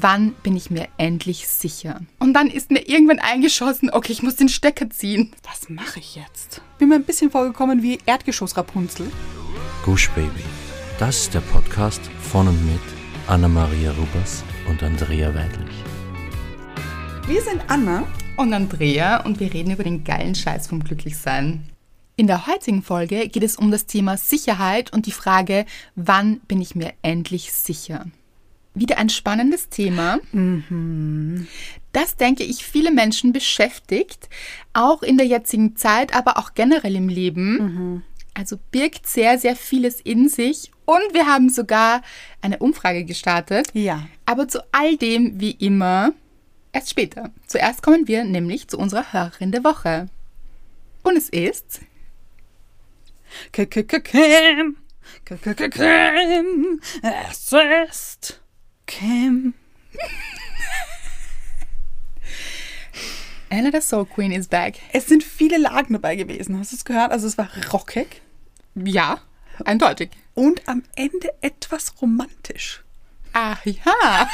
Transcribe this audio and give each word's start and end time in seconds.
wann 0.00 0.32
bin 0.42 0.56
ich 0.56 0.70
mir 0.70 0.88
endlich 0.96 1.48
sicher? 1.48 2.00
Und 2.18 2.34
dann 2.34 2.48
ist 2.48 2.70
mir 2.70 2.88
irgendwann 2.88 3.18
eingeschossen, 3.18 3.90
okay, 3.90 4.12
ich 4.12 4.22
muss 4.22 4.36
den 4.36 4.48
Stecker 4.48 4.90
ziehen. 4.90 5.32
Was 5.42 5.68
mache 5.68 5.98
ich 5.98 6.16
jetzt? 6.16 6.60
Bin 6.78 6.88
mir 6.88 6.96
ein 6.96 7.04
bisschen 7.04 7.30
vorgekommen 7.30 7.82
wie 7.82 7.98
Erdgeschoss 8.06 8.56
Rapunzel. 8.56 9.10
Gush 9.84 10.10
Baby. 10.10 10.44
Das 10.98 11.22
ist 11.22 11.34
der 11.34 11.40
Podcast 11.40 12.00
von 12.20 12.48
und 12.48 12.64
mit 12.66 12.80
Anna-Maria 13.26 13.92
Rubers 13.92 14.42
und 14.68 14.82
Andrea 14.82 15.34
Weidlich. 15.34 15.76
Wir 17.26 17.42
sind 17.42 17.62
Anna. 17.68 18.04
Und 18.36 18.52
Andrea 18.52 19.24
und 19.24 19.40
wir 19.40 19.52
reden 19.52 19.72
über 19.72 19.82
den 19.82 20.04
geilen 20.04 20.36
Scheiß 20.36 20.68
vom 20.68 20.84
Glücklichsein. 20.84 21.68
In 22.14 22.28
der 22.28 22.46
heutigen 22.46 22.82
Folge 22.82 23.28
geht 23.28 23.42
es 23.42 23.56
um 23.56 23.72
das 23.72 23.86
Thema 23.86 24.16
Sicherheit 24.16 24.92
und 24.92 25.06
die 25.06 25.12
Frage, 25.12 25.66
wann 25.96 26.38
bin 26.46 26.60
ich 26.60 26.76
mir 26.76 26.92
endlich 27.02 27.52
sicher? 27.52 28.06
Wieder 28.78 28.98
ein 28.98 29.08
spannendes 29.08 29.68
Thema. 29.68 30.18
Das, 31.92 32.16
denke 32.16 32.44
ich, 32.44 32.64
viele 32.64 32.90
Menschen 32.92 33.32
beschäftigt, 33.32 34.28
auch 34.72 35.02
in 35.02 35.16
der 35.16 35.26
jetzigen 35.26 35.76
Zeit, 35.76 36.14
aber 36.14 36.38
auch 36.38 36.54
generell 36.54 36.94
im 36.96 37.08
Leben. 37.08 38.04
Also 38.34 38.56
birgt 38.70 39.06
sehr, 39.08 39.38
sehr 39.38 39.56
vieles 39.56 40.00
in 40.00 40.28
sich. 40.28 40.70
Und 40.84 41.12
wir 41.12 41.26
haben 41.26 41.50
sogar 41.50 42.02
eine 42.40 42.58
Umfrage 42.58 43.04
gestartet. 43.04 43.68
Ja. 43.72 44.06
Aber 44.26 44.46
zu 44.46 44.62
all 44.72 44.96
dem, 44.96 45.40
wie 45.40 45.50
immer, 45.50 46.12
erst 46.72 46.90
später. 46.90 47.30
Zuerst 47.46 47.82
kommen 47.82 48.06
wir 48.06 48.22
nämlich 48.24 48.68
zu 48.68 48.78
unserer 48.78 49.12
Hörerin 49.12 49.50
der 49.50 49.64
Woche. 49.64 50.08
Und 51.02 51.16
es 51.16 51.28
ist 51.28 51.80
Kim. 53.52 53.68
Kim. 53.68 54.76
Es 57.02 57.52
ist 57.88 58.40
Kim. 58.88 59.54
Anna 63.50 63.70
the 63.72 63.80
Soul 63.80 64.04
Queen 64.06 64.32
is 64.32 64.48
back. 64.48 64.78
Es 64.92 65.06
sind 65.06 65.22
viele 65.22 65.58
Lagen 65.58 65.92
dabei 65.94 66.16
gewesen. 66.16 66.58
Hast 66.58 66.72
du 66.72 66.76
es 66.76 66.84
gehört? 66.84 67.12
Also 67.12 67.26
es 67.26 67.38
war 67.38 67.48
rockig 67.72 68.22
Ja, 68.74 69.20
eindeutig. 69.64 70.10
und 70.34 70.66
am 70.68 70.82
Ende 70.96 71.32
etwas 71.42 71.94
romantisch. 72.02 72.82
Ach 73.32 73.64
ja. 73.64 74.28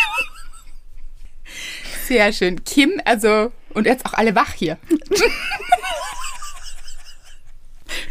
Sehr 2.07 2.33
schön. 2.33 2.65
Kim, 2.65 3.01
also, 3.05 3.53
und 3.71 3.87
jetzt 3.87 4.07
auch 4.07 4.15
alle 4.15 4.35
wach 4.35 4.53
hier. 4.55 4.79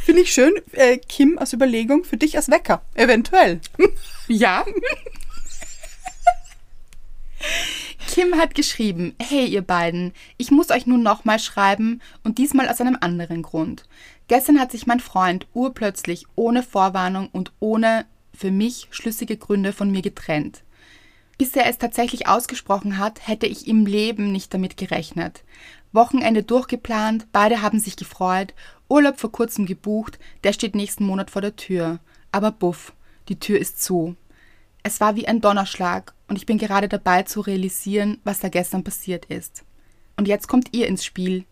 Finde 0.06 0.22
ich 0.22 0.34
schön, 0.34 0.54
äh, 0.74 0.98
Kim, 0.98 1.38
als 1.38 1.54
Überlegung 1.54 2.04
für 2.04 2.18
dich 2.18 2.36
als 2.38 2.50
Wecker. 2.50 2.84
Eventuell. 2.96 3.60
Ja. 4.28 4.66
Kim 8.08 8.36
hat 8.36 8.54
geschrieben, 8.54 9.16
hey 9.20 9.46
ihr 9.48 9.64
beiden, 9.64 10.14
ich 10.38 10.52
muss 10.52 10.70
euch 10.70 10.86
nun 10.86 11.02
nochmal 11.02 11.40
schreiben 11.40 12.02
und 12.24 12.38
diesmal 12.38 12.70
aus 12.70 12.80
einem 12.80 12.98
anderen 13.00 13.42
Grund. 13.42 13.86
Gestern 14.28 14.60
hat 14.60 14.72
sich 14.72 14.86
mein 14.86 15.00
Freund 15.00 15.48
urplötzlich 15.54 16.26
ohne 16.36 16.64
Vorwarnung 16.64 17.30
und 17.32 17.52
ohne 17.60 18.06
für 18.34 18.52
mich 18.52 18.88
schlüssige 18.92 19.38
Gründe 19.38 19.74
von 19.74 19.92
mir 19.92 20.02
getrennt. 20.02 20.64
Bis 21.38 21.56
er 21.56 21.66
es 21.66 21.78
tatsächlich 21.78 22.28
ausgesprochen 22.28 22.98
hat, 22.98 23.28
hätte 23.28 23.48
ich 23.48 23.68
im 23.68 23.86
Leben 23.86 24.32
nicht 24.32 24.54
damit 24.54 24.78
gerechnet. 24.78 25.44
Wochenende 25.92 26.44
durchgeplant, 26.44 27.28
beide 27.32 27.62
haben 27.62 27.80
sich 27.80 27.96
gefreut, 27.96 28.54
Urlaub 28.90 29.20
vor 29.20 29.32
kurzem 29.32 29.66
gebucht, 29.66 30.20
der 30.44 30.54
steht 30.54 30.76
nächsten 30.76 31.06
Monat 31.06 31.32
vor 31.32 31.42
der 31.42 31.56
Tür. 31.56 32.00
Aber 32.32 32.52
buff, 32.52 32.94
die 33.28 33.40
Tür 33.40 33.60
ist 33.60 33.82
zu. 33.82 34.16
Es 34.86 35.00
war 35.00 35.16
wie 35.16 35.28
ein 35.30 35.40
Donnerschlag 35.40 36.14
und 36.28 36.36
ich 36.36 36.46
bin 36.46 36.58
gerade 36.58 36.90
dabei 36.90 37.24
zu 37.24 37.40
realisieren, 37.40 38.20
was 38.26 38.40
da 38.40 38.50
gestern 38.50 38.84
passiert 38.84 39.26
ist. 39.26 39.64
Und 40.18 40.28
jetzt 40.28 40.50
kommt 40.50 40.74
ihr 40.74 40.88
ins 40.88 41.06
Spiel. 41.06 41.46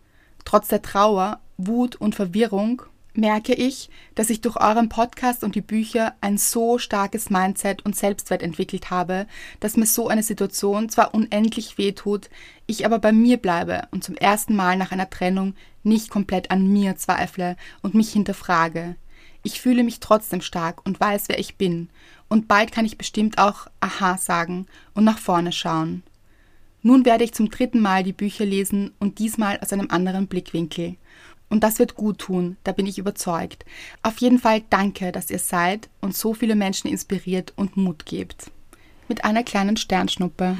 Trotz 0.43 0.67
der 0.67 0.81
Trauer, 0.81 1.39
Wut 1.55 1.95
und 1.95 2.13
Verwirrung 2.13 2.81
merke 3.13 3.53
ich, 3.53 3.89
dass 4.15 4.29
ich 4.29 4.41
durch 4.41 4.57
euren 4.57 4.89
Podcast 4.89 5.45
und 5.45 5.55
die 5.55 5.61
Bücher 5.61 6.15
ein 6.19 6.37
so 6.37 6.77
starkes 6.77 7.29
Mindset 7.29 7.85
und 7.85 7.95
Selbstwert 7.95 8.41
entwickelt 8.41 8.89
habe, 8.89 9.27
dass 9.61 9.77
mir 9.77 9.85
so 9.85 10.09
eine 10.09 10.23
Situation 10.23 10.89
zwar 10.89 11.13
unendlich 11.13 11.77
wehtut, 11.77 12.29
ich 12.67 12.85
aber 12.85 12.99
bei 12.99 13.13
mir 13.13 13.37
bleibe 13.37 13.87
und 13.91 14.03
zum 14.03 14.15
ersten 14.15 14.55
Mal 14.55 14.77
nach 14.77 14.91
einer 14.91 15.09
Trennung 15.09 15.55
nicht 15.83 16.09
komplett 16.09 16.51
an 16.51 16.67
mir 16.67 16.97
zweifle 16.97 17.55
und 17.81 17.93
mich 17.93 18.11
hinterfrage. 18.11 18.95
Ich 19.43 19.61
fühle 19.61 19.83
mich 19.83 19.99
trotzdem 19.99 20.41
stark 20.41 20.85
und 20.85 20.99
weiß, 20.99 21.23
wer 21.27 21.39
ich 21.39 21.55
bin. 21.55 21.89
Und 22.29 22.47
bald 22.47 22.71
kann 22.71 22.85
ich 22.85 22.97
bestimmt 22.97 23.37
auch 23.37 23.67
Aha 23.79 24.17
sagen 24.17 24.67
und 24.93 25.03
nach 25.03 25.17
vorne 25.17 25.51
schauen. 25.51 26.03
Nun 26.83 27.05
werde 27.05 27.23
ich 27.23 27.33
zum 27.33 27.49
dritten 27.49 27.79
Mal 27.79 28.03
die 28.03 28.13
Bücher 28.13 28.45
lesen 28.45 28.93
und 28.99 29.19
diesmal 29.19 29.59
aus 29.59 29.73
einem 29.73 29.89
anderen 29.91 30.27
Blickwinkel. 30.27 30.95
Und 31.49 31.63
das 31.63 31.79
wird 31.79 31.95
gut 31.95 32.19
tun, 32.19 32.55
da 32.63 32.71
bin 32.71 32.87
ich 32.87 32.97
überzeugt. 32.97 33.65
Auf 34.03 34.19
jeden 34.19 34.39
Fall 34.39 34.63
danke, 34.69 35.11
dass 35.11 35.29
ihr 35.29 35.39
seid 35.39 35.89
und 35.99 36.15
so 36.15 36.33
viele 36.33 36.55
Menschen 36.55 36.89
inspiriert 36.89 37.53
und 37.57 37.75
Mut 37.75 38.05
gebt. 38.05 38.49
Mit 39.09 39.25
einer 39.25 39.43
kleinen 39.43 39.75
Sternschnuppe. 39.75 40.57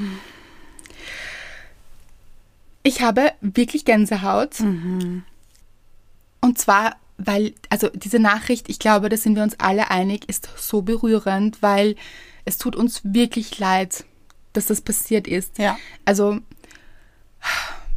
Ich 2.82 3.00
habe 3.00 3.32
wirklich 3.40 3.84
Gänsehaut. 3.84 4.60
Und 4.60 6.58
zwar, 6.58 6.96
weil, 7.18 7.54
also 7.68 7.88
diese 7.88 8.18
Nachricht, 8.18 8.68
ich 8.68 8.78
glaube, 8.78 9.08
da 9.08 9.16
sind 9.16 9.36
wir 9.36 9.42
uns 9.42 9.58
alle 9.58 9.90
einig, 9.90 10.28
ist 10.28 10.48
so 10.56 10.82
berührend, 10.82 11.62
weil 11.62 11.96
es 12.44 12.58
tut 12.58 12.76
uns 12.76 13.00
wirklich 13.04 13.58
leid, 13.58 14.04
dass 14.52 14.66
das 14.66 14.80
passiert 14.80 15.26
ist. 15.26 15.58
Ja. 15.58 15.78
Also, 16.04 16.38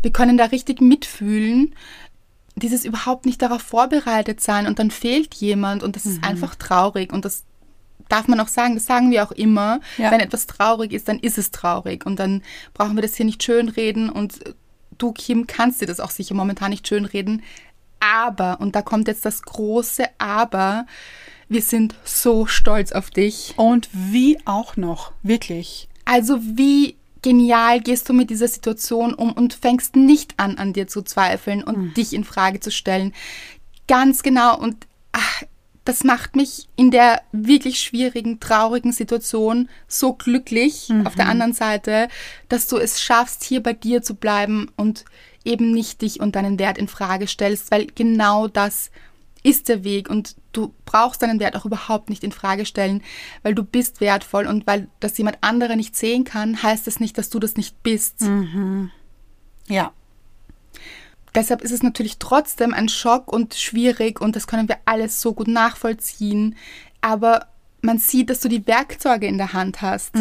wir 0.02 0.12
können 0.12 0.38
da 0.38 0.46
richtig 0.46 0.82
mitfühlen. 0.82 1.76
Dieses 2.56 2.86
überhaupt 2.86 3.26
nicht 3.26 3.42
darauf 3.42 3.62
vorbereitet 3.62 4.40
sein 4.40 4.66
und 4.68 4.80
dann 4.80 4.92
fehlt 4.92 5.34
jemand 5.36 5.84
und 5.84 5.96
das 5.98 6.06
ist 6.06 6.24
einfach 6.24 6.56
traurig 6.56 7.12
und 7.12 7.26
das 7.26 7.44
darf 8.08 8.28
man 8.28 8.40
auch 8.40 8.48
sagen, 8.48 8.76
das 8.76 8.86
sagen 8.86 9.12
wir 9.12 9.24
auch 9.24 9.32
immer. 9.32 9.82
Ja. 9.98 10.12
Wenn 10.12 10.22
etwas 10.22 10.48
traurig 10.48 10.94
ist, 10.94 11.08
dann 11.10 11.20
ist 11.20 11.38
es 11.38 11.52
traurig 11.52 12.06
und 12.06 12.18
dann 12.18 12.44
brauchen 12.74 12.96
wir 12.96 13.02
das 13.02 13.16
hier 13.16 13.26
nicht 13.26 13.44
schönreden 13.44 14.10
und 14.10 14.40
du, 14.98 15.12
Kim, 15.12 15.48
kannst 15.48 15.82
dir 15.82 15.86
das 15.86 16.00
auch 16.00 16.12
sicher 16.12 16.34
momentan 16.34 16.70
nicht 16.70 16.88
schönreden. 16.88 17.44
Aber, 18.00 18.60
und 18.62 18.76
da 18.76 18.82
kommt 18.82 19.08
jetzt 19.08 19.26
das 19.26 19.42
große 19.42 20.06
Aber, 20.18 20.86
wir 21.48 21.62
sind 21.62 21.96
so 22.04 22.46
stolz 22.46 22.92
auf 22.92 23.10
dich. 23.10 23.54
Und 23.58 23.90
wie 23.92 24.40
auch 24.46 24.78
noch. 24.78 25.12
Wirklich. 25.24 25.88
Also 26.06 26.40
wie 26.42 26.96
genial 27.22 27.82
gehst 27.82 28.08
du 28.08 28.14
mit 28.14 28.30
dieser 28.30 28.48
Situation 28.48 29.14
um 29.14 29.32
und 29.32 29.54
fängst 29.54 29.96
nicht 29.96 30.36
an, 30.38 30.58
an 30.58 30.74
dir 30.74 30.88
zu 30.88 31.02
zweifeln 31.02 31.64
und 31.64 31.98
dich 31.98 32.14
in 32.14 32.24
Frage 32.24 32.60
zu 32.60 32.72
stellen. 32.72 33.14
Ganz 33.88 34.22
genau. 34.22 34.60
Und 34.60 34.86
das 35.86 36.04
macht 36.04 36.36
mich 36.36 36.68
in 36.76 36.92
der 36.92 37.22
wirklich 37.32 37.80
schwierigen, 37.80 38.40
traurigen 38.40 38.92
Situation 38.92 39.70
so 39.88 40.14
glücklich 40.14 40.92
auf 41.06 41.16
der 41.16 41.28
anderen 41.28 41.54
Seite, 41.54 42.08
dass 42.50 42.68
du 42.68 42.78
es 42.78 43.00
schaffst, 43.02 43.44
hier 43.44 43.62
bei 43.62 43.74
dir 43.74 44.02
zu 44.02 44.16
bleiben 44.16 44.72
und 44.76 45.06
eben 45.44 45.72
nicht 45.72 46.02
dich 46.02 46.20
und 46.20 46.36
deinen 46.36 46.58
Wert 46.58 46.80
in 46.80 46.88
Frage 46.88 47.28
stellst, 47.28 47.70
weil 47.70 47.86
genau 47.86 48.48
das 48.48 48.90
ist 49.44 49.70
der 49.70 49.84
Weg 49.84 50.10
und 50.10 50.36
du 50.54 50.74
brauchst 50.86 51.22
deinen 51.22 51.40
Wert 51.40 51.56
auch 51.56 51.66
überhaupt 51.66 52.10
nicht 52.10 52.24
in 52.24 52.32
Frage 52.32 52.66
stellen, 52.66 53.04
weil 53.44 53.54
du 53.54 53.64
bist 53.64 54.02
wertvoll 54.02 54.48
und 54.48 54.66
weil 54.66 54.88
das 55.00 55.16
jemand 55.20 55.38
andere 55.42 55.76
nicht 55.76 55.96
sehen 55.96 56.24
kann, 56.24 56.64
heißt 56.64 56.88
das 56.88 57.00
nicht, 57.00 57.16
dass 57.20 57.30
du 57.30 57.38
das 57.38 57.56
nicht 57.56 57.84
bist. 57.84 58.22
Ja. 59.68 59.94
Deshalb 61.36 61.62
ist 61.62 61.72
es 61.72 61.84
natürlich 61.84 62.18
trotzdem 62.18 62.74
ein 62.74 62.90
Schock 62.90 63.32
und 63.32 63.54
schwierig 63.56 64.22
und 64.22 64.36
das 64.36 64.48
können 64.48 64.70
wir 64.70 64.78
alles 64.86 65.22
so 65.22 65.34
gut 65.34 65.48
nachvollziehen, 65.48 66.56
aber 67.02 67.48
man 67.82 68.00
sieht, 68.00 68.30
dass 68.30 68.40
du 68.40 68.50
die 68.50 68.66
Werkzeuge 68.66 69.28
in 69.28 69.38
der 69.38 69.54
Hand 69.54 69.82
hast, 69.82 70.16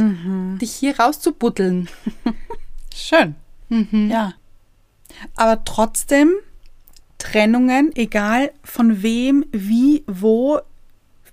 dich 0.60 0.72
hier 0.72 0.98
rauszubuddeln. 0.98 1.88
Schön. 2.94 3.34
Ja. 4.10 4.34
Aber 5.36 5.64
trotzdem, 5.64 6.32
Trennungen, 7.18 7.90
egal 7.96 8.52
von 8.62 9.02
wem, 9.02 9.46
wie, 9.52 10.04
wo, 10.06 10.60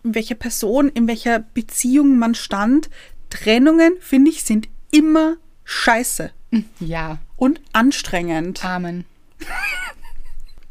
welche 0.04 0.36
Person, 0.36 0.90
in 0.90 1.08
welcher 1.08 1.40
Beziehung 1.40 2.18
man 2.18 2.34
stand, 2.34 2.90
Trennungen, 3.30 3.94
finde 4.00 4.32
ich, 4.32 4.44
sind 4.44 4.70
immer 4.92 5.36
scheiße 5.64 6.32
Ja, 6.80 7.18
und 7.36 7.62
anstrengend. 7.74 8.64
Amen. 8.64 9.06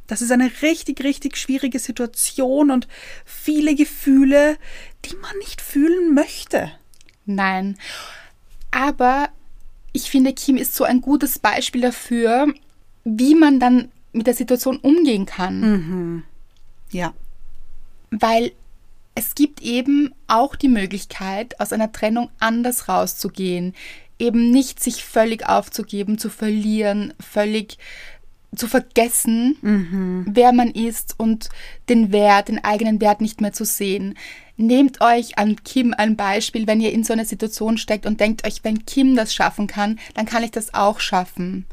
Das 0.06 0.22
ist 0.22 0.32
eine 0.32 0.50
richtig, 0.62 1.04
richtig 1.04 1.36
schwierige 1.36 1.78
Situation 1.78 2.70
und 2.70 2.88
viele 3.24 3.74
Gefühle, 3.74 4.56
die 5.04 5.14
man 5.16 5.36
nicht 5.38 5.60
fühlen 5.60 6.14
möchte. 6.14 6.72
Nein. 7.26 7.78
Aber 8.72 9.28
ich 9.92 10.10
finde, 10.10 10.32
Kim 10.32 10.56
ist 10.56 10.74
so 10.74 10.84
ein 10.84 11.00
gutes 11.00 11.38
Beispiel 11.38 11.82
dafür, 11.82 12.52
wie 13.04 13.34
man 13.34 13.60
dann 13.60 13.90
mit 14.12 14.26
der 14.26 14.34
Situation 14.34 14.78
umgehen 14.78 15.26
kann. 15.26 16.24
Ja. 16.90 17.14
Weil 18.10 18.52
es 19.14 19.36
gibt 19.36 19.62
eben 19.62 20.12
auch 20.26 20.56
die 20.56 20.68
Möglichkeit, 20.68 21.60
aus 21.60 21.72
einer 21.72 21.92
Trennung 21.92 22.30
anders 22.40 22.88
rauszugehen. 22.88 23.74
eben 24.20 24.50
nicht 24.50 24.80
sich 24.80 25.04
völlig 25.04 25.48
aufzugeben, 25.48 26.18
zu 26.18 26.28
verlieren, 26.28 27.14
völlig 27.18 27.78
zu 28.54 28.66
vergessen, 28.66 30.24
wer 30.26 30.52
man 30.52 30.70
ist 30.70 31.14
und 31.18 31.48
den 31.88 32.12
Wert, 32.12 32.48
den 32.48 32.62
eigenen 32.64 33.00
Wert 33.00 33.20
nicht 33.20 33.40
mehr 33.40 33.52
zu 33.52 33.64
sehen. 33.64 34.16
Nehmt 34.56 35.00
euch 35.00 35.38
an 35.38 35.56
Kim 35.64 35.94
ein 35.96 36.16
Beispiel, 36.16 36.66
wenn 36.66 36.80
ihr 36.80 36.92
in 36.92 37.04
so 37.04 37.12
einer 37.12 37.24
Situation 37.24 37.78
steckt 37.78 38.06
und 38.06 38.20
denkt 38.20 38.46
euch, 38.46 38.62
wenn 38.62 38.84
Kim 38.84 39.16
das 39.16 39.32
schaffen 39.32 39.66
kann, 39.66 39.98
dann 40.14 40.26
kann 40.26 40.42
ich 40.42 40.50
das 40.50 40.74
auch 40.74 41.00
schaffen. 41.00 41.64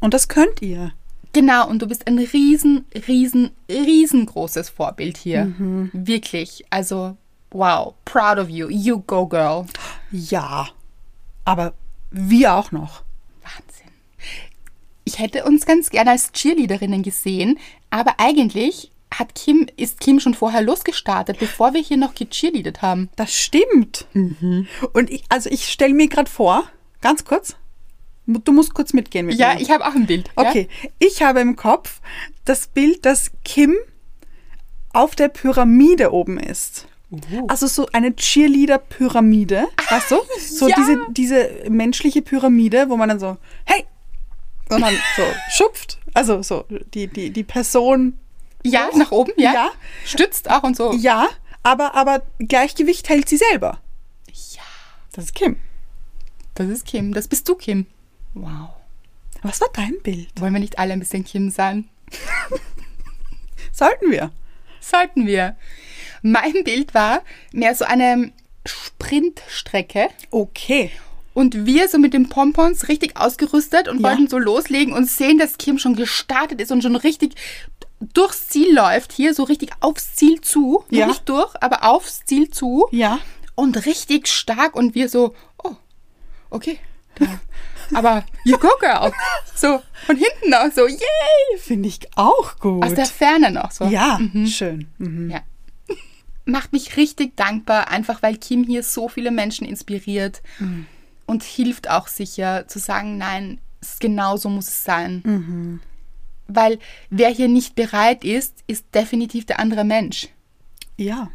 Und 0.00 0.12
das 0.12 0.28
könnt 0.28 0.60
ihr. 0.60 0.92
Genau, 1.32 1.68
und 1.68 1.82
du 1.82 1.86
bist 1.86 2.06
ein 2.06 2.18
riesen, 2.18 2.84
riesen, 3.06 3.50
riesengroßes 3.70 4.70
Vorbild 4.70 5.16
hier. 5.16 5.52
Wirklich. 5.92 6.64
Also, 6.70 7.16
wow, 7.50 7.94
proud 8.04 8.38
of 8.38 8.48
you. 8.48 8.68
You 8.68 9.00
go, 9.00 9.26
girl. 9.26 9.66
Ja. 10.10 10.68
Aber 11.44 11.74
wir 12.10 12.54
auch 12.54 12.72
noch. 12.72 13.02
Ich 15.08 15.18
hätte 15.18 15.44
uns 15.44 15.64
ganz 15.64 15.88
gerne 15.88 16.10
als 16.10 16.32
Cheerleaderinnen 16.32 17.02
gesehen, 17.02 17.58
aber 17.88 18.16
eigentlich 18.18 18.92
hat 19.10 19.34
Kim, 19.34 19.66
ist 19.78 20.00
Kim 20.00 20.20
schon 20.20 20.34
vorher 20.34 20.60
losgestartet, 20.60 21.38
bevor 21.38 21.72
wir 21.72 21.80
hier 21.80 21.96
noch 21.96 22.14
gecheerleadet 22.14 22.82
haben. 22.82 23.08
Das 23.16 23.34
stimmt. 23.34 24.06
Und 24.92 25.08
ich, 25.08 25.24
also 25.30 25.48
ich 25.48 25.70
stelle 25.70 25.94
mir 25.94 26.08
gerade 26.08 26.30
vor, 26.30 26.64
ganz 27.00 27.24
kurz, 27.24 27.56
du 28.26 28.52
musst 28.52 28.74
kurz 28.74 28.92
mitgehen 28.92 29.24
mit 29.24 29.38
Ja, 29.38 29.54
mir. 29.54 29.62
ich 29.62 29.70
habe 29.70 29.86
auch 29.86 29.94
ein 29.94 30.04
Bild. 30.04 30.28
Okay, 30.36 30.68
ich 30.98 31.22
habe 31.22 31.40
im 31.40 31.56
Kopf 31.56 32.02
das 32.44 32.66
Bild, 32.66 33.06
dass 33.06 33.30
Kim 33.46 33.76
auf 34.92 35.16
der 35.16 35.28
Pyramide 35.28 36.12
oben 36.12 36.38
ist. 36.38 36.86
Also 37.46 37.66
so 37.66 37.88
eine 37.94 38.14
Cheerleader-Pyramide, 38.14 39.68
weißt 39.88 40.10
du? 40.10 40.16
So 40.38 40.68
ja. 40.68 40.76
diese, 40.76 41.00
diese 41.12 41.70
menschliche 41.70 42.20
Pyramide, 42.20 42.90
wo 42.90 42.98
man 42.98 43.08
dann 43.08 43.20
so, 43.20 43.38
hey! 43.64 43.86
Und 44.70 44.80
dann 44.80 44.94
so 45.16 45.22
schupft. 45.50 45.98
Also 46.14 46.42
so 46.42 46.64
die, 46.94 47.06
die, 47.06 47.30
die 47.30 47.44
Person, 47.44 48.18
Ja, 48.64 48.90
nach 48.94 49.12
oben, 49.12 49.32
ja. 49.36 49.52
Ja. 49.52 49.70
Stützt 50.04 50.50
auch 50.50 50.62
und 50.62 50.76
so. 50.76 50.92
ja, 50.94 51.28
aber, 51.62 51.94
aber 51.94 52.22
Gleichgewicht 52.38 53.08
hält 53.08 53.28
sie 53.28 53.36
selber. 53.36 53.80
Ja. 54.52 54.62
Das 55.12 55.26
ist 55.26 55.34
Kim. 55.34 55.56
Das 56.54 56.68
ist 56.68 56.86
Kim. 56.86 57.12
Das 57.14 57.28
bist 57.28 57.48
du, 57.48 57.54
Kim. 57.54 57.86
Wow. 58.34 58.70
Was 59.42 59.60
war 59.60 59.68
dein 59.72 59.94
Bild? 60.02 60.28
Wollen 60.40 60.52
wir 60.52 60.60
nicht 60.60 60.78
alle 60.78 60.92
ein 60.92 60.98
bisschen 61.00 61.24
Kim 61.24 61.50
sein? 61.50 61.88
Sollten 63.72 64.10
wir. 64.10 64.32
Sollten 64.80 65.26
wir. 65.26 65.56
Mein 66.22 66.64
Bild 66.64 66.94
war 66.94 67.22
mehr 67.52 67.74
so 67.74 67.84
eine 67.84 68.32
Sprintstrecke 68.66 70.08
Okay. 70.30 70.90
Und 71.38 71.66
wir 71.66 71.88
so 71.88 71.98
mit 71.98 72.14
den 72.14 72.28
Pompons 72.28 72.88
richtig 72.88 73.16
ausgerüstet 73.16 73.86
und 73.88 74.00
Ja. 74.00 74.08
wollten 74.08 74.26
so 74.28 74.38
loslegen 74.38 74.92
und 74.92 75.08
sehen, 75.08 75.38
dass 75.38 75.56
Kim 75.56 75.78
schon 75.78 75.94
gestartet 75.94 76.60
ist 76.60 76.72
und 76.72 76.82
schon 76.82 76.96
richtig 76.96 77.34
durchs 78.00 78.48
Ziel 78.48 78.74
läuft, 78.74 79.12
hier 79.12 79.34
so 79.34 79.44
richtig 79.44 79.70
aufs 79.80 80.14
Ziel 80.16 80.40
zu. 80.40 80.84
Noch 80.90 80.98
Ja. 80.98 81.06
Nicht 81.06 81.28
durch, 81.28 81.54
aber 81.60 81.84
aufs 81.84 82.24
Ziel 82.24 82.50
zu. 82.50 82.86
Ja. 82.90 83.20
Und 83.54 83.86
richtig 83.86 84.26
stark 84.28 84.74
und 84.74 84.94
wir 84.96 85.08
so, 85.08 85.34
oh, 85.62 85.76
okay. 86.50 86.78
Da. 87.14 87.26
Aber 87.94 88.24
you 88.44 88.58
go, 88.58 88.68
girl. 88.80 89.10
So, 89.54 89.80
von 90.06 90.16
hinten 90.16 90.52
auch 90.54 90.70
so, 90.74 90.86
yay. 90.86 91.58
Finde 91.58 91.88
ich 91.88 92.00
auch 92.16 92.58
gut. 92.58 92.84
Aus 92.84 92.92
der 92.94 93.06
Ferne 93.06 93.50
noch 93.50 93.70
so. 93.70 93.84
ja, 93.86 94.20
schön. 94.46 94.88
Mhm. 94.98 95.30
Ja. 95.30 95.40
Macht 96.44 96.72
mich 96.72 96.96
richtig 96.98 97.34
dankbar, 97.36 97.88
einfach 97.88 98.22
weil 98.22 98.36
Kim 98.36 98.62
hier 98.64 98.82
so 98.82 99.08
viele 99.08 99.30
Menschen 99.30 99.66
inspiriert 99.66 100.42
und 101.28 101.42
hilft 101.44 101.90
auch 101.90 102.08
sicher 102.08 102.66
zu 102.66 102.78
sagen, 102.78 103.18
nein, 103.18 103.60
es 103.80 103.98
genau 103.98 104.36
so 104.38 104.48
muss 104.48 104.66
es 104.68 104.82
sein. 104.82 105.80
Weil 106.48 106.78
wer 107.10 107.28
hier 107.28 107.48
nicht 107.48 107.74
bereit 107.74 108.24
ist, 108.24 108.64
ist 108.66 108.86
definitiv 108.94 109.44
der 109.44 109.60
andere 109.60 109.84
Mensch. 109.84 110.28
Ja, 110.96 111.30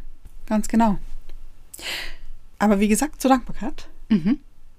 ganz 0.46 0.66
genau. 0.68 0.98
Aber 2.58 2.80
wie 2.80 2.88
gesagt, 2.88 3.22
zur 3.22 3.30
Dankbarkeit. 3.30 3.88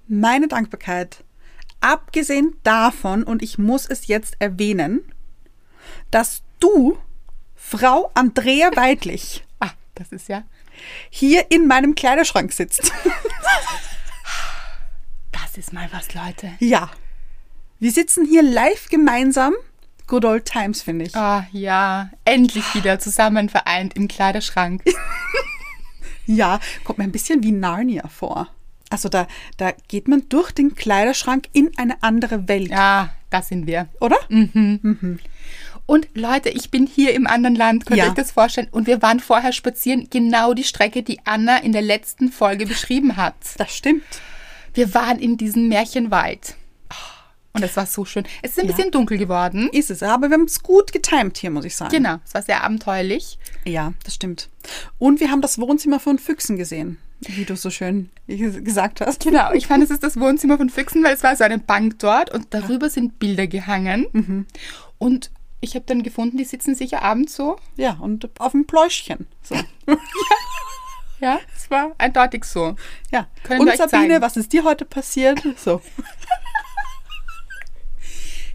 Meine 0.06 0.48
Dankbarkeit, 0.48 1.24
abgesehen 1.80 2.54
davon, 2.62 3.22
und 3.24 3.42
ich 3.42 3.58
muss 3.58 3.86
es 3.86 4.06
jetzt 4.06 4.36
erwähnen, 4.38 5.00
dass 6.10 6.42
du, 6.60 6.98
Frau 7.54 8.10
Andrea 8.14 8.70
Weidlich, 8.76 9.44
Ah, 9.60 9.72
das 9.94 10.12
ist 10.12 10.28
ja, 10.28 10.44
hier 11.08 11.50
in 11.50 11.66
meinem 11.66 11.94
Kleiderschrank 11.94 12.52
sitzt. 12.52 12.92
das 15.56 15.66
ist 15.68 15.72
mal 15.72 15.88
was, 15.92 16.14
Leute. 16.14 16.52
ja. 16.60 16.90
Wir 17.78 17.92
sitzen 17.92 18.24
hier 18.24 18.42
live 18.42 18.88
gemeinsam. 18.88 19.52
Good 20.06 20.24
old 20.24 20.44
times, 20.46 20.80
finde 20.82 21.04
ich. 21.04 21.14
Ah, 21.14 21.46
ja, 21.52 22.08
endlich 22.24 22.74
wieder 22.74 22.98
zusammen 22.98 23.48
vereint 23.50 23.94
im 23.96 24.08
Kleiderschrank. 24.08 24.82
Ja, 26.28 26.58
kommt 26.82 26.98
mir 26.98 27.04
ein 27.04 27.12
bisschen 27.12 27.44
wie 27.44 27.52
Narnia 27.52 28.08
vor. 28.08 28.48
Also 28.90 29.08
da, 29.08 29.28
da 29.58 29.72
geht 29.86 30.08
man 30.08 30.28
durch 30.28 30.50
den 30.50 30.74
Kleiderschrank 30.74 31.46
in 31.52 31.70
eine 31.78 32.02
andere 32.02 32.48
Welt, 32.48 32.68
Ja, 32.70 33.10
das 33.30 33.46
sind 33.48 33.68
wir. 33.68 33.88
oder? 34.00 34.16
Und 35.86 36.08
Leute, 36.14 36.48
ich 36.48 36.72
bin 36.72 36.88
hier 36.88 37.14
im 37.14 37.28
anderen 37.28 37.54
Land, 37.54 37.86
könnt 37.86 37.98
ihr 37.98 38.04
Ja. 38.04 38.10
euch 38.10 38.16
das 38.16 38.32
vorstellen? 38.32 38.66
Und 38.72 38.88
wir 38.88 39.02
waren 39.02 39.20
vorher 39.20 39.52
spazieren, 39.52 40.08
genau 40.10 40.52
die 40.52 40.64
Strecke, 40.64 41.04
die 41.04 41.20
Anna 41.24 41.58
in 41.58 41.70
der 41.70 41.82
letzten 41.82 42.32
Folge 42.32 42.66
beschrieben 42.66 43.16
hat. 43.16 43.36
Das 43.58 43.72
stimmt. 43.76 44.02
Wir 44.76 44.92
waren 44.94 45.18
in 45.18 45.36
diesem 45.36 45.68
Märchenwald. 45.68 46.54
Und 47.52 47.62
es 47.62 47.74
war 47.78 47.86
so 47.86 48.04
schön. 48.04 48.24
Es 48.42 48.50
ist 48.52 48.58
ein 48.60 48.66
Ja. 48.68 48.72
bisschen 48.74 48.90
dunkel 48.90 49.16
geworden. 49.16 49.70
Ist 49.72 49.90
es, 49.90 50.02
aber 50.02 50.28
wir 50.28 50.34
haben 50.34 50.44
es 50.44 50.62
gut 50.62 50.92
getimt 50.92 51.38
hier, 51.38 51.50
muss 51.50 51.64
ich 51.64 51.74
sagen. 51.74 51.90
Genau, 51.90 52.18
es 52.26 52.34
war 52.34 52.42
sehr 52.42 52.62
abenteuerlich. 52.62 53.38
Ja, 53.64 53.94
das 54.04 54.14
stimmt. 54.14 54.50
Und 54.98 55.20
wir 55.20 55.30
haben 55.30 55.40
das 55.40 55.58
Wohnzimmer 55.58 55.98
von 55.98 56.18
Füchsen 56.18 56.58
gesehen, 56.58 56.98
wie 57.20 57.46
du 57.46 57.56
so 57.56 57.70
schön 57.70 58.10
gesagt 58.26 59.00
hast. 59.00 59.24
Genau, 59.24 59.52
ich 59.52 59.66
fand, 59.68 59.82
es 59.82 59.88
ist 59.90 60.02
das 60.02 60.20
Wohnzimmer 60.20 60.58
von 60.58 60.68
Füchsen, 60.68 61.02
weil 61.02 61.14
es 61.14 61.22
war 61.22 61.34
so 61.34 61.44
eine 61.44 61.58
Bank 61.58 61.98
dort 61.98 62.30
und 62.30 62.52
darüber 62.52 62.90
sind 62.90 63.18
Bilder 63.18 63.46
gehangen. 63.46 64.06
Mhm. 64.12 64.46
Und 64.98 65.30
ich 65.62 65.74
habe 65.76 65.86
dann 65.86 66.02
gefunden, 66.02 66.36
die 66.36 66.44
sitzen 66.44 66.74
sicher 66.74 67.00
abends 67.00 67.34
so. 67.34 67.56
Ja, 67.76 67.94
und 67.94 68.28
auf 68.38 68.52
dem 68.52 68.66
Pläuschchen. 68.66 69.26
So. 69.42 69.56
Ja, 71.18 71.40
war 71.70 71.94
eindeutig 71.98 72.44
so. 72.44 72.76
Ja. 73.10 73.26
Können 73.44 73.60
und 73.62 73.68
Sabine, 73.76 73.88
zeigen. 73.88 74.22
was 74.22 74.36
ist 74.36 74.52
dir 74.52 74.64
heute 74.64 74.84
passiert? 74.84 75.42
So. 75.56 75.80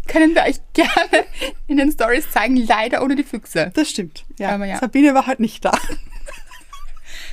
Können 0.07 0.35
wir 0.35 0.43
euch 0.43 0.57
gerne 0.73 1.25
in 1.67 1.77
den 1.77 1.91
Stories 1.91 2.29
zeigen, 2.31 2.55
leider 2.57 3.01
ohne 3.03 3.15
die 3.15 3.23
Füchse. 3.23 3.71
Das 3.73 3.89
stimmt. 3.89 4.25
Ja. 4.37 4.63
Ja. 4.63 4.77
Sabine 4.79 5.13
war 5.13 5.27
heute 5.27 5.41
nicht 5.41 5.63
da. 5.63 5.71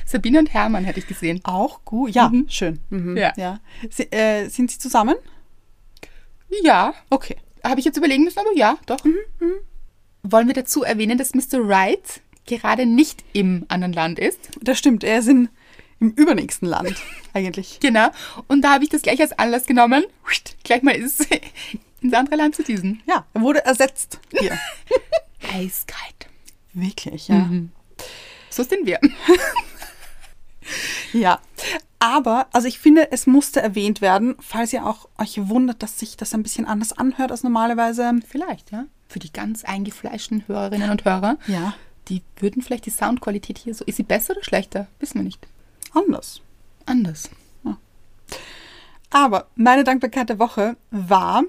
Sabine 0.05 0.39
und 0.39 0.53
Hermann 0.53 0.85
hätte 0.85 0.99
ich 0.99 1.07
gesehen. 1.07 1.41
Auch 1.43 1.83
gut. 1.85 2.11
Ja, 2.15 2.31
schön. 2.47 2.79
Mhm. 2.89 3.17
Ja. 3.17 3.33
ja. 3.37 3.59
Sie, 3.89 4.11
äh, 4.11 4.47
sind 4.47 4.71
sie 4.71 4.79
zusammen? 4.79 5.15
Ja, 6.63 6.93
Okay. 7.09 7.35
habe 7.63 7.79
ich 7.79 7.85
jetzt 7.85 7.97
überlegen 7.97 8.23
müssen, 8.23 8.39
aber 8.39 8.53
ja, 8.55 8.77
doch. 8.85 8.99
Wollen 10.23 10.47
wir 10.47 10.55
dazu 10.55 10.83
erwähnen, 10.83 11.17
dass 11.17 11.35
Mr. 11.35 11.67
Wright 11.67 12.21
gerade 12.45 12.85
nicht 12.87 13.23
im 13.33 13.65
anderen 13.67 13.93
Land 13.93 14.17
ist? 14.19 14.39
Das 14.61 14.79
stimmt. 14.79 15.03
Er 15.03 15.19
ist 15.19 15.27
in, 15.27 15.49
im 15.99 16.11
übernächsten 16.11 16.67
Land 16.67 16.95
eigentlich. 17.33 17.79
Genau. 17.79 18.09
Und 18.47 18.61
da 18.61 18.73
habe 18.73 18.83
ich 18.83 18.89
das 18.89 19.01
gleich 19.01 19.19
als 19.21 19.37
Anlass 19.37 19.65
genommen, 19.65 20.03
gleich 20.63 20.81
mal 20.81 20.95
ins, 20.95 21.19
ins 22.01 22.13
andere 22.13 22.35
Land 22.35 22.55
zu 22.55 22.63
düsen. 22.63 23.01
Ja, 23.07 23.25
er 23.33 23.41
wurde 23.41 23.65
ersetzt 23.65 24.19
hier. 24.31 24.57
Eiskalt. 25.53 26.27
Wirklich, 26.73 27.27
ja. 27.27 27.49
So 28.49 28.63
sind 28.63 28.85
wir. 28.85 28.99
Ja. 31.13 31.39
Aber, 31.99 32.47
also 32.53 32.67
ich 32.67 32.79
finde, 32.79 33.11
es 33.11 33.27
musste 33.27 33.61
erwähnt 33.61 33.99
werden, 33.99 34.35
falls 34.39 34.71
ihr 34.71 34.85
auch 34.85 35.09
euch 35.17 35.49
wundert, 35.49 35.83
dass 35.83 35.99
sich 35.99 36.15
das 36.15 36.33
ein 36.33 36.43
bisschen 36.43 36.65
anders 36.65 36.93
anhört 36.93 37.31
als 37.31 37.43
normalerweise. 37.43 38.11
Vielleicht, 38.27 38.71
ja. 38.71 38.85
Für 39.09 39.19
die 39.19 39.33
ganz 39.33 39.65
eingefleischten 39.65 40.47
Hörerinnen 40.47 40.91
und 40.91 41.03
Hörer. 41.03 41.37
Ja. 41.47 41.73
Die 42.07 42.21
würden 42.37 42.61
vielleicht 42.61 42.85
die 42.85 42.91
Soundqualität 42.91 43.57
hier 43.57 43.75
so. 43.75 43.83
Ist 43.83 43.97
sie 43.97 44.03
besser 44.03 44.33
oder 44.33 44.43
schlechter? 44.43 44.87
Wissen 44.99 45.15
wir 45.15 45.23
nicht. 45.23 45.45
Anders. 45.93 46.41
Anders. 46.85 47.29
Aber 49.09 49.47
meine 49.55 49.83
Dankbarkeit 49.83 50.29
der 50.29 50.39
Woche 50.39 50.77
war 50.91 51.43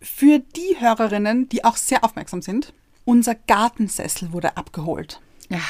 für 0.00 0.40
die 0.40 0.76
Hörerinnen, 0.80 1.48
die 1.48 1.64
auch 1.64 1.76
sehr 1.76 2.04
aufmerksam 2.04 2.42
sind. 2.42 2.72
Unser 3.04 3.34
Gartensessel 3.34 4.32
wurde 4.32 4.56
abgeholt. 4.56 5.20
Ja. 5.48 5.60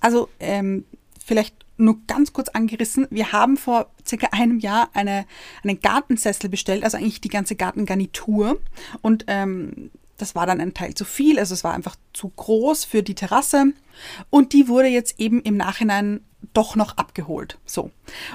Also 0.00 0.28
ähm, 0.38 0.84
vielleicht 1.24 1.56
nur 1.76 1.98
ganz 2.06 2.32
kurz 2.32 2.48
angerissen. 2.50 3.08
Wir 3.10 3.32
haben 3.32 3.56
vor 3.56 3.90
circa 4.06 4.28
einem 4.30 4.60
Jahr 4.60 4.90
eine, 4.92 5.26
einen 5.64 5.80
Gartensessel 5.80 6.48
bestellt, 6.48 6.84
also 6.84 6.96
eigentlich 6.96 7.20
die 7.20 7.28
ganze 7.28 7.56
Gartengarnitur. 7.56 8.60
Und 9.00 9.24
ähm, 9.26 9.90
das 10.22 10.36
war 10.36 10.46
dann 10.46 10.60
ein 10.60 10.72
Teil 10.72 10.94
zu 10.94 11.04
viel, 11.04 11.38
also 11.40 11.52
es 11.52 11.64
war 11.64 11.74
einfach 11.74 11.96
zu 12.12 12.28
groß 12.28 12.84
für 12.84 13.02
die 13.02 13.16
Terrasse. 13.16 13.72
Und 14.30 14.52
die 14.52 14.68
wurde 14.68 14.86
jetzt 14.86 15.18
eben 15.18 15.42
im 15.42 15.56
Nachhinein 15.56 16.20
doch 16.54 16.76
noch 16.76 16.96
abgeholt. 16.96 17.58
So. 17.66 17.90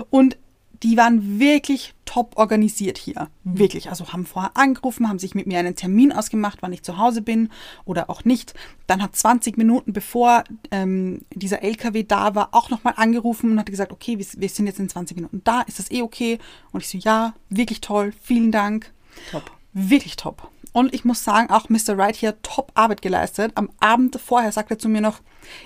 Und 0.10 0.38
die 0.84 0.98
waren 0.98 1.40
wirklich 1.40 1.96
top 2.04 2.38
organisiert 2.38 2.98
hier. 2.98 3.30
Wirklich. 3.46 3.90
Also 3.90 4.12
haben 4.12 4.26
vorher 4.26 4.52
angerufen, 4.56 5.08
haben 5.08 5.18
sich 5.18 5.34
mit 5.34 5.48
mir 5.48 5.58
einen 5.60 5.76
Termin 5.76 6.12
ausgemacht, 6.12 6.60
wann 6.62 6.74
ich 6.74 6.84
zu 6.84 6.98
Hause 6.98 7.22
bin 7.22 7.50
oder 7.86 8.10
auch 8.10 8.26
nicht. 8.26 8.54
Dann 8.86 9.02
hat 9.02 9.16
20 9.16 9.58
Minuten 9.58 9.94
bevor 9.94 10.44
ähm, 10.70 11.22
dieser 11.34 11.64
LKW 11.64 12.04
da 12.04 12.36
war, 12.36 12.50
auch 12.52 12.70
nochmal 12.70 12.96
angerufen 12.98 13.52
und 13.52 13.60
hat 13.60 13.68
gesagt, 13.68 13.94
okay, 13.94 14.20
wir, 14.20 14.26
wir 14.38 14.50
sind 14.50 14.68
jetzt 14.68 14.80
in 14.80 14.90
20 14.90 15.16
Minuten 15.16 15.42
da, 15.46 15.62
ist 15.62 15.80
das 15.80 15.90
eh 15.90 16.02
okay? 16.02 16.38
Und 16.74 16.84
ich 16.84 16.90
so, 16.90 16.98
ja, 16.98 17.34
wirklich 17.50 17.80
toll, 17.80 18.14
vielen 18.22 18.52
Dank. 18.52 18.92
Top. 19.32 19.52
Wirklich 19.74 20.18
top. 20.18 20.52
Und 20.78 20.94
ich 20.94 21.06
muss 21.06 21.24
sagen, 21.24 21.50
auch 21.50 21.70
Mr. 21.70 21.98
Wright 21.98 22.16
hier 22.16 22.40
top 22.44 22.72
Arbeit 22.76 23.02
geleistet. 23.02 23.52
Am 23.56 23.72
Abend 23.80 24.20
vorher 24.24 24.52
sagt 24.52 24.70
er 24.70 24.78
zu 24.78 24.90
mir 24.90 25.02
noch, 25.02 25.22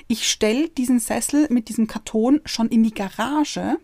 ich 0.08 0.32
stelle 0.32 0.70
diesen 0.70 1.01
Sessel 1.01 1.48
mit 1.50 1.68
diesem 1.68 1.86
Karton 1.86 2.39
schon 2.46 2.70
in 2.70 2.82
die 2.82 2.94
Garage, 2.94 3.77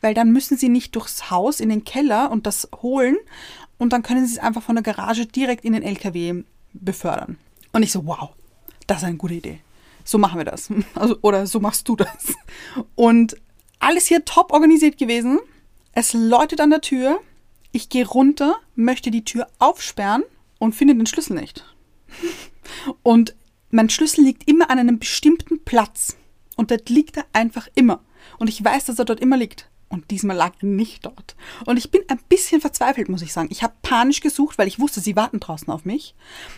weil 0.00 0.14
dann 0.14 0.32
müssen 0.32 0.58
sie 0.58 0.68
nicht 0.68 0.96
durchs 0.96 1.30
Haus 1.30 1.60
in 1.60 1.68
den 1.68 1.84
Keller 1.84 2.32
und 2.32 2.44
das 2.44 2.68
holen 2.82 3.14
und 3.78 3.92
dann 3.92 4.02
können 4.02 4.26
sie 4.26 4.34
es 4.34 4.40
einfach 4.40 4.64
von 4.64 4.74
der 4.74 4.82
Garage 4.82 5.26
direkt 5.26 5.64
in 5.64 5.74
den 5.74 5.84
LKW 5.84 6.42
befördern. 6.72 7.38
Und 7.70 7.84
ich 7.84 7.92
so, 7.92 8.04
wow, 8.04 8.30
das 8.88 8.98
ist 8.98 9.04
eine 9.04 9.16
gute 9.16 9.34
Idee. 9.34 9.60
So 10.02 10.18
machen 10.18 10.40
wir 10.40 10.44
das. 10.44 10.72
Also, 10.96 11.16
oder 11.22 11.46
so 11.46 11.60
machst 11.60 11.88
du 11.88 11.94
das. 11.94 12.34
Und 12.96 13.36
alles 13.78 14.06
hier 14.06 14.24
top 14.24 14.52
organisiert 14.52 14.98
gewesen. 14.98 15.38
Es 15.92 16.14
läutet 16.14 16.60
an 16.60 16.70
der 16.70 16.80
Tür. 16.80 17.20
Ich 17.70 17.90
gehe 17.90 18.08
runter, 18.08 18.56
möchte 18.74 19.12
die 19.12 19.24
Tür 19.24 19.46
aufsperren 19.60 20.24
und 20.58 20.74
finde 20.74 20.94
den 20.94 21.06
Schlüssel 21.06 21.36
nicht. 21.36 21.64
Und 23.02 23.34
mein 23.70 23.90
Schlüssel 23.90 24.24
liegt 24.24 24.48
immer 24.48 24.70
an 24.70 24.78
einem 24.78 24.98
bestimmten 24.98 25.64
Platz. 25.64 26.16
Und 26.56 26.70
dort 26.70 26.88
liegt 26.88 27.16
er 27.16 27.26
einfach 27.32 27.68
immer. 27.74 28.00
Und 28.38 28.48
ich 28.48 28.62
weiß, 28.62 28.84
dass 28.84 28.98
er 28.98 29.04
dort 29.04 29.20
immer 29.20 29.36
liegt. 29.36 29.68
Und 29.88 30.10
diesmal 30.10 30.36
lag 30.36 30.54
er 30.60 30.66
nicht 30.66 31.06
dort. 31.06 31.36
Und 31.66 31.76
ich 31.76 31.90
bin 31.90 32.02
ein 32.08 32.18
bisschen 32.28 32.60
verzweifelt, 32.60 33.08
muss 33.08 33.22
ich 33.22 33.32
sagen. 33.32 33.48
Ich 33.50 33.62
habe 33.62 33.74
panisch 33.82 34.20
gesucht, 34.20 34.58
weil 34.58 34.68
ich 34.68 34.80
wusste, 34.80 35.00
sie 35.00 35.16
warten 35.16 35.40
draußen 35.40 35.68
auf 35.72 35.84
mich. 35.84 36.14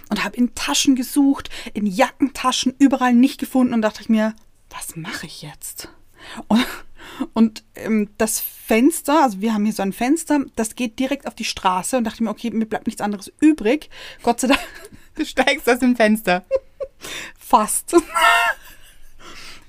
Und 0.09 0.25
habe 0.25 0.37
in 0.37 0.55
Taschen 0.55 0.97
gesucht, 0.97 1.51
in 1.75 1.87
Jackentaschen, 1.87 2.75
überall 2.79 3.15
nicht 3.15 3.39
gefunden. 3.39 3.75
Und 3.75 3.83
dachte 3.83 4.03
ich 4.03 4.09
mir, 4.09 4.35
was 4.71 4.97
mache 4.97 5.27
ich 5.27 5.43
jetzt? 5.43 5.89
Und, 6.49 6.65
und 7.33 7.65
ähm, 7.75 8.11
das 8.19 8.41
Fenster, 8.41 9.23
also 9.23 9.41
wir 9.41 9.55
haben 9.55 9.65
hier 9.65 9.75
so 9.75 9.83
ein 9.83 9.93
Fenster, 9.93 10.45
das 10.57 10.75
geht 10.75 10.99
direkt 10.99 11.27
auf 11.27 11.35
die 11.35 11.45
Straße. 11.45 11.97
Und 11.97 12.05
dachte 12.05 12.23
mir, 12.23 12.31
okay, 12.31 12.51
mir 12.51 12.67
bleibt 12.67 12.87
nichts 12.87 13.01
anderes 13.01 13.33
übrig. 13.41 13.91
Gott 14.23 14.41
sei 14.41 14.49
Dank. 14.49 14.61
Du 15.15 15.25
steigst 15.25 15.67
aus 15.67 15.79
dem 15.79 15.97
Fenster. 15.97 16.45
Fast. 17.39 17.97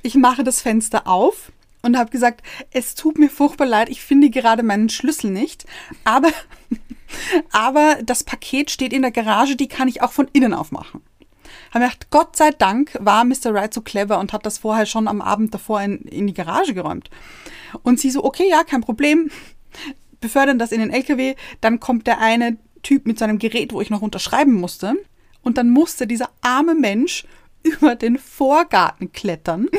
Ich 0.02 0.16
mache 0.16 0.44
das 0.44 0.62
Fenster 0.62 1.08
auf 1.08 1.54
und 1.82 1.98
habe 1.98 2.10
gesagt, 2.10 2.44
es 2.72 2.96
tut 2.96 3.18
mir 3.18 3.30
furchtbar 3.30 3.66
leid, 3.66 3.88
ich 3.88 4.02
finde 4.02 4.30
gerade 4.30 4.62
meinen 4.62 4.90
Schlüssel 4.90 5.32
nicht, 5.32 5.66
aber, 6.04 6.32
aber 7.52 8.00
das 8.04 8.26
Paket 8.26 8.72
steht 8.72 8.92
in 8.92 9.04
der 9.04 9.12
Garage, 9.12 9.56
die 9.56 9.70
kann 9.70 9.88
ich 9.88 10.02
auch 10.02 10.12
von 10.12 10.28
innen 10.34 10.54
aufmachen. 10.54 11.02
Habe 11.70 11.80
mir 11.80 11.86
gedacht, 11.86 12.10
Gott 12.10 12.36
sei 12.36 12.52
Dank 12.52 12.98
war 13.00 13.24
Mr. 13.24 13.54
Wright 13.54 13.74
so 13.74 13.82
clever 13.82 14.20
und 14.20 14.34
hat 14.34 14.46
das 14.46 14.58
vorher 14.58 14.86
schon 14.86 15.08
am 15.08 15.22
Abend 15.22 15.54
davor 15.54 15.82
in, 15.82 16.00
in 16.00 16.28
die 16.28 16.34
Garage 16.34 16.74
geräumt. 16.74 17.10
Und 17.84 18.00
sie 18.00 18.12
so, 18.12 18.24
okay, 18.24 18.50
ja, 18.50 18.64
kein 18.64 18.82
Problem, 18.82 19.30
befördern 20.20 20.60
das 20.60 20.72
in 20.72 20.80
den 20.80 20.92
LKW, 20.92 21.36
dann 21.62 21.80
kommt 21.80 22.08
der 22.08 22.20
eine 22.20 22.58
Typ 22.84 23.06
mit 23.06 23.20
seinem 23.20 23.40
Gerät, 23.40 23.74
wo 23.74 23.82
ich 23.82 23.90
noch 23.90 24.02
unterschreiben 24.02 24.54
musste. 24.54 24.96
Und 25.42 25.58
dann 25.58 25.70
musste 25.70 26.08
dieser 26.08 26.30
arme 26.42 26.76
Mensch 26.76 27.26
über 27.64 27.96
den 27.96 28.18
Vorgarten 28.18 29.12
klettern. 29.12 29.68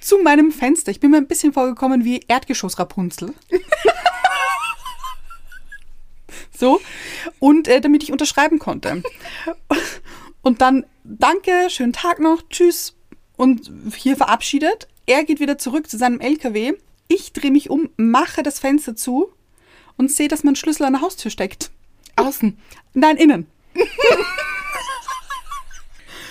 zu 0.00 0.18
meinem 0.18 0.52
Fenster. 0.52 0.90
Ich 0.90 1.00
bin 1.00 1.10
mir 1.10 1.16
ein 1.16 1.26
bisschen 1.26 1.52
vorgekommen 1.52 2.04
wie 2.04 2.20
Erdgeschoss 2.28 2.78
Rapunzel. 2.78 3.32
so. 6.56 6.80
Und 7.38 7.68
äh, 7.68 7.80
damit 7.80 8.02
ich 8.02 8.12
unterschreiben 8.12 8.58
konnte. 8.58 9.02
Und 10.42 10.60
dann, 10.60 10.84
danke, 11.04 11.68
schönen 11.70 11.92
Tag 11.92 12.18
noch, 12.20 12.42
tschüss. 12.50 12.94
Und 13.36 13.70
hier 13.96 14.16
verabschiedet. 14.16 14.88
Er 15.06 15.24
geht 15.24 15.40
wieder 15.40 15.58
zurück 15.58 15.88
zu 15.90 15.98
seinem 15.98 16.20
LKW. 16.20 16.74
Ich 17.08 17.32
drehe 17.32 17.50
mich 17.50 17.68
um, 17.70 17.90
mache 17.96 18.42
das 18.42 18.58
Fenster 18.58 18.96
zu 18.96 19.30
und 19.96 20.10
sehe, 20.10 20.28
dass 20.28 20.44
mein 20.44 20.56
Schlüssel 20.56 20.84
an 20.84 20.94
der 20.94 21.02
Haustür 21.02 21.30
steckt. 21.30 21.70
Außen. 22.16 22.56
Nein, 22.94 23.16
innen. 23.16 23.46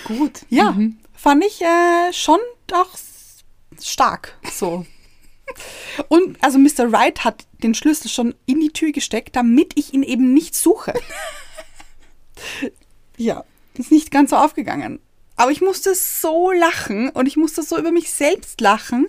Gut. 0.04 0.40
Ja, 0.50 0.76
fand 1.14 1.44
ich 1.44 1.60
äh, 1.62 2.12
schon 2.12 2.38
doch 2.66 2.94
s- 2.94 3.44
stark. 3.82 4.36
So. 4.52 4.84
Und 6.08 6.42
also 6.42 6.58
Mr. 6.58 6.92
Wright 6.92 7.24
hat 7.24 7.46
den 7.62 7.74
Schlüssel 7.74 8.08
schon 8.08 8.34
in 8.46 8.60
die 8.60 8.70
Tür 8.70 8.92
gesteckt, 8.92 9.36
damit 9.36 9.72
ich 9.76 9.94
ihn 9.94 10.02
eben 10.02 10.34
nicht 10.34 10.54
suche. 10.54 10.94
ja, 13.16 13.44
ist 13.74 13.92
nicht 13.92 14.10
ganz 14.10 14.30
so 14.30 14.36
aufgegangen. 14.36 15.00
Aber 15.36 15.50
ich 15.50 15.60
musste 15.60 15.94
so 15.94 16.52
lachen 16.52 17.10
und 17.10 17.26
ich 17.26 17.36
musste 17.36 17.62
so 17.62 17.78
über 17.78 17.90
mich 17.90 18.12
selbst 18.12 18.60
lachen. 18.60 19.08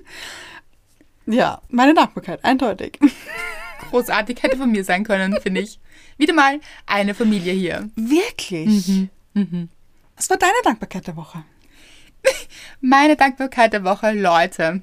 Ja, 1.27 1.61
meine 1.69 1.93
Dankbarkeit, 1.93 2.43
eindeutig. 2.43 2.99
Großartig 3.89 4.41
hätte 4.41 4.57
von 4.57 4.71
mir 4.71 4.83
sein 4.83 5.03
können, 5.03 5.39
finde 5.41 5.61
ich. 5.61 5.79
Wieder 6.17 6.33
mal 6.33 6.59
eine 6.85 7.13
Familie 7.13 7.53
hier. 7.53 7.89
Wirklich? 7.95 9.07
Was 10.15 10.29
war 10.29 10.37
deine 10.37 10.53
Dankbarkeit 10.63 11.07
der 11.07 11.15
Woche? 11.15 11.43
Meine 12.81 13.15
Dankbarkeit 13.15 13.73
der 13.73 13.83
Woche, 13.83 14.11
Leute. 14.11 14.81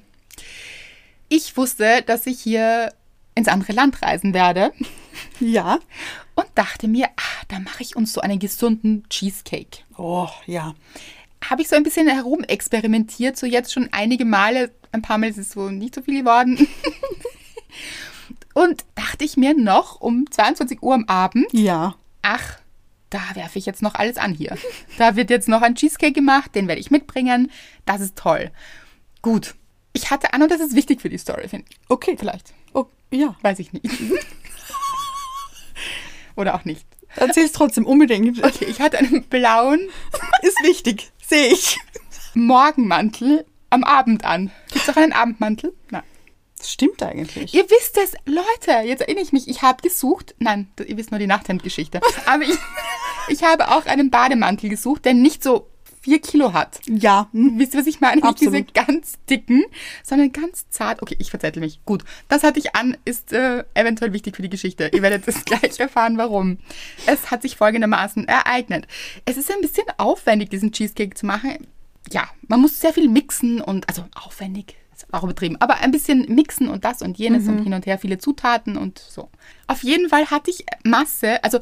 Ich 1.35 1.57
wusste, 1.57 2.03
dass 2.05 2.27
ich 2.27 2.39
hier 2.39 2.93
ins 3.33 3.47
andere 3.47 3.73
Land 3.73 4.03
reisen 4.03 4.35
werde 4.35 4.71
Ja. 5.39 5.79
und 6.35 6.45
dachte 6.53 6.87
mir, 6.87 7.07
ah, 7.07 7.43
da 7.47 7.57
mache 7.59 7.81
ich 7.81 7.95
uns 7.95 8.13
so 8.13 8.21
einen 8.21 8.37
gesunden 8.37 9.03
Cheesecake. 9.09 9.79
Oh, 9.97 10.29
ja. 10.45 10.75
Habe 11.43 11.63
ich 11.63 11.69
so 11.69 11.75
ein 11.75 11.81
bisschen 11.81 12.07
herumexperimentiert, 12.07 13.35
so 13.35 13.47
jetzt 13.47 13.73
schon 13.73 13.89
einige 13.91 14.25
Male. 14.25 14.71
Ein 14.91 15.01
paar 15.01 15.17
Mal 15.17 15.31
ist 15.31 15.39
es 15.39 15.49
so 15.53 15.71
nicht 15.71 15.95
so 15.95 16.03
viel 16.03 16.19
geworden. 16.21 16.67
Und 18.53 18.85
dachte 18.93 19.25
ich 19.25 19.35
mir 19.35 19.55
noch 19.57 19.99
um 20.01 20.29
22 20.29 20.83
Uhr 20.83 20.93
am 20.93 21.05
Abend, 21.05 21.47
Ja. 21.51 21.95
ach, 22.21 22.59
da 23.09 23.21
werfe 23.33 23.57
ich 23.57 23.65
jetzt 23.65 23.81
noch 23.81 23.95
alles 23.95 24.17
an 24.17 24.35
hier. 24.35 24.55
Da 24.99 25.15
wird 25.15 25.31
jetzt 25.31 25.47
noch 25.47 25.63
ein 25.63 25.73
Cheesecake 25.73 26.13
gemacht, 26.13 26.53
den 26.53 26.67
werde 26.67 26.79
ich 26.81 26.91
mitbringen. 26.91 27.51
Das 27.85 28.01
ist 28.01 28.15
toll. 28.15 28.51
Gut. 29.23 29.55
Ich 29.93 30.11
hatte 30.11 30.33
an 30.33 30.41
und 30.41 30.51
das 30.51 30.59
ist 30.59 30.75
wichtig 30.75 31.01
für 31.01 31.09
die 31.09 31.17
Story, 31.17 31.47
finde 31.47 31.65
ich. 31.69 31.77
Okay. 31.87 32.15
Vielleicht. 32.17 32.53
Oh, 32.73 32.85
ja. 33.11 33.35
Weiß 33.41 33.59
ich 33.59 33.71
nicht. 33.73 33.85
Oder 36.35 36.55
auch 36.55 36.65
nicht. 36.65 36.85
Erzähl's 37.15 37.51
trotzdem 37.51 37.85
unbedingt. 37.85 38.43
Okay, 38.43 38.65
ich 38.65 38.81
hatte 38.81 38.97
einen 38.97 39.23
blauen 39.25 39.89
Ist 40.41 40.57
wichtig. 40.63 41.11
Sehe 41.25 41.47
ich. 41.47 41.77
Morgenmantel 42.33 43.45
am 43.69 43.83
Abend 43.83 44.25
an. 44.25 44.51
Gibt 44.71 44.87
es 44.87 44.89
auch 44.89 44.99
einen 44.99 45.13
Abendmantel? 45.13 45.73
Nein. 45.91 46.03
Das 46.57 46.71
stimmt 46.71 47.03
eigentlich. 47.03 47.53
Ihr 47.53 47.69
wisst 47.69 47.97
es, 47.97 48.13
Leute, 48.25 48.87
jetzt 48.87 49.01
erinnere 49.01 49.23
ich 49.23 49.33
mich, 49.33 49.49
ich 49.49 49.61
habe 49.63 49.81
gesucht, 49.81 50.33
nein, 50.39 50.71
ihr 50.79 50.95
wisst 50.95 51.11
nur 51.11 51.19
die 51.19 51.27
Nachthemdgeschichte, 51.27 51.99
aber 52.25 52.43
ich, 52.43 52.57
ich 53.27 53.43
habe 53.43 53.69
auch 53.69 53.85
einen 53.85 54.09
Bademantel 54.09 54.69
gesucht, 54.69 55.03
der 55.03 55.13
nicht 55.13 55.43
so 55.43 55.67
vier 56.03 56.19
Kilo 56.19 56.53
hat. 56.53 56.81
Ja. 56.85 57.29
hm. 57.31 57.57
Wisst 57.57 57.73
ihr, 57.73 57.79
was 57.79 57.87
ich 57.87 58.01
meine? 58.01 58.21
Nicht 58.21 58.41
diese 58.41 58.63
ganz 58.63 59.13
dicken, 59.29 59.63
sondern 60.03 60.31
ganz 60.33 60.69
zart. 60.69 61.01
Okay, 61.01 61.15
ich 61.17 61.29
verzettel 61.29 61.61
mich. 61.61 61.79
Gut, 61.85 62.03
das 62.27 62.43
hatte 62.43 62.59
ich 62.59 62.75
an, 62.75 62.97
ist 63.05 63.31
äh, 63.31 63.63
eventuell 63.73 64.11
wichtig 64.11 64.35
für 64.35 64.41
die 64.41 64.49
Geschichte. 64.49 64.91
Ihr 64.93 65.01
werdet 65.01 65.27
es 65.27 65.45
gleich 65.45 65.79
erfahren, 65.79 66.17
warum. 66.17 66.59
Es 67.05 67.31
hat 67.31 67.41
sich 67.41 67.55
folgendermaßen 67.55 68.27
ereignet. 68.27 68.85
Es 69.25 69.37
ist 69.37 69.49
ein 69.49 69.61
bisschen 69.61 69.85
aufwendig, 69.97 70.49
diesen 70.49 70.73
Cheesecake 70.73 71.15
zu 71.15 71.25
machen. 71.25 71.67
Ja, 72.11 72.27
man 72.47 72.59
muss 72.59 72.81
sehr 72.81 72.93
viel 72.93 73.07
mixen 73.07 73.61
und, 73.61 73.87
also 73.87 74.03
aufwendig, 74.13 74.75
ist 74.93 75.11
auch 75.13 75.23
übertrieben, 75.23 75.55
aber 75.61 75.77
ein 75.77 75.91
bisschen 75.91 76.25
mixen 76.27 76.67
und 76.67 76.83
das 76.83 77.01
und 77.01 77.17
jenes 77.17 77.47
und 77.47 77.63
hin 77.63 77.73
und 77.73 77.85
her, 77.85 77.97
viele 77.97 78.17
Zutaten 78.17 78.75
und 78.75 78.99
so. 78.99 79.29
Auf 79.67 79.83
jeden 79.83 80.09
Fall 80.09 80.29
hatte 80.29 80.51
ich 80.51 80.65
Masse, 80.83 81.41
also 81.45 81.59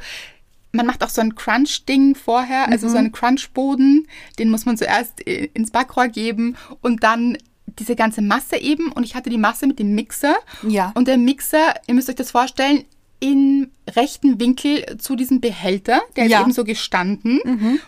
man 0.71 0.85
macht 0.85 1.03
auch 1.03 1.09
so 1.09 1.21
ein 1.21 1.35
Crunch-Ding 1.35 2.15
vorher, 2.15 2.67
also 2.69 2.87
so 2.89 2.97
einen 2.97 3.11
Crunchboden, 3.11 4.07
den 4.39 4.49
muss 4.49 4.65
man 4.65 4.77
zuerst 4.77 5.25
äh, 5.27 5.49
ins 5.53 5.71
Backrohr 5.71 6.07
geben 6.07 6.55
und 6.81 7.03
dann 7.03 7.37
diese 7.79 7.95
ganze 7.95 8.21
Masse 8.21 8.57
eben. 8.57 8.91
Und 8.91 9.03
ich 9.03 9.15
hatte 9.15 9.29
die 9.29 9.37
Masse 9.37 9.67
mit 9.67 9.79
dem 9.79 9.95
Mixer. 9.95 10.35
Ja. 10.67 10.91
Und 10.95 11.07
der 11.07 11.17
Mixer, 11.17 11.73
ihr 11.87 11.93
müsst 11.93 12.09
euch 12.09 12.15
das 12.15 12.31
vorstellen, 12.31 12.83
im 13.19 13.69
rechten 13.95 14.39
Winkel 14.39 14.97
zu 14.97 15.15
diesem 15.15 15.41
Behälter, 15.41 16.01
der 16.15 16.25
Ja. 16.25 16.39
ist 16.39 16.43
eben 16.43 16.53
so 16.53 16.63
gestanden. 16.63 17.39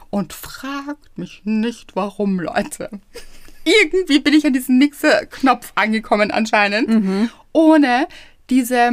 Und 0.09 0.31
fragt 0.33 1.17
mich 1.17 1.41
nicht, 1.43 1.95
warum, 1.95 2.39
Leute. 2.39 2.89
Irgendwie 3.65 4.19
bin 4.19 4.33
ich 4.33 4.45
an 4.45 4.53
diesen 4.53 4.77
Mixer-Knopf 4.77 5.71
angekommen 5.75 6.31
anscheinend, 6.31 7.29
ohne 7.53 8.07
diese 8.49 8.91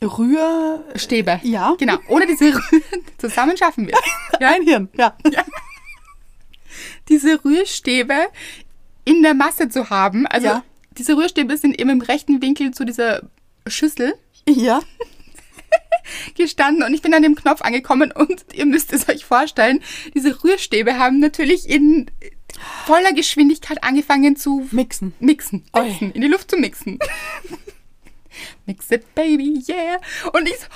ähm, 0.00 0.08
Rühr. 0.08 0.84
Stäbe. 0.96 1.40
Ja. 1.42 1.74
Genau. 1.78 1.96
Ohne 2.08 2.26
diese 2.26 2.54
Rühr 2.54 2.62
zusammen 3.18 3.56
schaffen 3.56 3.86
wir. 3.86 3.94
Ja, 4.40 4.48
Ein 4.54 4.62
Hirn. 4.62 4.88
Ja. 4.96 5.16
diese 7.08 7.44
Rührstäbe 7.44 8.14
in 9.04 9.22
der 9.22 9.34
Masse 9.34 9.68
zu 9.68 9.90
haben. 9.90 10.26
Also 10.26 10.46
Ja. 10.48 10.64
diese 10.92 11.16
Rührstäbe 11.16 11.56
sind 11.56 11.78
eben 11.78 11.90
im 11.90 12.00
rechten 12.00 12.40
Winkel 12.42 12.72
zu 12.72 12.84
dieser 12.84 13.22
Schüssel 13.66 14.14
Ja. 14.48 14.80
gestanden 16.36 16.82
und 16.82 16.92
ich 16.94 17.02
bin 17.02 17.14
an 17.14 17.22
dem 17.22 17.34
Knopf 17.34 17.62
angekommen 17.62 18.12
und 18.12 18.44
ihr 18.52 18.66
müsst 18.66 18.92
es 18.92 19.08
euch 19.08 19.24
vorstellen, 19.24 19.80
diese 20.14 20.42
Rührstäbe 20.44 20.98
haben 20.98 21.18
natürlich 21.18 21.68
in 21.68 22.10
voller 22.86 23.12
Geschwindigkeit 23.12 23.82
angefangen 23.82 24.36
zu 24.36 24.66
Mixen. 24.70 25.14
mixen, 25.18 25.64
mixen 25.74 26.12
in 26.12 26.20
die 26.20 26.28
Luft 26.28 26.50
zu 26.50 26.56
mixen. 26.56 26.98
Mix 28.66 28.90
it, 28.90 29.14
baby, 29.14 29.62
yeah. 29.68 29.98
Und 30.32 30.48
ich 30.48 30.56
so, 30.58 30.66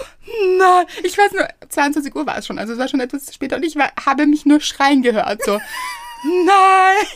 nein, 0.58 0.86
ich 1.02 1.16
weiß 1.16 1.32
nur, 1.32 1.48
22 1.68 2.14
Uhr 2.14 2.26
war 2.26 2.38
es 2.38 2.46
schon, 2.46 2.58
also 2.58 2.72
es 2.74 2.78
war 2.78 2.88
schon 2.88 3.00
etwas 3.00 3.32
später 3.34 3.56
und 3.56 3.64
ich 3.64 3.76
war, 3.76 3.90
habe 4.04 4.26
mich 4.26 4.46
nur 4.46 4.60
schreien 4.60 5.02
gehört, 5.02 5.42
so, 5.44 5.52
nein. 6.24 7.06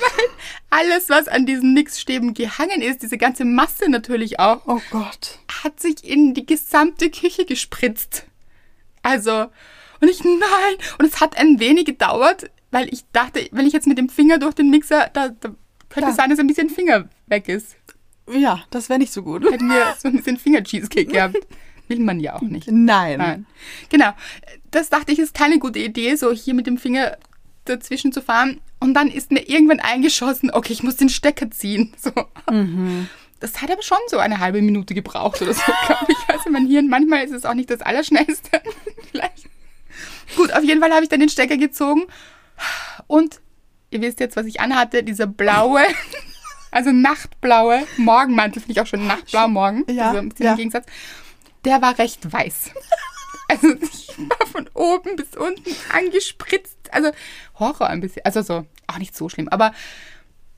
Weil 0.00 0.24
alles, 0.70 1.08
was 1.08 1.28
an 1.28 1.46
diesen 1.46 1.72
Mixstäben 1.74 2.34
gehangen 2.34 2.82
ist, 2.82 3.02
diese 3.02 3.16
ganze 3.18 3.44
Masse 3.44 3.88
natürlich 3.88 4.40
auch, 4.40 4.62
Oh 4.66 4.80
Gott. 4.90 5.38
hat 5.62 5.78
sich 5.80 6.02
in 6.04 6.34
die 6.34 6.46
gesamte 6.46 7.10
Küche 7.10 7.44
gespritzt. 7.44 8.26
Also, 9.02 9.46
und 10.00 10.08
ich, 10.08 10.24
nein. 10.24 10.40
Und 10.98 11.06
es 11.06 11.20
hat 11.20 11.36
ein 11.38 11.60
wenig 11.60 11.84
gedauert, 11.84 12.50
weil 12.72 12.92
ich 12.92 13.04
dachte, 13.12 13.46
wenn 13.52 13.66
ich 13.66 13.72
jetzt 13.72 13.86
mit 13.86 13.98
dem 13.98 14.08
Finger 14.08 14.38
durch 14.38 14.54
den 14.54 14.70
Mixer, 14.70 15.10
da, 15.12 15.28
da 15.28 15.54
könnte 15.88 16.10
es 16.10 16.16
sein, 16.16 16.30
dass 16.30 16.38
ein 16.38 16.46
bisschen 16.48 16.70
Finger 16.70 17.08
weg 17.26 17.48
ist. 17.48 17.76
Ja, 18.30 18.62
das 18.70 18.88
wäre 18.88 18.98
nicht 18.98 19.12
so 19.12 19.22
gut. 19.22 19.44
Hätten 19.44 19.68
wir 19.68 19.94
so 19.98 20.08
ein 20.08 20.16
bisschen 20.16 20.36
Finger-Cheesecake 20.36 21.12
gehabt. 21.12 21.36
Will 21.88 22.00
man 22.00 22.20
ja 22.20 22.36
auch 22.36 22.42
nicht. 22.42 22.68
Nein. 22.70 23.18
Nein. 23.18 23.46
Genau. 23.88 24.12
Das 24.70 24.88
dachte 24.88 25.12
ich, 25.12 25.18
ist 25.18 25.34
keine 25.34 25.58
gute 25.58 25.80
Idee, 25.80 26.14
so 26.14 26.32
hier 26.32 26.54
mit 26.54 26.66
dem 26.66 26.78
Finger 26.78 27.16
dazwischen 27.64 28.12
zu 28.12 28.22
fahren. 28.22 28.60
Und 28.80 28.94
dann 28.94 29.08
ist 29.08 29.30
mir 29.30 29.48
irgendwann 29.48 29.80
eingeschossen, 29.80 30.50
okay, 30.52 30.72
ich 30.72 30.82
muss 30.82 30.96
den 30.96 31.08
Stecker 31.08 31.50
ziehen. 31.50 31.92
So. 31.96 32.12
Das 33.40 33.60
hat 33.60 33.70
aber 33.70 33.82
schon 33.82 33.98
so 34.08 34.18
eine 34.18 34.38
halbe 34.38 34.62
Minute 34.62 34.94
gebraucht 34.94 35.42
oder 35.42 35.52
so, 35.52 35.62
glaube 35.86 36.06
ich. 36.08 36.16
Also 36.28 36.50
mein 36.50 36.66
Hirn, 36.66 36.88
manchmal 36.88 37.24
ist 37.24 37.32
es 37.32 37.44
auch 37.44 37.54
nicht 37.54 37.70
das 37.70 37.80
Allerschnellste. 37.80 38.62
Vielleicht. 39.10 39.48
Gut, 40.36 40.52
auf 40.52 40.62
jeden 40.62 40.80
Fall 40.80 40.92
habe 40.92 41.02
ich 41.02 41.08
dann 41.08 41.20
den 41.20 41.28
Stecker 41.28 41.56
gezogen. 41.56 42.04
Und 43.08 43.40
ihr 43.90 44.00
wisst 44.00 44.20
jetzt, 44.20 44.36
was 44.36 44.46
ich 44.46 44.60
anhatte, 44.60 45.02
dieser 45.02 45.26
blaue, 45.26 45.82
also 46.72 46.90
nachtblaue 46.90 47.86
Morgenmantel, 47.98 48.60
finde 48.60 48.72
ich 48.72 48.80
auch 48.80 48.86
schon 48.86 49.06
nachtblau 49.06 49.46
morgen. 49.46 49.84
Ja, 49.88 50.08
also 50.08 50.18
ein 50.18 50.30
bisschen 50.30 50.46
ja. 50.46 50.52
im 50.52 50.56
Gegensatz. 50.56 50.86
Der 51.64 51.80
war 51.80 51.98
recht 51.98 52.30
weiß. 52.30 52.70
Also 53.48 53.68
ich 53.82 54.08
war 54.16 54.46
von 54.46 54.66
oben 54.72 55.14
bis 55.16 55.36
unten 55.36 55.76
angespritzt. 55.92 56.78
Also 56.90 57.10
Horror 57.58 57.88
ein 57.88 58.00
bisschen. 58.00 58.24
Also 58.24 58.40
so, 58.40 58.64
auch 58.86 58.96
nicht 58.96 59.14
so 59.14 59.28
schlimm, 59.28 59.48
aber 59.48 59.72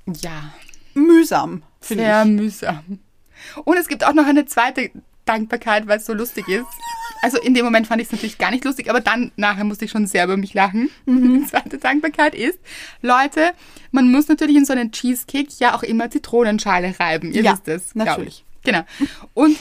ja, 0.07 0.53
Mühsam, 0.95 1.65
finde 1.81 2.05
sehr 2.05 2.23
ich. 2.23 2.31
mühsam. 2.31 3.01
Und 3.65 3.79
es 3.79 3.89
gibt 3.89 4.05
auch 4.07 4.13
noch 4.13 4.27
eine 4.27 4.47
zweite 4.47 4.93
Dankbarkeit, 5.25 5.87
weil 5.87 5.99
es 5.99 6.07
so 6.07 6.13
lustig 6.15 6.49
ist. 6.49 6.67
Also 7.23 7.39
in 7.41 7.55
dem 7.55 7.65
Moment 7.65 7.87
fand 7.87 8.03
ich 8.03 8.09
es 8.09 8.13
natürlich 8.13 8.37
gar 8.37 8.51
nicht 8.51 8.65
lustig, 8.65 8.91
aber 8.91 9.01
dann 9.01 9.33
nachher 9.37 9.65
musste 9.65 9.87
ich 9.87 9.91
schon 9.91 10.07
sehr 10.07 10.25
über 10.25 10.37
mich 10.37 10.53
lachen. 10.53 10.91
Die 11.07 11.47
zweite 11.47 11.79
Dankbarkeit 11.79 12.35
ist, 12.35 12.59
Leute, 13.01 13.53
man 13.93 14.11
muss 14.11 14.29
natürlich 14.29 14.57
in 14.57 14.65
so 14.67 14.73
einen 14.75 14.93
Cheesecake 14.93 15.49
ja 15.59 15.75
auch 15.75 15.83
immer 15.83 16.11
Zitronenschale 16.11 16.95
reiben. 17.01 17.33
Ihr 17.33 17.43
Ja, 17.43 17.53
wisst 17.53 17.69
es. 17.69 17.95
natürlich. 17.95 18.45
Ich. 18.61 18.65
Genau. 18.65 18.83
Und 19.33 19.57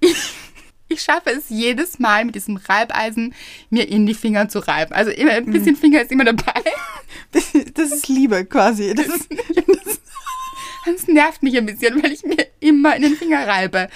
ich, 0.00 0.14
ich 0.88 1.00
schaffe 1.02 1.30
es 1.30 1.48
jedes 1.48 1.98
Mal 1.98 2.26
mit 2.26 2.34
diesem 2.34 2.56
Reibeisen, 2.56 3.34
mir 3.70 3.88
in 3.88 4.04
die 4.04 4.14
Finger 4.14 4.48
zu 4.50 4.58
reiben. 4.58 4.92
Also 4.92 5.10
immer 5.10 5.32
ein 5.32 5.46
bisschen 5.46 5.76
Finger 5.76 6.02
ist 6.02 6.12
immer 6.12 6.24
dabei. 6.24 6.62
Das, 7.32 7.52
das 7.74 7.90
ist 7.92 8.08
Liebe 8.08 8.44
quasi. 8.44 8.94
Das 8.94 9.06
ist, 9.06 9.28
Das 10.84 11.06
nervt 11.06 11.42
mich 11.42 11.56
ein 11.56 11.66
bisschen, 11.66 12.02
weil 12.02 12.12
ich 12.12 12.22
mir 12.22 12.46
immer 12.60 12.96
in 12.96 13.02
den 13.02 13.16
Finger 13.16 13.46
reibe. 13.46 13.88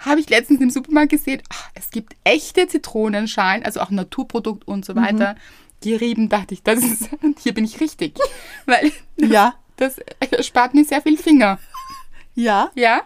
Habe 0.00 0.20
ich 0.20 0.30
letztens 0.30 0.60
im 0.60 0.70
Supermarkt 0.70 1.10
gesehen, 1.10 1.42
ah, 1.50 1.68
es 1.74 1.90
gibt 1.90 2.14
echte 2.24 2.66
Zitronenschalen, 2.66 3.64
also 3.64 3.80
auch 3.80 3.90
Naturprodukt 3.90 4.66
und 4.66 4.84
so 4.84 4.96
weiter. 4.96 5.36
Gerieben, 5.82 6.28
dachte 6.28 6.54
ich, 6.54 6.62
das 6.62 6.82
ist, 6.82 7.10
hier 7.42 7.54
bin 7.54 7.64
ich 7.64 7.80
richtig. 7.80 8.18
Weil 8.66 8.92
ja, 9.16 9.54
das 9.76 10.00
spart 10.40 10.74
mir 10.74 10.84
sehr 10.84 11.02
viel 11.02 11.18
Finger. 11.18 11.58
ja. 12.34 12.70
Ja, 12.74 13.02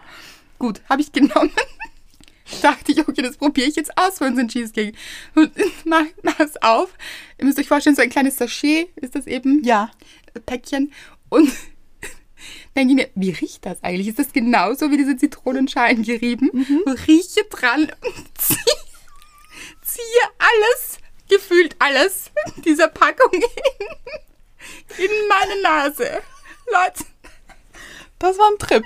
gut, 0.57 0.81
habe 0.89 1.01
ich 1.01 1.11
genommen. 1.11 1.51
Dachte 2.61 2.91
ich, 2.91 2.99
okay, 2.99 3.23
das 3.23 3.37
probiere 3.37 3.67
ich 3.67 3.75
jetzt 3.75 3.97
aus 3.97 4.19
für 4.19 4.25
unseren 4.25 4.47
Cheesecake. 4.47 4.95
Und 5.33 5.51
mach, 5.83 6.05
mach 6.21 6.39
es 6.39 6.61
auf. 6.61 6.93
Ihr 7.39 7.45
müsst 7.45 7.57
euch 7.57 7.67
vorstellen, 7.67 7.95
so 7.95 8.03
ein 8.03 8.09
kleines 8.11 8.37
Sachet 8.37 8.89
ist 8.97 9.15
das 9.15 9.25
eben. 9.25 9.63
Ja. 9.63 9.89
Päckchen 10.45 10.91
und 11.29 11.51
denke 12.75 12.91
ich 12.91 12.95
mir, 12.95 13.09
wie 13.15 13.31
riecht 13.31 13.65
das 13.65 13.83
eigentlich? 13.83 14.07
Ist 14.09 14.19
das 14.19 14.33
genauso 14.33 14.91
wie 14.91 14.97
diese 14.97 15.17
Zitronenschalen 15.17 16.03
gerieben? 16.03 16.49
Und 16.85 17.07
rieche 17.07 17.43
dran 17.49 17.83
und 17.83 18.37
ziehe, 18.37 18.75
ziehe 19.81 20.23
alles, 20.37 20.97
gefühlt 21.29 21.75
alles 21.79 22.31
dieser 22.65 22.87
Packung 22.87 23.31
in, 23.31 23.41
in 25.05 25.11
meine 25.29 25.61
Nase. 25.61 26.21
Leute, 26.71 27.05
Das 28.19 28.37
war 28.37 28.49
ein 28.51 28.57
Trip. 28.59 28.83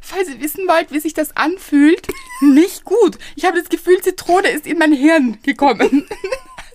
falls 0.00 0.28
ihr 0.28 0.40
wissen 0.40 0.66
wollt, 0.66 0.90
wie 0.90 1.00
sich 1.00 1.14
das 1.14 1.36
anfühlt, 1.36 2.08
nicht 2.40 2.84
gut. 2.84 3.16
Ich 3.36 3.44
habe 3.44 3.60
das 3.60 3.68
Gefühl, 3.68 4.00
Zitrone 4.02 4.48
ist 4.48 4.66
in 4.66 4.78
mein 4.78 4.92
Hirn 4.92 5.40
gekommen. 5.42 6.08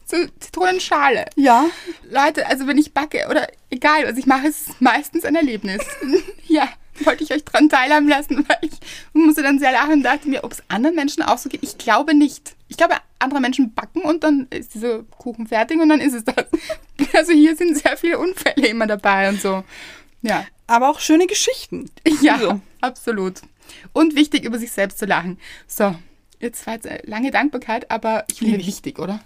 Zitronenschale. 0.06 1.26
Ja. 1.36 1.66
Leute, 2.10 2.46
also 2.48 2.68
wenn 2.68 2.78
ich 2.78 2.94
backe 2.94 3.28
oder 3.30 3.48
egal, 3.70 4.06
was 4.08 4.18
ich 4.18 4.26
mache, 4.26 4.48
ist 4.48 4.70
es 4.70 4.76
meistens 4.80 5.26
ein 5.26 5.36
Erlebnis. 5.36 5.82
ja, 6.48 6.68
wollte 7.04 7.24
ich 7.24 7.34
euch 7.34 7.44
dran 7.44 7.70
teilhaben 7.70 8.08
lassen, 8.08 8.46
weil 8.48 8.58
ich 8.62 8.72
musste 9.14 9.44
dann 9.44 9.60
sehr 9.60 9.72
lachen 9.72 9.94
und 9.94 10.04
dachte 10.04 10.30
mir, 10.30 10.44
ob 10.44 10.52
es 10.54 10.64
anderen 10.68 10.96
Menschen 10.96 11.24
auch 11.24 11.38
so 11.38 11.50
geht. 11.50 11.64
Ich 11.64 11.78
glaube 11.78 12.14
nicht. 12.14 12.56
Ich 12.68 12.78
glaube, 12.78 12.96
andere 13.20 13.40
Menschen 13.42 13.74
backen 13.74 14.02
und 14.02 14.24
dann 14.24 14.48
ist 14.50 14.74
dieser 14.74 15.04
Kuchen 15.04 15.48
fertig 15.48 15.80
und 15.80 15.90
dann 15.90 16.00
ist 16.02 16.14
es 16.14 16.24
das. 16.24 16.46
Also 17.14 17.32
hier 17.34 17.56
sind 17.56 17.78
sehr 17.78 17.96
viele 17.98 18.20
Unfälle 18.20 18.68
immer 18.68 18.88
dabei 18.88 19.30
und 19.30 19.42
so. 19.42 19.64
Ja, 20.22 20.46
Aber 20.68 20.90
auch 20.90 21.00
schöne 21.00 21.28
Geschichten. 21.28 21.90
ja, 22.22 22.38
So. 22.40 22.60
absolut. 22.82 23.42
Und 23.94 24.16
wichtig, 24.16 24.44
über 24.44 24.58
sich 24.60 24.72
selbst 24.72 24.98
zu 25.00 25.06
lachen. 25.06 25.40
So, 25.68 25.96
jetzt 26.40 26.66
war 26.68 26.74
jetzt 26.76 26.88
eine 26.88 27.02
lange 27.04 27.32
Dankbarkeit, 27.32 27.90
aber 27.92 28.26
ich 28.30 28.40
finde 28.40 28.58
wichtig, 28.66 29.00
oder? 29.00 29.22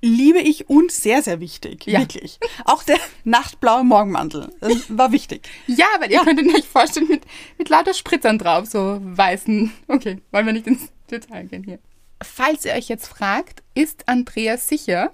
Liebe 0.00 0.40
ich 0.40 0.68
und 0.68 0.90
sehr, 0.90 1.22
sehr 1.22 1.38
wichtig. 1.38 1.86
Ja. 1.86 2.00
Wirklich. 2.00 2.40
Auch 2.64 2.82
der 2.82 2.98
nachtblaue 3.24 3.84
Morgenmantel 3.84 4.52
war 4.88 5.12
wichtig. 5.12 5.48
Ja, 5.66 5.86
weil 6.00 6.10
ihr 6.10 6.20
könnt 6.20 6.40
euch 6.54 6.66
vorstellen, 6.66 7.06
mit, 7.08 7.22
mit 7.56 7.68
lauter 7.68 7.94
Spritzern 7.94 8.38
drauf, 8.38 8.66
so 8.66 8.98
weißen. 9.00 9.72
Okay, 9.86 10.18
wollen 10.32 10.46
wir 10.46 10.52
nicht 10.52 10.66
ins 10.66 10.90
Detail 11.10 11.44
gehen 11.44 11.62
hier. 11.62 11.78
Falls 12.22 12.64
ihr 12.64 12.72
euch 12.72 12.88
jetzt 12.88 13.06
fragt, 13.06 13.62
ist 13.74 14.08
Andrea 14.08 14.56
sicher, 14.56 15.12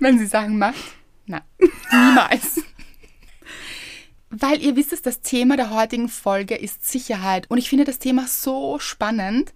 wenn 0.00 0.18
sie 0.18 0.26
Sachen 0.26 0.58
macht? 0.58 0.82
Nein, 1.26 1.42
niemals. 1.92 2.60
Weil 4.30 4.60
ihr 4.60 4.76
wisst 4.76 4.92
es, 4.92 5.00
das 5.00 5.20
Thema 5.22 5.56
der 5.56 5.70
heutigen 5.70 6.08
Folge 6.08 6.56
ist 6.56 6.86
Sicherheit. 6.86 7.48
Und 7.48 7.58
ich 7.58 7.68
finde 7.68 7.84
das 7.84 7.98
Thema 7.98 8.26
so 8.26 8.78
spannend, 8.80 9.52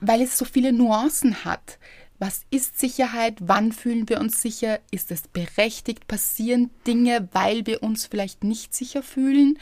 weil 0.00 0.20
es 0.20 0.36
so 0.36 0.44
viele 0.44 0.72
Nuancen 0.72 1.44
hat. 1.44 1.78
Was 2.20 2.42
ist 2.50 2.78
Sicherheit? 2.78 3.38
Wann 3.40 3.72
fühlen 3.72 4.06
wir 4.10 4.20
uns 4.20 4.42
sicher? 4.42 4.78
Ist 4.90 5.10
es 5.10 5.22
berechtigt? 5.26 6.06
Passieren 6.06 6.68
Dinge, 6.86 7.30
weil 7.32 7.66
wir 7.66 7.82
uns 7.82 8.04
vielleicht 8.04 8.44
nicht 8.44 8.74
sicher 8.74 9.02
fühlen? 9.02 9.58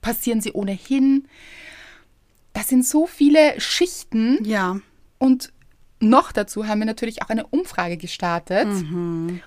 Passieren 0.00 0.40
sie 0.40 0.52
ohnehin? 0.52 1.28
Das 2.54 2.70
sind 2.70 2.86
so 2.86 3.06
viele 3.06 3.60
Schichten. 3.60 4.42
Ja. 4.42 4.80
Und 5.18 5.52
noch 6.00 6.32
dazu 6.32 6.66
haben 6.66 6.78
wir 6.78 6.86
natürlich 6.86 7.20
auch 7.20 7.28
eine 7.28 7.46
Umfrage 7.46 7.98
gestartet. 7.98 8.68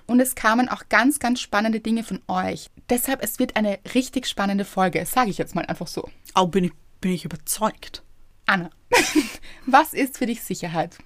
Und 0.06 0.20
es 0.20 0.36
kamen 0.36 0.68
auch 0.68 0.84
ganz, 0.88 1.18
ganz 1.18 1.40
spannende 1.40 1.80
Dinge 1.80 2.04
von 2.04 2.22
euch. 2.28 2.70
Deshalb, 2.90 3.24
es 3.24 3.40
wird 3.40 3.56
eine 3.56 3.80
richtig 3.92 4.28
spannende 4.28 4.64
Folge, 4.64 5.04
sage 5.04 5.30
ich 5.30 5.38
jetzt 5.38 5.56
mal 5.56 5.66
einfach 5.66 5.88
so. 5.88 6.08
Auch 6.34 6.46
bin 6.46 6.62
ich, 6.62 6.72
bin 7.00 7.10
ich 7.10 7.24
überzeugt. 7.24 8.04
Anna, 8.46 8.70
was 9.66 9.94
ist 9.94 10.18
für 10.18 10.26
dich 10.26 10.42
Sicherheit? 10.42 10.96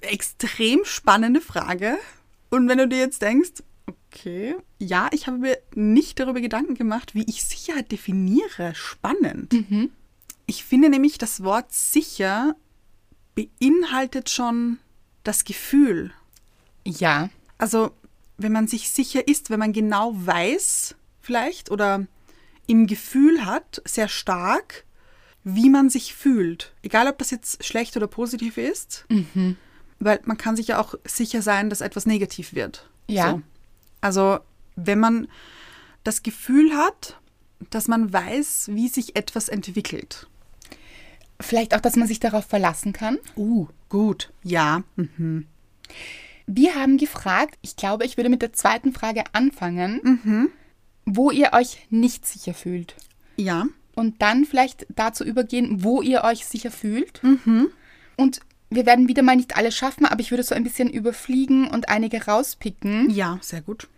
Extrem 0.00 0.84
spannende 0.84 1.40
Frage. 1.40 1.98
Und 2.50 2.68
wenn 2.68 2.78
du 2.78 2.88
dir 2.88 2.98
jetzt 2.98 3.22
denkst, 3.22 3.62
okay, 3.86 4.56
ja, 4.78 5.08
ich 5.12 5.26
habe 5.26 5.38
mir 5.38 5.58
nicht 5.74 6.18
darüber 6.18 6.40
Gedanken 6.40 6.74
gemacht, 6.74 7.14
wie 7.14 7.24
ich 7.28 7.44
Sicherheit 7.44 7.92
definiere. 7.92 8.74
Spannend. 8.74 9.52
Ich 10.46 10.64
finde 10.64 10.88
nämlich, 10.88 11.18
das 11.18 11.42
Wort 11.44 11.72
sicher 11.72 12.56
beinhaltet 13.34 14.30
schon 14.30 14.78
das 15.22 15.44
Gefühl. 15.44 16.12
Ja, 16.84 17.28
Also, 17.58 17.92
wenn 18.38 18.52
man 18.52 18.66
sich 18.66 18.88
sicher 18.90 19.28
ist, 19.28 19.50
wenn 19.50 19.58
man 19.58 19.72
genau 19.74 20.12
weiß, 20.14 20.96
vielleicht, 21.20 21.70
oder 21.70 22.06
im 22.66 22.86
Gefühl 22.86 23.44
hat, 23.44 23.82
sehr 23.84 24.08
stark, 24.08 24.84
wie 25.44 25.68
man 25.68 25.90
sich 25.90 26.14
fühlt. 26.14 26.72
Egal, 26.82 27.06
ob 27.06 27.18
das 27.18 27.30
jetzt 27.30 27.64
schlecht 27.64 27.96
oder 27.96 28.06
positiv 28.06 28.56
ist. 28.56 29.06
Weil 30.00 30.20
man 30.24 30.36
kann 30.36 30.56
sich 30.56 30.68
ja 30.68 30.80
auch 30.80 30.94
sicher 31.04 31.42
sein, 31.42 31.70
dass 31.70 31.80
etwas 31.82 32.06
negativ 32.06 32.54
wird. 32.54 32.88
Ja. 33.06 33.30
So. 33.32 33.42
Also, 34.00 34.38
wenn 34.76 34.98
man 34.98 35.28
das 36.04 36.22
Gefühl 36.22 36.74
hat, 36.74 37.20
dass 37.68 37.88
man 37.88 38.12
weiß, 38.12 38.70
wie 38.72 38.88
sich 38.88 39.16
etwas 39.16 39.48
entwickelt. 39.48 40.26
Vielleicht 41.38 41.74
auch, 41.74 41.80
dass 41.80 41.96
man 41.96 42.08
sich 42.08 42.20
darauf 42.20 42.46
verlassen 42.46 42.92
kann. 42.92 43.18
Uh, 43.36 43.68
gut. 43.88 44.32
Ja. 44.42 44.82
Mhm. 44.96 45.46
Wir 46.46 46.74
haben 46.74 46.96
gefragt, 46.96 47.58
ich 47.60 47.76
glaube, 47.76 48.04
ich 48.04 48.16
würde 48.16 48.30
mit 48.30 48.42
der 48.42 48.52
zweiten 48.52 48.92
Frage 48.92 49.24
anfangen, 49.32 50.50
wo 51.04 51.30
ihr 51.30 51.52
euch 51.52 51.86
nicht 51.90 52.26
sicher 52.26 52.54
fühlt. 52.54 52.96
Ja. 53.36 53.66
Und 53.94 54.20
dann 54.22 54.44
vielleicht 54.44 54.86
dazu 54.88 55.24
übergehen, 55.24 55.84
wo 55.84 56.02
ihr 56.02 56.24
euch 56.24 56.46
sicher 56.46 56.70
fühlt. 56.70 57.20
Und 58.16 58.40
wir 58.70 58.86
werden 58.86 59.08
wieder 59.08 59.22
mal 59.22 59.36
nicht 59.36 59.56
alle 59.56 59.72
schaffen, 59.72 60.06
aber 60.06 60.20
ich 60.20 60.30
würde 60.30 60.44
so 60.44 60.54
ein 60.54 60.62
bisschen 60.62 60.88
überfliegen 60.88 61.68
und 61.68 61.88
einige 61.88 62.24
rauspicken. 62.24 63.10
Ja, 63.10 63.38
sehr 63.42 63.60
gut. 63.60 63.88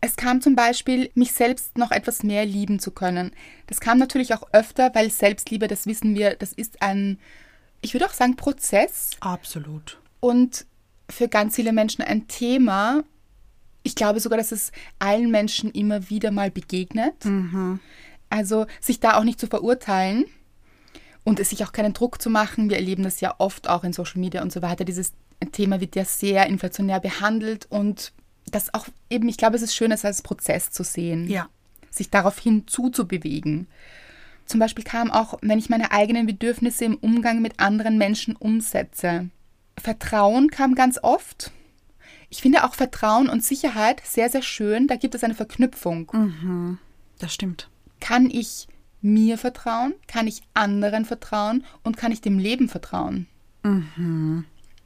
Es 0.00 0.16
kam 0.16 0.40
zum 0.40 0.56
Beispiel, 0.56 1.10
mich 1.14 1.32
selbst 1.32 1.76
noch 1.76 1.90
etwas 1.90 2.22
mehr 2.22 2.46
lieben 2.46 2.78
zu 2.78 2.90
können. 2.90 3.32
Das 3.66 3.80
kam 3.80 3.98
natürlich 3.98 4.34
auch 4.34 4.48
öfter, 4.52 4.94
weil 4.94 5.10
Selbstliebe, 5.10 5.68
das 5.68 5.86
wissen 5.86 6.14
wir, 6.14 6.34
das 6.36 6.54
ist 6.54 6.80
ein, 6.80 7.18
ich 7.82 7.92
würde 7.92 8.06
auch 8.06 8.14
sagen, 8.14 8.36
Prozess 8.36 9.10
Absolut. 9.20 10.00
und 10.20 10.64
für 11.10 11.28
ganz 11.28 11.56
viele 11.56 11.72
Menschen 11.72 12.02
ein 12.02 12.28
Thema. 12.28 13.04
Ich 13.82 13.94
glaube 13.94 14.20
sogar, 14.20 14.38
dass 14.38 14.52
es 14.52 14.72
allen 14.98 15.30
Menschen 15.30 15.70
immer 15.70 16.08
wieder 16.08 16.30
mal 16.30 16.50
begegnet. 16.50 17.26
Also 18.30 18.66
sich 18.80 19.00
da 19.00 19.18
auch 19.18 19.24
nicht 19.24 19.40
zu 19.40 19.48
verurteilen 19.48 20.24
und 21.24 21.40
es 21.40 21.50
sich 21.50 21.64
auch 21.64 21.72
keinen 21.72 21.92
Druck 21.92 22.20
zu 22.20 22.30
machen. 22.30 22.70
Wir 22.70 22.76
erleben 22.76 23.02
das 23.02 23.20
ja 23.20 23.34
oft 23.38 23.68
auch 23.68 23.84
in 23.84 23.92
Social 23.92 24.20
Media 24.20 24.42
und 24.42 24.52
so 24.52 24.62
weiter. 24.62 24.84
Dieses 24.84 25.12
Thema 25.52 25.80
wird 25.80 25.96
ja 25.96 26.04
sehr 26.04 26.46
inflationär 26.46 27.00
behandelt 27.00 27.66
und 27.70 28.12
das 28.50 28.72
auch 28.74 28.86
eben, 29.10 29.28
ich 29.28 29.36
glaube, 29.36 29.56
es 29.56 29.62
ist 29.62 29.74
schön, 29.74 29.92
es 29.92 30.04
als 30.04 30.22
Prozess 30.22 30.70
zu 30.70 30.82
sehen 30.82 31.28
Ja. 31.28 31.48
sich 31.90 32.10
daraufhin 32.10 32.66
zuzubewegen. 32.66 33.66
Zum 34.46 34.58
Beispiel 34.60 34.82
kam 34.84 35.10
auch, 35.10 35.38
wenn 35.42 35.58
ich 35.58 35.70
meine 35.70 35.92
eigenen 35.92 36.26
Bedürfnisse 36.26 36.84
im 36.84 36.96
Umgang 36.96 37.40
mit 37.40 37.60
anderen 37.60 37.98
Menschen 37.98 38.34
umsetze. 38.34 39.28
Vertrauen 39.78 40.50
kam 40.50 40.74
ganz 40.74 40.98
oft. 41.02 41.52
Ich 42.28 42.42
finde 42.42 42.64
auch 42.64 42.74
Vertrauen 42.74 43.28
und 43.28 43.44
Sicherheit 43.44 44.02
sehr, 44.04 44.28
sehr 44.28 44.42
schön. 44.42 44.86
Da 44.88 44.96
gibt 44.96 45.14
es 45.14 45.22
eine 45.24 45.34
Verknüpfung. 45.34 46.78
Das 47.18 47.32
stimmt. 47.32 47.68
Kann 48.00 48.28
ich 48.30 48.66
mir 49.02 49.38
vertrauen? 49.38 49.94
Kann 50.06 50.26
ich 50.26 50.42
anderen 50.54 51.04
vertrauen? 51.04 51.64
Und 51.82 51.96
kann 51.96 52.12
ich 52.12 52.20
dem 52.20 52.38
Leben 52.38 52.68
vertrauen? 52.68 53.26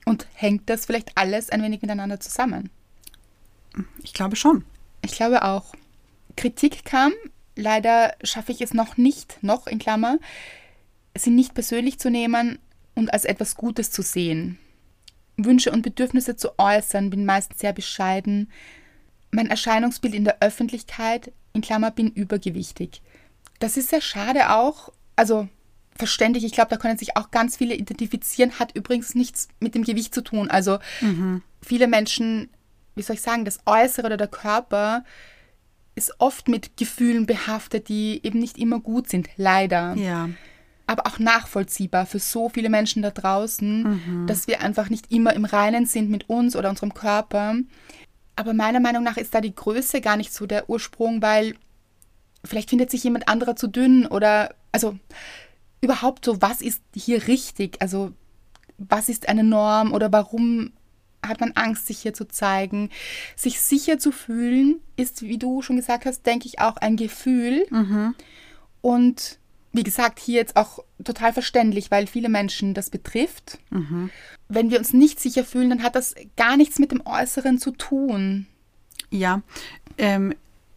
Und 0.04 0.26
hängt 0.34 0.68
das 0.68 0.86
vielleicht 0.86 1.16
alles 1.16 1.50
ein 1.50 1.62
wenig 1.62 1.82
miteinander 1.82 2.20
zusammen? 2.20 2.70
Ich 4.02 4.12
glaube 4.12 4.36
schon. 4.36 4.64
Ich 5.02 5.12
glaube 5.12 5.42
auch. 5.42 5.74
Kritik 6.36 6.84
kam. 6.84 7.12
Leider 7.56 8.14
schaffe 8.24 8.52
ich 8.52 8.60
es 8.60 8.74
noch 8.74 8.96
nicht, 8.96 9.38
noch 9.42 9.68
in 9.68 9.78
Klammer, 9.78 10.18
sie 11.16 11.30
nicht 11.30 11.54
persönlich 11.54 12.00
zu 12.00 12.10
nehmen 12.10 12.58
und 12.96 13.12
als 13.12 13.24
etwas 13.24 13.54
Gutes 13.54 13.92
zu 13.92 14.02
sehen. 14.02 14.58
Wünsche 15.36 15.70
und 15.70 15.82
Bedürfnisse 15.82 16.34
zu 16.36 16.58
äußern, 16.58 17.10
bin 17.10 17.24
meist 17.24 17.58
sehr 17.58 17.72
bescheiden. 17.72 18.50
Mein 19.30 19.50
Erscheinungsbild 19.50 20.14
in 20.14 20.24
der 20.24 20.40
Öffentlichkeit, 20.40 21.32
in 21.52 21.60
Klammer, 21.60 21.92
bin 21.92 22.08
übergewichtig. 22.08 23.02
Das 23.64 23.78
ist 23.78 23.88
sehr 23.88 24.02
schade 24.02 24.50
auch. 24.50 24.92
Also 25.16 25.48
verständlich, 25.96 26.44
ich 26.44 26.52
glaube, 26.52 26.68
da 26.68 26.76
können 26.76 26.98
sich 26.98 27.16
auch 27.16 27.30
ganz 27.30 27.56
viele 27.56 27.74
identifizieren, 27.74 28.58
hat 28.58 28.76
übrigens 28.76 29.14
nichts 29.14 29.48
mit 29.58 29.74
dem 29.74 29.84
Gewicht 29.84 30.14
zu 30.14 30.22
tun. 30.22 30.50
Also 30.50 30.80
viele 31.62 31.86
Menschen, 31.86 32.50
wie 32.94 33.00
soll 33.00 33.14
ich 33.14 33.22
sagen, 33.22 33.46
das 33.46 33.60
Äußere 33.64 34.04
oder 34.08 34.18
der 34.18 34.28
Körper 34.28 35.02
ist 35.94 36.12
oft 36.18 36.46
mit 36.48 36.76
Gefühlen 36.76 37.24
behaftet, 37.24 37.88
die 37.88 38.20
eben 38.22 38.38
nicht 38.38 38.58
immer 38.58 38.80
gut 38.80 39.08
sind, 39.08 39.30
leider. 39.36 39.94
Ja. 39.94 40.28
Aber 40.86 41.06
auch 41.06 41.18
nachvollziehbar 41.18 42.04
für 42.04 42.18
so 42.18 42.50
viele 42.50 42.68
Menschen 42.68 43.00
da 43.00 43.12
draußen, 43.12 44.26
dass 44.26 44.46
wir 44.46 44.60
einfach 44.60 44.90
nicht 44.90 45.10
immer 45.10 45.32
im 45.32 45.46
Reinen 45.46 45.86
sind 45.86 46.10
mit 46.10 46.28
uns 46.28 46.54
oder 46.54 46.68
unserem 46.68 46.92
Körper. 46.92 47.54
Aber 48.36 48.52
meiner 48.52 48.80
Meinung 48.80 49.04
nach 49.04 49.16
ist 49.16 49.34
da 49.34 49.40
die 49.40 49.54
Größe 49.54 50.02
gar 50.02 50.18
nicht 50.18 50.34
so 50.34 50.44
der 50.44 50.68
Ursprung, 50.68 51.22
weil 51.22 51.54
vielleicht 52.44 52.70
findet 52.70 52.90
sich 52.90 53.04
jemand 53.04 53.28
anderer 53.28 53.56
zu 53.56 53.66
dünn 53.68 54.06
oder 54.06 54.54
also 54.72 54.98
überhaupt 55.80 56.24
so, 56.24 56.40
was 56.40 56.60
ist 56.60 56.82
hier 56.94 57.26
richtig? 57.26 57.80
Also 57.80 58.12
was 58.78 59.08
ist 59.08 59.28
eine 59.28 59.44
Norm 59.44 59.92
oder 59.92 60.12
warum 60.12 60.72
hat 61.22 61.40
man 61.40 61.52
Angst, 61.52 61.86
sich 61.86 62.00
hier 62.00 62.12
zu 62.14 62.26
zeigen? 62.26 62.90
Sich 63.36 63.60
sicher 63.60 63.98
zu 63.98 64.12
fühlen 64.12 64.80
ist, 64.96 65.22
wie 65.22 65.38
du 65.38 65.62
schon 65.62 65.76
gesagt 65.76 66.04
hast, 66.06 66.26
denke 66.26 66.46
ich 66.46 66.60
auch 66.60 66.76
ein 66.76 66.96
Gefühl. 66.96 67.66
Und 68.80 69.38
wie 69.72 69.82
gesagt, 69.82 70.20
hier 70.20 70.36
jetzt 70.36 70.56
auch 70.56 70.84
total 71.02 71.32
verständlich, 71.32 71.90
weil 71.90 72.06
viele 72.06 72.28
Menschen 72.28 72.74
das 72.74 72.90
betrifft. 72.90 73.58
Wenn 74.48 74.70
wir 74.70 74.78
uns 74.78 74.92
nicht 74.92 75.18
sicher 75.20 75.44
fühlen, 75.44 75.70
dann 75.70 75.82
hat 75.82 75.96
das 75.96 76.14
gar 76.36 76.56
nichts 76.56 76.78
mit 76.78 76.92
dem 76.92 77.02
Äußeren 77.06 77.58
zu 77.58 77.72
tun. 77.72 78.46
Ja, 79.10 79.42
ähm, 79.98 80.34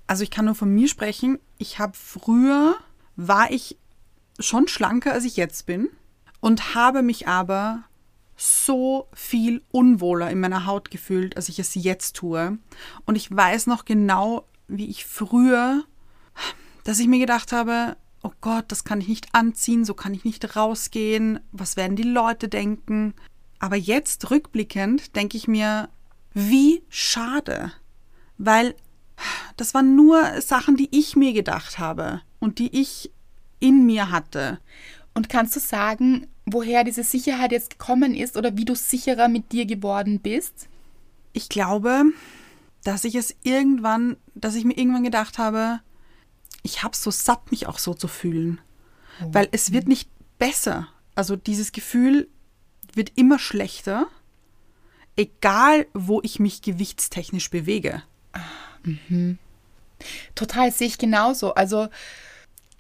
also 0.07 0.23
ich 0.23 0.31
kann 0.31 0.45
nur 0.45 0.55
von 0.55 0.73
mir 0.73 0.87
sprechen. 0.87 1.39
Ich 1.57 1.79
habe 1.79 1.93
früher, 1.95 2.75
war 3.15 3.51
ich 3.51 3.77
schon 4.39 4.67
schlanker, 4.67 5.13
als 5.13 5.25
ich 5.25 5.37
jetzt 5.37 5.65
bin 5.65 5.89
und 6.39 6.75
habe 6.75 7.01
mich 7.01 7.27
aber 7.27 7.83
so 8.37 9.07
viel 9.13 9.63
unwohler 9.71 10.29
in 10.29 10.39
meiner 10.39 10.65
Haut 10.65 10.91
gefühlt, 10.91 11.35
als 11.35 11.49
ich 11.49 11.59
es 11.59 11.73
jetzt 11.75 12.15
tue. 12.15 12.57
Und 13.05 13.15
ich 13.15 13.35
weiß 13.35 13.67
noch 13.67 13.83
genau, 13.83 14.45
wie 14.67 14.89
ich 14.89 15.05
früher, 15.05 15.83
dass 16.83 16.99
ich 16.99 17.07
mir 17.07 17.19
gedacht 17.19 17.51
habe, 17.51 17.97
oh 18.21 18.31
Gott, 18.41 18.65
das 18.67 18.83
kann 18.83 19.01
ich 19.01 19.07
nicht 19.07 19.33
anziehen, 19.33 19.85
so 19.85 19.93
kann 19.93 20.13
ich 20.13 20.23
nicht 20.23 20.55
rausgehen, 20.55 21.39
was 21.51 21.77
werden 21.77 21.95
die 21.95 22.03
Leute 22.03 22.47
denken. 22.47 23.13
Aber 23.59 23.75
jetzt 23.75 24.29
rückblickend 24.29 25.15
denke 25.15 25.35
ich 25.35 25.47
mir, 25.47 25.89
wie 26.33 26.83
schade, 26.89 27.71
weil 28.37 28.75
das 29.57 29.73
waren 29.73 29.95
nur 29.95 30.41
Sachen, 30.41 30.77
die 30.77 30.89
ich 30.91 31.15
mir 31.15 31.33
gedacht 31.33 31.79
habe 31.79 32.21
und 32.39 32.59
die 32.59 32.79
ich 32.79 33.11
in 33.59 33.85
mir 33.85 34.11
hatte. 34.11 34.59
Und 35.13 35.29
kannst 35.29 35.55
du 35.55 35.59
sagen, 35.59 36.27
woher 36.45 36.83
diese 36.83 37.03
Sicherheit 37.03 37.51
jetzt 37.51 37.71
gekommen 37.71 38.13
ist 38.13 38.37
oder 38.37 38.55
wie 38.55 38.65
du 38.65 38.75
sicherer 38.75 39.27
mit 39.27 39.51
dir 39.51 39.65
geworden 39.65 40.19
bist? 40.19 40.67
Ich 41.33 41.49
glaube, 41.49 42.03
dass 42.83 43.03
ich 43.03 43.15
es 43.15 43.35
irgendwann, 43.43 44.17
dass 44.35 44.55
ich 44.55 44.63
mir 44.63 44.77
irgendwann 44.77 45.03
gedacht 45.03 45.37
habe, 45.39 45.81
ich 46.63 46.83
habe 46.83 46.95
so 46.95 47.11
satt, 47.11 47.51
mich 47.51 47.67
auch 47.67 47.79
so 47.79 47.93
zu 47.93 48.07
fühlen. 48.07 48.59
Weil 49.19 49.49
es 49.51 49.71
wird 49.71 49.87
nicht 49.87 50.09
besser. 50.37 50.87
Also 51.15 51.35
dieses 51.35 51.71
Gefühl 51.71 52.27
wird 52.93 53.13
immer 53.15 53.39
schlechter, 53.39 54.07
egal 55.15 55.87
wo 55.93 56.21
ich 56.21 56.39
mich 56.39 56.61
gewichtstechnisch 56.61 57.49
bewege. 57.49 58.03
Total, 60.35 60.71
sehe 60.71 60.87
ich 60.87 60.97
genauso. 60.97 61.53
Also 61.55 61.87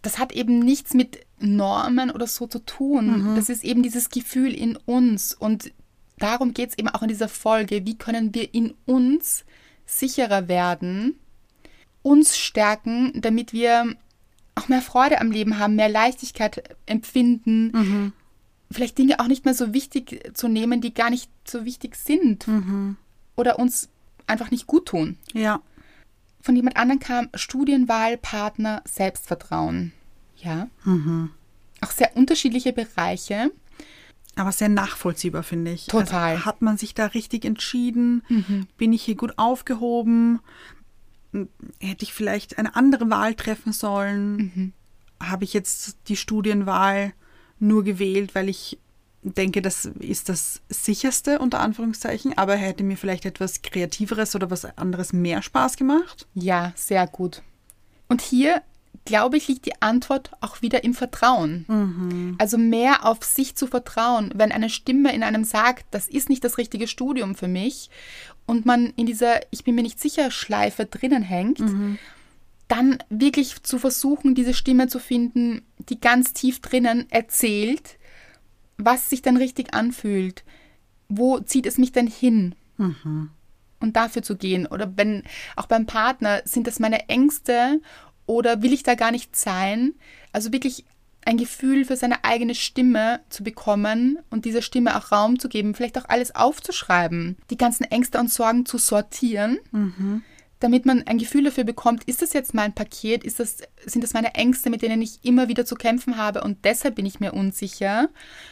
das 0.01 0.19
hat 0.19 0.31
eben 0.31 0.59
nichts 0.59 0.93
mit 0.93 1.25
Normen 1.39 2.11
oder 2.11 2.27
so 2.27 2.47
zu 2.47 2.59
tun. 2.59 3.35
Das 3.35 3.49
ist 3.49 3.63
eben 3.63 3.83
dieses 3.83 4.09
Gefühl 4.09 4.53
in 4.53 4.75
uns. 4.75 5.33
Und 5.33 5.71
darum 6.17 6.53
geht 6.53 6.69
es 6.69 6.77
eben 6.77 6.89
auch 6.89 7.01
in 7.01 7.09
dieser 7.09 7.29
Folge. 7.29 7.85
Wie 7.85 7.97
können 7.97 8.33
wir 8.33 8.53
in 8.53 8.73
uns 8.85 9.43
sicherer 9.85 10.47
werden, 10.47 11.17
uns 12.03 12.37
stärken, 12.37 13.13
damit 13.21 13.53
wir 13.53 13.95
auch 14.55 14.67
mehr 14.67 14.81
Freude 14.81 15.21
am 15.21 15.31
Leben 15.31 15.59
haben, 15.59 15.75
mehr 15.75 15.89
Leichtigkeit 15.89 16.75
empfinden, 16.85 18.13
vielleicht 18.71 18.97
Dinge 18.97 19.19
auch 19.19 19.27
nicht 19.27 19.45
mehr 19.45 19.53
so 19.53 19.73
wichtig 19.73 20.31
zu 20.33 20.47
nehmen, 20.47 20.81
die 20.81 20.93
gar 20.93 21.09
nicht 21.09 21.31
so 21.47 21.65
wichtig 21.65 21.95
sind 21.95 22.45
oder 23.35 23.59
uns 23.59 23.89
einfach 24.25 24.51
nicht 24.51 24.67
gut 24.67 24.87
tun. 24.87 25.17
Ja. 25.33 25.61
Von 26.47 26.55
jemand 26.55 26.77
anderem 26.77 27.01
kam 27.01 27.27
Studienwahl, 27.33 28.15
Partner, 28.15 28.81
Selbstvertrauen. 28.85 29.91
Ja. 30.37 30.69
Auch 31.81 31.91
sehr 31.91 32.15
unterschiedliche 32.15 32.71
Bereiche. 32.71 33.51
Aber 34.37 34.53
sehr 34.53 34.69
nachvollziehbar, 34.69 35.43
finde 35.43 35.73
ich. 35.73 35.87
Total. 35.87 36.35
Also, 36.35 36.45
hat 36.45 36.61
man 36.61 36.77
sich 36.77 36.93
da 36.93 37.07
richtig 37.07 37.43
entschieden? 37.43 38.23
Bin 38.77 38.93
ich 38.93 39.03
hier 39.03 39.15
gut 39.15 39.33
aufgehoben? 39.37 40.39
Hätte 41.81 42.05
ich 42.05 42.13
vielleicht 42.13 42.57
eine 42.57 42.77
andere 42.77 43.09
Wahl 43.09 43.35
treffen 43.35 43.73
sollen? 43.73 44.71
Habe 45.21 45.43
ich 45.43 45.51
jetzt 45.51 45.97
die 46.07 46.15
Studienwahl 46.15 47.11
nur 47.59 47.83
gewählt, 47.83 48.35
weil 48.35 48.47
ich 48.47 48.79
denke, 49.23 49.61
das 49.61 49.85
ist 49.85 50.29
das 50.29 50.61
sicherste 50.69 51.39
unter 51.39 51.59
Anführungszeichen, 51.59 52.37
aber 52.37 52.55
hätte 52.55 52.83
mir 52.83 52.97
vielleicht 52.97 53.25
etwas 53.25 53.61
Kreativeres 53.61 54.35
oder 54.35 54.49
was 54.51 54.65
anderes 54.77 55.13
mehr 55.13 55.41
Spaß 55.41 55.77
gemacht? 55.77 56.27
Ja, 56.33 56.73
sehr 56.75 57.07
gut. 57.07 57.41
Und 58.07 58.21
hier, 58.21 58.61
glaube 59.05 59.37
ich, 59.37 59.47
liegt 59.47 59.65
die 59.65 59.81
Antwort 59.81 60.31
auch 60.41 60.61
wieder 60.61 60.83
im 60.83 60.93
Vertrauen. 60.93 62.35
Also 62.37 62.57
mehr 62.57 63.05
auf 63.05 63.23
sich 63.23 63.55
zu 63.55 63.67
vertrauen. 63.67 64.31
Wenn 64.35 64.51
eine 64.51 64.69
Stimme 64.69 65.13
in 65.13 65.23
einem 65.23 65.43
sagt, 65.43 65.85
das 65.91 66.07
ist 66.07 66.29
nicht 66.29 66.43
das 66.43 66.57
richtige 66.57 66.87
Studium 66.87 67.35
für 67.35 67.47
mich 67.47 67.89
und 68.45 68.65
man 68.65 68.93
in 68.95 69.05
dieser 69.05 69.41
Ich 69.51 69.63
bin 69.63 69.75
mir 69.75 69.81
nicht 69.83 69.99
sicher 69.99 70.31
Schleife 70.31 70.85
drinnen 70.85 71.23
hängt, 71.23 71.61
dann 72.67 72.97
wirklich 73.09 73.63
zu 73.63 73.79
versuchen, 73.79 74.35
diese 74.35 74.53
Stimme 74.53 74.87
zu 74.87 74.99
finden, 74.99 75.61
die 75.89 75.99
ganz 75.99 76.33
tief 76.33 76.59
drinnen 76.59 77.09
erzählt, 77.09 77.97
was 78.77 79.09
sich 79.09 79.21
dann 79.21 79.37
richtig 79.37 79.73
anfühlt. 79.73 80.43
Wo 81.09 81.39
zieht 81.39 81.65
es 81.65 81.77
mich 81.77 81.91
denn 81.91 82.07
hin? 82.07 82.55
Und 83.79 83.95
dafür 83.95 84.23
zu 84.23 84.35
gehen. 84.35 84.65
Oder 84.65 84.91
wenn 84.97 85.23
auch 85.55 85.67
beim 85.67 85.85
Partner, 85.85 86.41
sind 86.45 86.67
das 86.67 86.79
meine 86.79 87.09
Ängste 87.09 87.79
oder 88.25 88.61
will 88.61 88.73
ich 88.73 88.83
da 88.83 88.95
gar 88.95 89.11
nicht 89.11 89.35
sein? 89.35 89.93
Also 90.31 90.51
wirklich 90.51 90.85
ein 91.25 91.37
Gefühl 91.37 91.83
für 91.85 91.97
seine 91.97 92.23
eigene 92.23 92.55
Stimme 92.55 93.19
zu 93.29 93.43
bekommen 93.43 94.17
und 94.29 94.45
dieser 94.45 94.61
Stimme 94.61 94.97
auch 94.97 95.11
Raum 95.11 95.39
zu 95.39 95.49
geben, 95.49 95.75
vielleicht 95.75 95.97
auch 95.97 96.07
alles 96.07 96.33
aufzuschreiben, 96.35 97.37
die 97.49 97.57
ganzen 97.57 97.83
Ängste 97.83 98.17
und 98.19 98.31
Sorgen 98.31 98.65
zu 98.65 98.77
sortieren, 98.77 99.59
damit 100.59 100.85
man 100.85 101.03
ein 101.03 101.19
Gefühl 101.19 101.43
dafür 101.43 101.63
bekommt, 101.63 102.03
ist 102.05 102.21
das 102.21 102.33
jetzt 102.33 102.53
mein 102.53 102.73
Paket, 102.73 103.23
ist 103.23 103.39
das, 103.39 103.57
sind 103.85 104.03
das 104.03 104.13
meine 104.13 104.33
Ängste, 104.33 104.69
mit 104.69 104.81
denen 104.81 105.01
ich 105.01 105.23
immer 105.23 105.47
wieder 105.47 105.65
zu 105.65 105.75
kämpfen 105.75 106.17
habe? 106.17 106.43
Und 106.43 106.65
deshalb 106.65 106.95
bin 106.95 107.05
ich 107.05 107.19
mir 107.19 107.33
unsicher. 107.33 108.09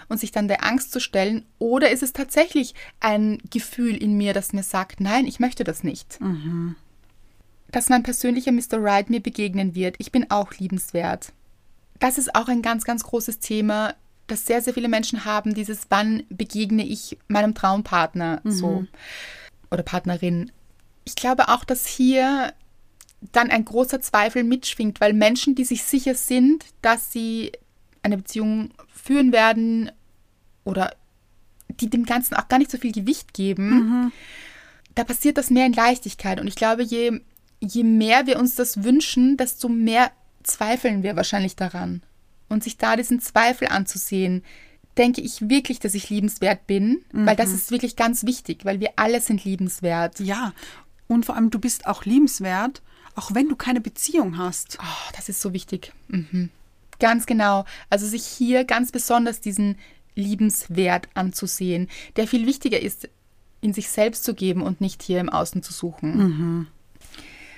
Und 0.08 0.20
sich 0.20 0.32
dann 0.32 0.48
der 0.48 0.64
Angst 0.64 0.92
zu 0.92 1.00
stellen, 1.00 1.46
oder 1.58 1.90
ist 1.90 2.04
es 2.04 2.14
tatsächlich 2.14 2.76
ein 3.00 3.40
Gefühl 3.50 3.96
in 3.96 4.18
mir, 4.18 4.34
das 4.34 4.54
mir 4.54 4.64
sagt, 4.64 5.00
nein, 5.00 5.26
ich 5.26 5.40
möchte 5.40 5.64
das 5.64 5.84
nicht. 5.84 6.20
Dass 7.72 7.90
mein 7.90 8.04
persönlicher 8.04 8.52
Mr. 8.52 8.78
Right 8.78 9.10
mir 9.10 9.20
begegnen 9.22 9.74
wird, 9.74 9.96
ich 9.98 10.12
bin 10.12 10.30
auch 10.30 10.54
liebenswert. 10.54 11.34
Das 12.00 12.18
ist 12.18 12.36
auch 12.36 12.48
ein 12.48 12.62
ganz, 12.62 12.84
ganz 12.84 13.04
großes 13.04 13.40
Thema, 13.40 13.96
das 14.28 14.46
sehr, 14.46 14.62
sehr 14.62 14.74
viele 14.74 14.90
Menschen 14.90 15.26
haben, 15.26 15.54
dieses, 15.54 15.88
wann 15.90 16.24
begegne 16.30 16.86
ich 16.86 17.18
meinem 17.28 17.56
Traumpartner? 17.56 18.42
So. 18.44 18.86
Oder 19.72 19.84
Partnerin. 19.84 20.52
Ich 21.06 21.16
glaube 21.16 21.50
auch, 21.50 21.64
dass 21.64 21.88
hier 21.88 22.54
dann 23.32 23.50
ein 23.50 23.66
großer 23.66 24.02
Zweifel 24.02 24.44
mitschwingt, 24.44 25.00
weil 25.02 25.14
Menschen, 25.14 25.56
die 25.56 25.66
sich 25.66 25.84
sicher 25.84 26.16
sind, 26.16 26.66
dass 26.82 27.12
sie 27.12 27.52
eine 28.04 28.18
Beziehung 28.18 28.72
führen 28.94 29.32
werden 29.32 29.92
oder 30.64 30.96
die 31.70 31.90
dem 31.90 32.06
Ganzen 32.06 32.36
auch 32.36 32.48
gar 32.48 32.60
nicht 32.60 32.72
so 32.72 32.78
viel 32.78 32.92
Gewicht 32.92 33.34
geben, 33.34 34.12
da 34.96 35.04
passiert 35.04 35.38
das 35.38 35.50
mehr 35.50 35.66
in 35.66 35.74
Leichtigkeit. 35.74 36.40
Und 36.40 36.48
ich 36.48 36.56
glaube, 36.56 36.84
je, 36.84 37.20
je 37.60 37.84
mehr 37.84 38.28
wir 38.28 38.40
uns 38.40 38.56
das 38.56 38.84
wünschen, 38.84 39.38
desto 39.38 39.70
mehr 39.70 40.12
zweifeln 40.44 41.04
wir 41.04 41.16
wahrscheinlich 41.16 41.56
daran. 41.56 42.02
Und 42.48 42.64
sich 42.64 42.78
da 42.78 42.96
diesen 42.96 43.20
Zweifel 43.20 43.68
anzusehen, 43.68 44.44
denke 44.98 45.20
ich 45.20 45.50
wirklich, 45.50 45.80
dass 45.80 45.96
ich 45.96 46.10
liebenswert 46.10 46.68
bin, 46.68 47.04
weil 47.12 47.36
das 47.36 47.52
ist 47.52 47.72
wirklich 47.72 47.98
ganz 47.98 48.26
wichtig, 48.26 48.64
weil 48.64 48.80
wir 48.80 48.92
alle 48.96 49.20
sind 49.20 49.44
liebenswert. 49.44 50.20
Ja, 50.22 50.54
und 51.08 51.26
vor 51.26 51.36
allem, 51.36 51.50
du 51.50 51.60
bist 51.60 51.88
auch 51.88 52.06
liebenswert, 52.06 52.82
auch 53.16 53.34
wenn 53.34 53.50
du 53.50 53.56
keine 53.56 53.82
Beziehung 53.82 54.38
hast. 54.38 54.78
Oh, 54.82 55.12
das 55.16 55.30
ist 55.30 55.42
so 55.42 55.54
wichtig. 55.54 55.94
Mhm. 56.08 56.50
Ganz 57.00 57.26
genau. 57.26 57.66
Also 57.90 58.08
sich 58.08 58.26
hier 58.26 58.64
ganz 58.64 58.92
besonders 58.92 59.42
diesen 59.42 59.78
Liebenswert 60.16 61.10
anzusehen, 61.14 61.90
der 62.16 62.28
viel 62.28 62.48
wichtiger 62.48 62.80
ist, 62.80 63.10
in 63.62 63.74
sich 63.74 63.90
selbst 63.90 64.24
zu 64.24 64.34
geben 64.34 64.62
und 64.62 64.82
nicht 64.82 65.04
hier 65.04 65.20
im 65.20 65.30
Außen 65.30 65.62
zu 65.62 65.74
suchen. 65.74 66.68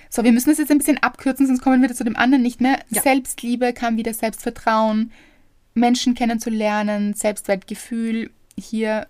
So, 0.09 0.23
wir 0.23 0.31
müssen 0.31 0.49
das 0.49 0.57
jetzt 0.57 0.71
ein 0.71 0.77
bisschen 0.77 0.97
abkürzen, 0.97 1.47
sonst 1.47 1.61
kommen 1.61 1.81
wir 1.81 1.93
zu 1.93 2.03
dem 2.03 2.15
anderen 2.15 2.41
nicht 2.41 2.61
mehr. 2.61 2.79
Ja. 2.89 3.01
Selbstliebe 3.01 3.73
kam 3.73 3.97
wieder 3.97 4.13
Selbstvertrauen, 4.13 5.11
Menschen 5.73 6.15
kennenzulernen, 6.15 7.13
Selbstwertgefühl 7.13 8.31
hier 8.57 9.07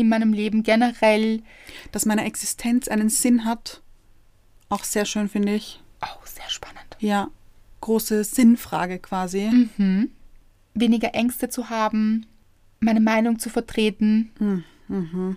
in 0.00 0.08
meinem 0.08 0.32
Leben 0.32 0.62
generell. 0.62 1.42
Dass 1.92 2.06
meine 2.06 2.24
Existenz 2.24 2.88
einen 2.88 3.08
Sinn 3.08 3.44
hat, 3.44 3.82
auch 4.68 4.84
sehr 4.84 5.04
schön, 5.04 5.28
finde 5.28 5.54
ich. 5.54 5.82
Oh, 6.02 6.24
sehr 6.24 6.48
spannend. 6.48 6.96
Ja, 6.98 7.28
große 7.80 8.24
Sinnfrage 8.24 8.98
quasi. 8.98 9.68
Mhm. 9.76 10.10
Weniger 10.74 11.14
Ängste 11.14 11.48
zu 11.48 11.70
haben, 11.70 12.26
meine 12.78 13.00
Meinung 13.00 13.38
zu 13.38 13.50
vertreten. 13.50 14.30
Mhm. 14.38 15.36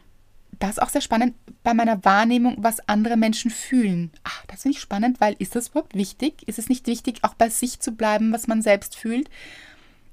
Das 0.59 0.71
ist 0.71 0.81
auch 0.81 0.89
sehr 0.89 1.01
spannend 1.01 1.35
bei 1.63 1.73
meiner 1.73 2.05
Wahrnehmung, 2.05 2.55
was 2.59 2.87
andere 2.87 3.17
Menschen 3.17 3.51
fühlen. 3.51 4.11
Ach, 4.23 4.45
das 4.47 4.61
finde 4.61 4.77
ich 4.77 4.81
spannend, 4.81 5.19
weil 5.19 5.35
ist 5.39 5.55
das 5.55 5.69
überhaupt 5.69 5.95
wichtig? 5.95 6.47
Ist 6.47 6.59
es 6.59 6.69
nicht 6.69 6.87
wichtig, 6.87 7.19
auch 7.23 7.33
bei 7.33 7.49
sich 7.49 7.79
zu 7.79 7.91
bleiben, 7.91 8.31
was 8.31 8.47
man 8.47 8.61
selbst 8.61 8.95
fühlt? 8.95 9.29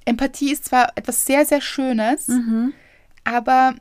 Empathie 0.07 0.51
ist 0.51 0.65
zwar 0.65 0.97
etwas 0.97 1.27
sehr, 1.27 1.45
sehr 1.45 1.61
Schönes, 1.61 2.31
aber 3.23 3.75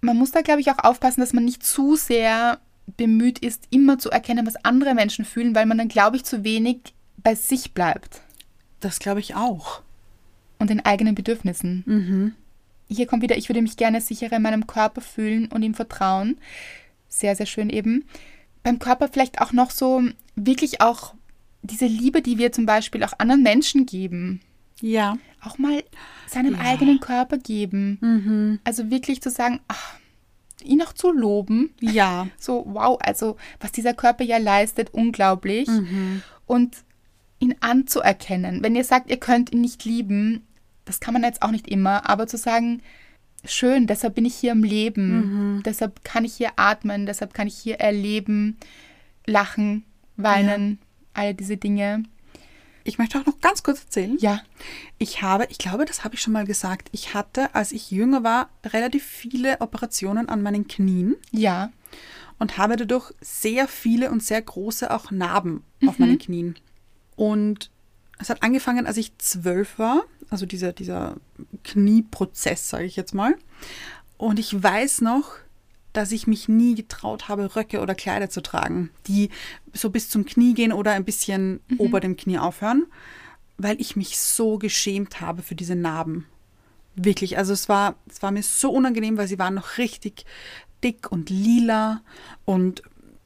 man 0.00 0.16
muss 0.16 0.30
da, 0.30 0.42
glaube 0.42 0.60
ich, 0.60 0.70
auch 0.70 0.84
aufpassen, 0.84 1.20
dass 1.20 1.32
man 1.32 1.44
nicht 1.44 1.64
zu 1.64 1.96
sehr 1.96 2.60
bemüht 2.96 3.38
ist, 3.40 3.64
immer 3.70 3.98
zu 3.98 4.10
erkennen, 4.10 4.46
was 4.46 4.64
andere 4.64 4.94
Menschen 4.94 5.24
fühlen, 5.24 5.54
weil 5.54 5.66
man 5.66 5.78
dann, 5.78 5.88
glaube 5.88 6.16
ich, 6.16 6.24
zu 6.24 6.44
wenig 6.44 6.94
bei 7.16 7.34
sich 7.34 7.72
bleibt 7.72 8.20
Das 8.80 8.98
glaube 9.00 9.20
ich 9.20 9.34
auch. 9.34 9.82
und 10.58 10.70
den 10.70 10.84
eigenen 10.84 11.14
Bedürfnissen. 11.14 12.34
Hier 12.88 13.06
kommt 13.06 13.22
wieder, 13.22 13.36
ich 13.36 13.48
würde 13.48 13.62
mich 13.62 13.76
gerne 13.76 14.00
sicherer 14.00 14.36
in 14.36 14.42
meinem 14.42 14.66
Körper 14.68 15.00
fühlen 15.00 15.46
und 15.48 15.62
ihm 15.62 15.74
vertrauen. 15.74 16.38
Sehr, 17.08 17.34
sehr 17.34 17.46
schön 17.46 17.68
eben. 17.68 18.04
Beim 18.62 18.78
Körper 18.78 19.08
vielleicht 19.08 19.40
auch 19.40 19.52
noch 19.52 19.70
so 19.72 20.02
wirklich 20.36 20.80
auch 20.80 21.14
diese 21.62 21.86
Liebe, 21.86 22.22
die 22.22 22.38
wir 22.38 22.52
zum 22.52 22.64
Beispiel 22.66 23.02
auch 23.02 23.14
anderen 23.18 23.42
Menschen 23.42 23.86
geben. 23.86 24.40
Ja. 24.80 25.16
Auch 25.42 25.58
mal 25.58 25.82
seinem 26.26 26.54
Ja. 26.54 26.60
eigenen 26.60 27.00
Körper 27.00 27.38
geben. 27.38 28.60
Also 28.64 28.90
wirklich 28.90 29.20
zu 29.22 29.30
sagen, 29.30 29.60
ach, 29.68 29.94
ihn 30.64 30.82
auch 30.82 30.92
zu 30.92 31.10
loben. 31.12 31.70
Ja. 31.80 32.26
So, 32.38 32.64
wow, 32.68 32.98
also 33.00 33.36
was 33.60 33.72
dieser 33.72 33.94
Körper 33.94 34.24
ja 34.24 34.38
leistet, 34.38 34.90
unglaublich. 34.92 35.68
Und 36.46 36.76
ihn 37.38 37.54
anzuerkennen. 37.60 38.62
Wenn 38.62 38.76
ihr 38.76 38.84
sagt, 38.84 39.10
ihr 39.10 39.18
könnt 39.18 39.52
ihn 39.52 39.60
nicht 39.60 39.84
lieben, 39.84 40.46
das 40.84 41.00
kann 41.00 41.12
man 41.14 41.22
jetzt 41.22 41.42
auch 41.42 41.50
nicht 41.50 41.68
immer, 41.68 42.08
aber 42.08 42.26
zu 42.26 42.36
sagen, 42.38 42.80
schön, 43.44 43.86
deshalb 43.86 44.14
bin 44.14 44.24
ich 44.24 44.34
hier 44.34 44.52
im 44.52 44.64
Leben, 44.64 45.62
deshalb 45.64 46.02
kann 46.04 46.24
ich 46.24 46.34
hier 46.34 46.50
atmen, 46.56 47.04
deshalb 47.06 47.34
kann 47.34 47.46
ich 47.46 47.56
hier 47.56 47.76
erleben, 47.80 48.56
lachen, 49.26 49.84
weinen, 50.16 50.78
all 51.12 51.34
diese 51.34 51.56
Dinge. 51.56 52.04
Ich 52.86 52.98
möchte 52.98 53.18
auch 53.18 53.26
noch 53.26 53.40
ganz 53.40 53.62
kurz 53.62 53.82
erzählen. 53.82 54.16
Ja, 54.20 54.42
Ich 54.98 55.22
habe, 55.22 55.46
ich 55.50 55.58
glaube, 55.58 55.84
das 55.84 56.04
habe 56.04 56.14
ich 56.14 56.22
schon 56.22 56.32
mal 56.32 56.46
gesagt, 56.46 56.88
ich 56.92 57.14
hatte, 57.14 57.54
als 57.54 57.72
ich 57.72 57.90
jünger 57.90 58.22
war, 58.22 58.48
relativ 58.64 59.04
viele 59.04 59.60
Operationen 59.60 60.28
an 60.28 60.42
meinen 60.42 60.68
Knien 60.68 61.16
ja, 61.32 61.72
und 62.38 62.58
habe 62.58 62.76
dadurch 62.76 63.12
sehr 63.20 63.66
viele 63.68 64.10
und 64.10 64.22
sehr 64.22 64.40
große 64.40 64.92
auch 64.92 65.10
Narben 65.10 65.64
auf 65.86 65.98
meinen 65.98 66.18
Knien. 66.18 66.54
Und 67.16 67.70
es 68.18 68.30
hat 68.30 68.42
angefangen, 68.42 68.86
als 68.86 68.96
ich 68.96 69.16
zwölf 69.18 69.78
war, 69.78 70.04
also 70.30 70.46
dieser, 70.46 70.72
dieser 70.72 71.16
Knieprozess, 71.64 72.70
sage 72.70 72.84
ich 72.84 72.96
jetzt 72.96 73.14
mal. 73.14 73.36
Und 74.16 74.38
ich 74.38 74.62
weiß 74.62 75.00
noch, 75.02 75.32
dass 75.96 76.12
ich 76.12 76.26
mich 76.26 76.48
nie 76.48 76.74
getraut 76.74 77.28
habe, 77.28 77.56
Röcke 77.56 77.80
oder 77.80 77.94
Kleider 77.94 78.28
zu 78.28 78.42
tragen, 78.42 78.90
die 79.06 79.30
so 79.72 79.90
bis 79.90 80.08
zum 80.08 80.24
Knie 80.26 80.54
gehen 80.54 80.72
oder 80.72 80.92
ein 80.92 81.04
bisschen 81.04 81.60
ober 81.78 82.00
dem 82.00 82.16
Knie 82.16 82.38
aufhören, 82.38 82.86
weil 83.56 83.80
ich 83.80 83.96
mich 83.96 84.18
so 84.18 84.58
geschämt 84.58 85.20
habe 85.20 85.42
für 85.42 85.54
diese 85.54 85.74
Narben. 85.74 86.26
Wirklich, 86.94 87.38
also 87.38 87.52
es 87.52 87.68
war, 87.68 87.96
es 88.08 88.22
war 88.22 88.30
mir 88.30 88.42
so 88.42 88.70
unangenehm, 88.70 89.16
weil 89.16 89.28
sie 89.28 89.38
waren 89.38 89.54
noch 89.54 89.78
richtig 89.78 90.24
dick 90.82 91.10
und 91.10 91.30
lila 91.30 92.02
und 92.44 92.82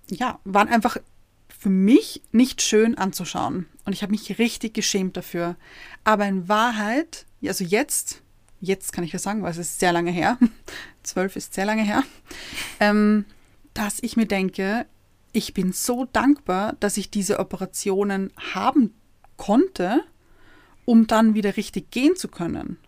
ja, 0.09 0.41
waren 0.45 0.69
einfach 0.69 0.97
für 1.49 1.71
mich 1.71 2.23
nicht 2.33 2.63
schön 2.63 2.97
anzuschauen. 2.97 3.67
Und 3.85 3.93
ich 3.93 4.03
habe 4.03 4.13
mich 4.13 4.39
richtig 4.39 4.75
geschämt 4.75 5.17
dafür. 5.17 5.57
Aber 6.05 6.27
in 6.27 6.49
Wahrheit, 6.49 7.27
also 7.45 7.65
jetzt, 7.65 8.23
jetzt 8.61 8.93
kann 8.93 9.05
ich 9.05 9.13
das 9.13 9.23
sagen, 9.23 9.43
weil 9.43 9.51
es 9.53 9.59
ist 9.59 9.81
sehr 9.81 9.93
lange 9.93 10.11
her, 10.11 10.39
zwölf 11.03 11.37
ist 11.37 11.55
sehr 11.55 11.65
lange 11.67 11.83
her, 11.83 12.03
ähm, 12.79 13.25
dass 13.75 14.03
ich 14.03 14.17
mir 14.17 14.27
denke, 14.27 14.87
ich 15.33 15.55
bin 15.55 15.73
so 15.73 16.07
dankbar, 16.13 16.75
dass 16.81 16.97
ich 16.97 17.11
diese 17.11 17.39
Operationen 17.39 18.33
haben 18.55 18.93
konnte, 19.37 20.03
um 20.85 21.07
dann 21.07 21.35
wieder 21.35 21.57
richtig 21.57 21.91
gehen 21.91 22.17
zu 22.17 22.29
können. 22.29 22.79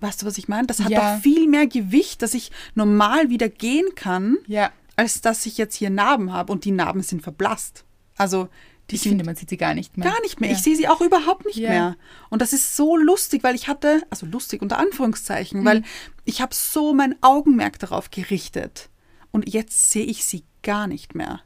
Weißt 0.00 0.22
du, 0.22 0.26
was 0.26 0.38
ich 0.38 0.48
meine? 0.48 0.66
Das 0.66 0.80
hat 0.80 0.90
Ja. 0.90 1.14
doch 1.16 1.22
viel 1.22 1.46
mehr 1.46 1.66
Gewicht, 1.66 2.22
dass 2.22 2.32
ich 2.34 2.50
normal 2.74 3.28
wieder 3.28 3.48
gehen 3.50 3.86
kann, 3.94 4.38
ja. 4.46 4.70
als 4.96 5.20
dass 5.20 5.44
ich 5.46 5.58
jetzt 5.58 5.74
hier 5.76 5.90
Narben 5.90 6.32
habe 6.32 6.50
und 6.52 6.64
die 6.64 6.70
Narben 6.70 7.02
sind 7.02 7.22
verblasst. 7.22 7.84
Also 8.16 8.48
die 8.90 8.96
Ich 8.96 9.02
finde, 9.02 9.24
man 9.24 9.36
sieht 9.36 9.50
sie 9.50 9.56
gar 9.56 9.74
nicht 9.74 9.96
mehr. 9.96 10.10
gar 10.10 10.20
nicht 10.22 10.40
mehr. 10.40 10.50
Ja. 10.50 10.56
Ich 10.56 10.62
sehe 10.62 10.76
sie 10.76 10.88
auch 10.88 11.00
überhaupt 11.00 11.46
nicht 11.46 11.56
Ja. 11.58 11.68
mehr. 11.70 11.96
Und 12.28 12.42
das 12.42 12.52
ist 12.52 12.76
so 12.76 12.96
lustig, 12.96 13.42
weil 13.42 13.54
ich 13.54 13.68
hatte, 13.68 14.02
also 14.10 14.26
lustig 14.26 14.62
unter 14.62 14.76
Mhm. 14.76 14.86
Anführungszeichen, 14.86 15.64
weil 15.64 15.82
ich 16.24 16.40
habe 16.40 16.54
so 16.54 16.92
mein 16.94 17.14
Augenmerk 17.22 17.78
darauf 17.78 18.10
gerichtet. 18.10 18.88
Und 19.30 19.52
jetzt 19.52 19.90
sehe 19.90 20.04
ich 20.04 20.24
sie 20.24 20.42
gar 20.62 20.86
nicht 20.86 21.14
mehr. 21.14 21.40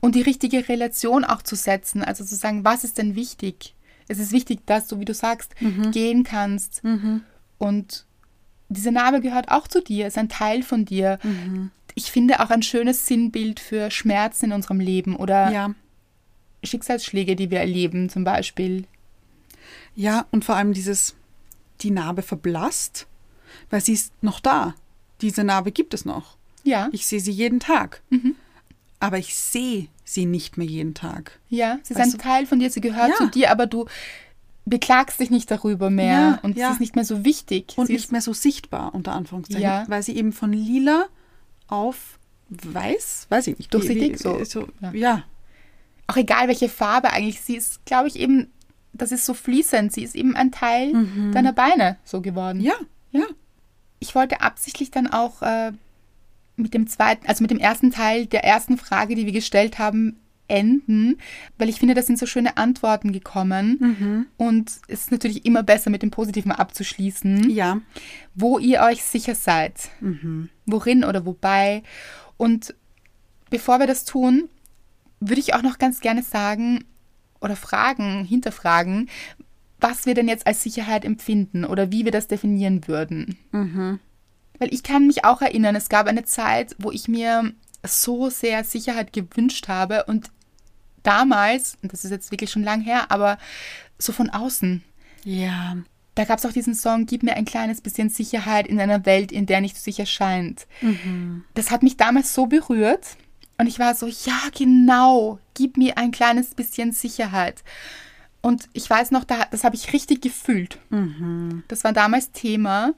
Und 0.00 0.14
die 0.14 0.22
richtige 0.22 0.68
Relation 0.68 1.24
auch 1.24 1.42
zu 1.42 1.56
setzen, 1.56 2.02
also 2.02 2.24
zu 2.24 2.34
sagen, 2.36 2.64
was 2.64 2.84
ist 2.84 2.96
denn 2.98 3.14
wichtig? 3.16 3.74
Es 4.08 4.18
ist 4.18 4.32
wichtig, 4.32 4.60
dass 4.66 4.86
du, 4.86 4.98
wie 5.00 5.04
du 5.04 5.12
sagst, 5.14 5.54
gehen 5.92 6.24
kannst. 6.24 6.82
Und 7.58 8.06
diese 8.70 8.92
Narbe 8.92 9.20
gehört 9.20 9.50
auch 9.50 9.68
zu 9.68 9.82
dir, 9.82 10.06
ist 10.06 10.16
ein 10.18 10.28
Teil 10.30 10.62
von 10.62 10.84
dir. 10.86 11.18
Ich 11.94 12.10
finde 12.10 12.40
auch 12.40 12.50
ein 12.50 12.62
schönes 12.62 13.06
Sinnbild 13.06 13.60
für 13.60 13.90
Schmerzen 13.90 14.46
in 14.46 14.52
unserem 14.52 14.78
Leben 14.80 15.16
oder 15.16 15.50
Ja, 15.50 15.74
Schicksalsschläge, 16.64 17.36
die 17.36 17.50
wir 17.50 17.60
erleben, 17.60 18.08
zum 18.08 18.24
Beispiel. 18.24 18.84
Ja, 19.94 20.26
und 20.30 20.44
vor 20.44 20.56
allem 20.56 20.72
dieses, 20.72 21.14
die 21.80 21.90
Narbe 21.90 22.22
verblasst, 22.22 23.06
weil 23.70 23.80
sie 23.80 23.92
ist 23.92 24.12
noch 24.22 24.40
da. 24.40 24.74
Diese 25.20 25.44
Narbe 25.44 25.72
gibt 25.72 25.94
es 25.94 26.04
noch. 26.04 26.36
Ja. 26.64 26.88
Ich 26.92 27.06
sehe 27.06 27.20
sie 27.20 27.32
jeden 27.32 27.60
Tag. 27.60 28.02
Aber 29.00 29.18
ich 29.18 29.34
sehe 29.36 29.88
sie 30.04 30.26
nicht 30.26 30.56
mehr 30.56 30.66
jeden 30.66 30.94
Tag. 30.94 31.38
Ja, 31.48 31.78
sie 31.82 31.94
ist 31.94 32.00
ein 32.00 32.18
Teil 32.18 32.46
von 32.46 32.58
dir, 32.58 32.70
sie 32.70 32.80
gehört 32.80 33.10
Ja. 33.10 33.14
zu 33.16 33.26
dir, 33.28 33.50
aber 33.50 33.66
du 33.66 33.86
beklagst 34.64 35.18
dich 35.20 35.30
nicht 35.30 35.50
darüber 35.50 35.88
mehr 35.90 36.18
Ja, 36.18 36.38
und 36.42 36.56
ja. 36.56 36.68
sie 36.68 36.72
ist 36.74 36.80
nicht 36.80 36.94
mehr 36.96 37.04
so 37.04 37.24
wichtig. 37.24 37.72
Und 37.76 37.86
sie 37.86 37.94
nicht 37.94 38.12
mehr 38.12 38.20
so 38.20 38.32
sichtbar, 38.32 38.94
unter 38.94 39.12
Anführungszeichen. 39.12 39.62
Ja. 39.62 39.84
Weil 39.88 40.02
sie 40.02 40.16
eben 40.16 40.32
von 40.32 40.52
lila 40.52 41.06
auf 41.68 42.18
weiß, 42.50 43.26
weiß 43.28 43.46
ich 43.48 43.58
nicht. 43.58 43.68
wie- 43.68 43.78
Durchsichtig, 43.78 44.12
wie, 44.14 44.16
so. 44.16 44.44
so. 44.44 44.68
Ja. 44.92 45.24
Auch 46.08 46.16
egal 46.16 46.48
welche 46.48 46.68
Farbe 46.68 47.10
eigentlich, 47.12 47.40
sie 47.40 47.56
ist, 47.56 47.84
glaube 47.86 48.08
ich, 48.08 48.16
eben, 48.18 48.50
das 48.92 49.12
ist 49.12 49.24
so 49.24 49.34
fließend, 49.34 49.92
sie 49.92 50.02
ist 50.02 50.16
eben 50.16 50.34
ein 50.34 50.50
Teil 50.50 50.92
deiner 51.32 51.52
Beine 51.52 51.98
so 52.02 52.20
geworden. 52.20 52.58
Mhm. 52.58 52.64
Ja, 52.64 52.74
ja. 53.12 53.24
Ich 54.00 54.14
wollte 54.14 54.40
absichtlich 54.40 54.90
dann 54.90 55.06
auch 55.06 55.42
äh, 55.42 55.72
mit 56.56 56.74
dem 56.74 56.86
zweiten, 56.88 57.26
also 57.26 57.42
mit 57.44 57.50
dem 57.50 57.58
ersten 57.58 57.90
Teil 57.90 58.26
der 58.26 58.44
ersten 58.44 58.76
Frage, 58.78 59.14
die 59.14 59.26
wir 59.26 59.32
gestellt 59.32 59.78
haben, 59.78 60.18
enden, 60.48 61.18
weil 61.58 61.68
ich 61.68 61.78
finde, 61.78 61.94
da 61.94 62.02
sind 62.02 62.18
so 62.18 62.24
schöne 62.26 62.56
Antworten 62.56 63.12
gekommen. 63.12 63.76
Mhm. 63.80 64.26
Und 64.38 64.70
es 64.88 65.00
ist 65.00 65.12
natürlich 65.12 65.44
immer 65.44 65.62
besser, 65.62 65.90
mit 65.90 66.02
dem 66.02 66.10
Positiven 66.10 66.52
abzuschließen. 66.52 67.50
Ja. 67.50 67.80
wo 68.34 68.58
ihr 68.58 68.80
euch 68.80 69.04
sicher 69.04 69.34
seid. 69.34 69.90
Worin 70.64 71.04
oder 71.04 71.26
wobei. 71.26 71.82
Und 72.38 72.74
bevor 73.50 73.78
wir 73.78 73.86
das 73.86 74.04
tun, 74.04 74.48
würde 75.20 75.40
ich 75.40 75.54
auch 75.54 75.62
noch 75.62 75.78
ganz 75.78 76.00
gerne 76.00 76.22
sagen 76.22 76.84
oder 77.40 77.56
fragen, 77.56 78.24
hinterfragen, 78.24 79.08
was 79.80 80.06
wir 80.06 80.14
denn 80.14 80.28
jetzt 80.28 80.46
als 80.46 80.62
Sicherheit 80.62 81.04
empfinden 81.04 81.64
oder 81.64 81.92
wie 81.92 82.04
wir 82.04 82.12
das 82.12 82.26
definieren 82.28 82.86
würden. 82.88 83.36
Weil 84.58 84.74
ich 84.74 84.82
kann 84.82 85.06
mich 85.06 85.24
auch 85.24 85.40
erinnern, 85.40 85.76
es 85.76 85.88
gab 85.88 86.06
eine 86.08 86.24
Zeit, 86.24 86.74
wo 86.78 86.90
ich 86.90 87.06
mir 87.06 87.52
so 87.86 88.28
sehr 88.28 88.64
Sicherheit 88.64 89.12
gewünscht 89.12 89.68
habe 89.68 90.04
und 90.04 90.30
damals, 91.04 91.78
und 91.82 91.92
das 91.92 92.04
ist 92.04 92.10
jetzt 92.10 92.32
wirklich 92.32 92.50
schon 92.50 92.64
lang 92.64 92.80
her, 92.80 93.10
aber 93.10 93.38
so 93.98 94.12
von 94.12 94.30
außen, 94.30 94.82
Ja. 95.24 95.76
da 96.16 96.24
gab 96.24 96.38
es 96.38 96.46
auch 96.46 96.52
diesen 96.52 96.74
Song, 96.74 97.06
Gib 97.06 97.22
mir 97.22 97.36
ein 97.36 97.44
kleines 97.44 97.80
bisschen 97.80 98.10
Sicherheit 98.10 98.66
in 98.66 98.80
einer 98.80 99.06
Welt, 99.06 99.30
in 99.30 99.46
der 99.46 99.60
nicht 99.60 99.76
so 99.76 99.82
sicher 99.84 100.06
scheint. 100.06 100.66
Das 101.54 101.70
hat 101.70 101.84
mich 101.84 101.96
damals 101.96 102.34
so 102.34 102.46
berührt. 102.46 103.16
Und 103.58 103.66
ich 103.66 103.78
war 103.78 103.94
so, 103.94 104.06
ja, 104.06 104.40
genau, 104.56 105.40
gib 105.54 105.76
mir 105.76 105.98
ein 105.98 106.12
kleines 106.12 106.54
bisschen 106.54 106.92
Sicherheit. 106.92 107.64
Und 108.40 108.68
ich 108.72 108.88
weiß 108.88 109.10
noch, 109.10 109.24
da, 109.24 109.46
das 109.50 109.64
habe 109.64 109.74
ich 109.74 109.92
richtig 109.92 110.22
gefühlt. 110.22 110.78
Das 111.66 111.82
war 111.82 111.92
damals 111.92 112.30
Thema. 112.30 112.94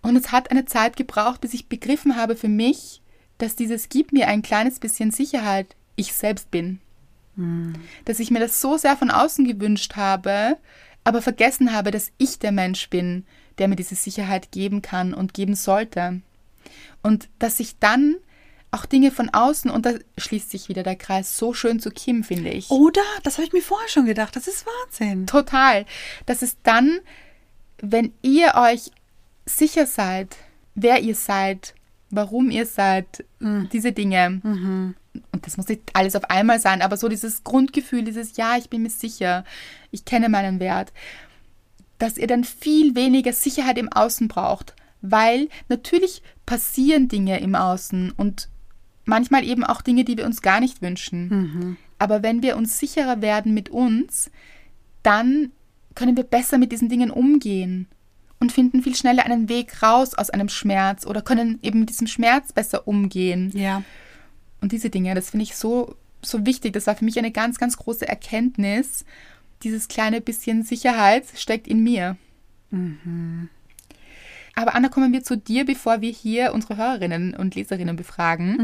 Und 0.00 0.14
es 0.16 0.30
hat 0.30 0.52
eine 0.52 0.64
Zeit 0.66 0.96
gebraucht, 0.96 1.40
bis 1.40 1.52
ich 1.52 1.66
begriffen 1.68 2.14
habe 2.14 2.36
für 2.36 2.48
mich, 2.48 3.02
dass 3.38 3.56
dieses 3.56 3.88
Gib 3.88 4.12
mir 4.12 4.28
ein 4.28 4.42
kleines 4.42 4.78
bisschen 4.78 5.10
Sicherheit 5.10 5.74
ich 5.96 6.12
selbst 6.12 6.50
bin. 6.52 6.78
Dass 8.04 8.20
ich 8.20 8.30
mir 8.30 8.40
das 8.40 8.60
so 8.60 8.76
sehr 8.76 8.96
von 8.96 9.10
außen 9.10 9.44
gewünscht 9.46 9.96
habe, 9.96 10.56
aber 11.02 11.22
vergessen 11.22 11.72
habe, 11.72 11.90
dass 11.90 12.12
ich 12.18 12.38
der 12.38 12.52
Mensch 12.52 12.88
bin, 12.88 13.26
der 13.58 13.66
mir 13.66 13.76
diese 13.76 13.96
Sicherheit 13.96 14.52
geben 14.52 14.80
kann 14.80 15.12
und 15.12 15.34
geben 15.34 15.56
sollte. 15.56 16.20
Und 17.02 17.28
dass 17.40 17.58
ich 17.58 17.78
dann 17.80 18.16
auch 18.70 18.84
Dinge 18.84 19.10
von 19.10 19.30
außen, 19.30 19.70
und 19.70 19.86
da 19.86 19.94
schließt 20.18 20.50
sich 20.50 20.68
wieder 20.68 20.82
der 20.82 20.96
Kreis 20.96 21.38
so 21.38 21.54
schön 21.54 21.80
zu 21.80 21.90
Kim, 21.90 22.22
finde 22.22 22.50
ich. 22.50 22.70
Oder? 22.70 23.02
Das 23.22 23.38
habe 23.38 23.46
ich 23.46 23.52
mir 23.52 23.62
vorher 23.62 23.88
schon 23.88 24.04
gedacht. 24.04 24.36
Das 24.36 24.46
ist 24.46 24.66
Wahnsinn. 24.66 25.26
Total. 25.26 25.86
Das 26.26 26.42
ist 26.42 26.58
dann, 26.64 27.00
wenn 27.80 28.12
ihr 28.22 28.54
euch 28.56 28.90
sicher 29.46 29.86
seid, 29.86 30.36
wer 30.74 31.00
ihr 31.00 31.14
seid, 31.14 31.74
warum 32.10 32.50
ihr 32.50 32.66
seid, 32.66 33.24
diese 33.40 33.92
Dinge. 33.92 34.40
Und 34.42 35.46
das 35.46 35.56
muss 35.56 35.68
nicht 35.68 35.82
alles 35.94 36.14
auf 36.14 36.28
einmal 36.30 36.60
sein, 36.60 36.82
aber 36.82 36.96
so 36.96 37.08
dieses 37.08 37.44
Grundgefühl, 37.44 38.04
dieses 38.04 38.36
Ja, 38.36 38.56
ich 38.56 38.68
bin 38.68 38.82
mir 38.82 38.90
sicher, 38.90 39.44
ich 39.90 40.04
kenne 40.04 40.28
meinen 40.28 40.60
Wert, 40.60 40.92
dass 41.98 42.18
ihr 42.18 42.26
dann 42.26 42.44
viel 42.44 42.94
weniger 42.94 43.32
Sicherheit 43.32 43.78
im 43.78 43.90
Außen 43.90 44.28
braucht, 44.28 44.74
weil 45.00 45.48
natürlich 45.68 46.22
passieren 46.46 47.08
Dinge 47.08 47.40
im 47.40 47.54
Außen 47.54 48.12
und 48.12 48.48
manchmal 49.08 49.44
eben 49.44 49.64
auch 49.64 49.82
Dinge, 49.82 50.04
die 50.04 50.16
wir 50.16 50.26
uns 50.26 50.42
gar 50.42 50.60
nicht 50.60 50.82
wünschen. 50.82 51.76
Aber 51.98 52.22
wenn 52.22 52.42
wir 52.42 52.56
uns 52.56 52.78
sicherer 52.78 53.20
werden 53.20 53.54
mit 53.54 53.70
uns, 53.70 54.30
dann 55.02 55.50
können 55.94 56.16
wir 56.16 56.24
besser 56.24 56.58
mit 56.58 56.70
diesen 56.70 56.88
Dingen 56.88 57.10
umgehen 57.10 57.88
und 58.38 58.52
finden 58.52 58.82
viel 58.82 58.94
schneller 58.94 59.24
einen 59.24 59.48
Weg 59.48 59.82
raus 59.82 60.14
aus 60.14 60.30
einem 60.30 60.48
Schmerz 60.48 61.04
oder 61.06 61.22
können 61.22 61.58
eben 61.62 61.80
mit 61.80 61.88
diesem 61.88 62.06
Schmerz 62.06 62.52
besser 62.52 62.86
umgehen. 62.86 63.50
Ja. 63.54 63.82
Und 64.60 64.72
diese 64.72 64.90
Dinge, 64.90 65.14
das 65.14 65.30
finde 65.30 65.44
ich 65.44 65.56
so, 65.56 65.96
so 66.22 66.46
wichtig. 66.46 66.72
Das 66.72 66.86
war 66.86 66.94
für 66.94 67.04
mich 67.04 67.18
eine 67.18 67.32
ganz, 67.32 67.58
ganz 67.58 67.76
große 67.76 68.06
Erkenntnis. 68.06 69.04
Dieses 69.62 69.88
kleine 69.88 70.20
bisschen 70.20 70.62
Sicherheit 70.62 71.24
steckt 71.34 71.66
in 71.66 71.82
mir. 71.82 72.16
Aber 74.58 74.74
Anna, 74.74 74.88
kommen 74.88 75.12
wir 75.12 75.22
zu 75.22 75.36
dir, 75.36 75.64
bevor 75.64 76.00
wir 76.00 76.10
hier 76.10 76.52
unsere 76.52 76.76
Hörerinnen 76.76 77.32
und 77.32 77.54
Leserinnen 77.54 77.94
befragen. 77.94 78.58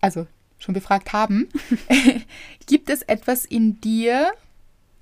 Also 0.00 0.26
schon 0.58 0.74
befragt 0.74 1.12
haben. 1.12 1.48
Gibt 2.66 2.90
es 2.90 3.02
etwas 3.02 3.44
in 3.44 3.80
dir 3.80 4.32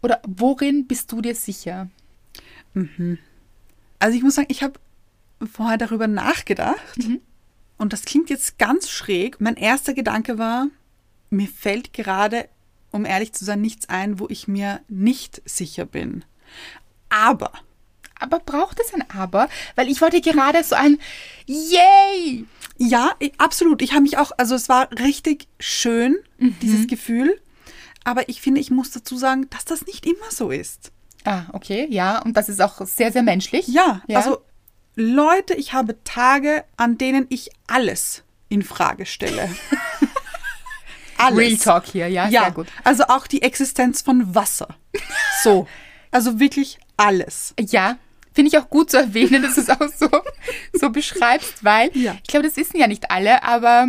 oder 0.03 0.21
worin 0.27 0.87
bist 0.87 1.11
du 1.11 1.23
dir 1.23 1.35
sicher? 1.35 1.89
Also 3.99 4.15
ich 4.15 4.23
muss 4.23 4.35
sagen, 4.35 4.49
ich 4.51 4.63
habe 4.63 4.79
vorher 5.51 5.79
darüber 5.79 6.07
nachgedacht 6.07 6.99
und 7.79 7.95
das 7.95 8.03
klingt 8.03 8.29
jetzt 8.29 8.59
ganz 8.59 8.91
schräg. 8.91 9.41
Mein 9.41 9.57
erster 9.57 9.95
Gedanke 9.95 10.37
war, 10.37 10.67
mir 11.31 11.49
fällt 11.49 11.95
gerade, 11.95 12.47
um 12.91 13.07
ehrlich 13.07 13.33
zu 13.33 13.47
sein, 13.47 13.63
nichts 13.63 13.89
ein, 13.89 14.19
wo 14.19 14.27
ich 14.29 14.49
mir 14.49 14.81
nicht 14.87 15.41
sicher 15.47 15.87
bin. 15.87 16.27
Aber 17.09 17.53
Aber 18.21 18.39
braucht 18.39 18.79
es 18.81 18.95
ein 18.95 19.05
Aber? 19.11 19.49
Weil 19.75 19.89
ich 19.89 20.01
wollte 20.01 20.21
gerade 20.21 20.63
so 20.63 20.77
ein 20.77 20.99
Yay! 21.47 22.47
ja, 22.79 23.11
absolut. 23.37 23.83
Ich 23.83 23.93
habe 23.93 24.03
mich 24.03 24.17
auch, 24.17 24.33
also 24.39 24.55
es 24.55 24.69
war 24.69 24.89
richtig 24.93 25.49
schön, 25.59 26.17
dieses 26.39 26.87
Gefühl. 26.87 27.39
Aber 28.05 28.29
ich 28.31 28.41
finde, 28.41 28.61
ich 28.61 28.71
muss 28.71 28.91
dazu 28.91 29.17
sagen, 29.19 29.49
dass 29.51 29.67
das 29.67 29.85
nicht 29.87 30.07
immer 30.07 30.31
so 30.31 30.51
ist. 30.51 30.91
Ah, 31.25 31.43
okay, 31.53 31.87
ja. 31.91 32.23
Und 32.23 32.37
das 32.39 32.49
ist 32.49 32.63
auch 32.63 32.81
sehr, 32.87 33.13
sehr 33.13 33.23
menschlich. 33.23 33.69
Ja, 33.69 34.01
also 34.15 34.39
Leute, 34.97 35.55
ich 35.55 35.73
habe 35.75 36.03
Tage, 36.05 36.65
an 36.77 36.97
denen 36.97 37.27
ich 37.29 37.51
alles 37.67 38.23
in 38.49 38.63
Frage 38.63 39.05
stelle. 39.05 39.49
alles. 41.19 41.39
Real 41.39 41.57
Talk 41.59 41.87
hier, 41.87 42.09
ja, 42.09 42.29
Ja, 42.29 42.43
sehr 42.45 42.51
gut. 42.53 42.67
also 42.85 43.05
auch 43.05 43.27
die 43.27 43.43
Existenz 43.43 44.03
von 44.03 44.35
Wasser. 44.35 44.69
So, 45.43 45.67
also 46.11 46.39
wirklich 46.39 46.79
alles. 46.99 47.55
Ja, 47.59 47.97
finde 48.33 48.49
ich 48.49 48.59
auch 48.59 48.71
gut 48.71 48.91
zu 48.91 48.99
erwähnen, 48.99 49.43
dass 49.43 49.55
du 49.57 49.61
es 49.63 49.71
auch 49.71 49.89
so, 49.97 50.09
so 50.73 50.91
beschreibst, 50.91 51.65
weil 51.65 51.91
Ja. 51.95 52.17
ich 52.23 52.29
glaube, 52.29 52.47
das 52.47 52.57
wissen 52.57 52.79
ja 52.79 52.87
nicht 52.87 53.11
alle, 53.11 53.43
aber 53.43 53.89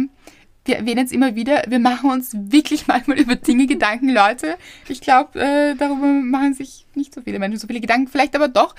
wir 0.65 0.75
erwähnen 0.77 1.05
es 1.05 1.11
immer 1.11 1.35
wieder, 1.35 1.63
wir 1.67 1.79
machen 1.79 2.11
uns 2.11 2.31
wirklich 2.33 2.85
manchmal 2.87 3.19
über 3.19 3.35
Dinge 3.35 3.65
Gedanken, 3.65 4.09
Leute. 4.09 4.57
Ich 4.87 5.01
glaube, 5.01 5.39
äh, 5.39 5.75
darüber 5.75 6.05
machen 6.05 6.53
sich 6.53 6.85
nicht 6.93 7.13
so 7.15 7.21
viele 7.21 7.39
Menschen 7.39 7.59
so 7.59 7.65
viele 7.67 7.81
Gedanken, 7.81 8.07
vielleicht 8.07 8.35
aber 8.35 8.47
doch. 8.47 8.75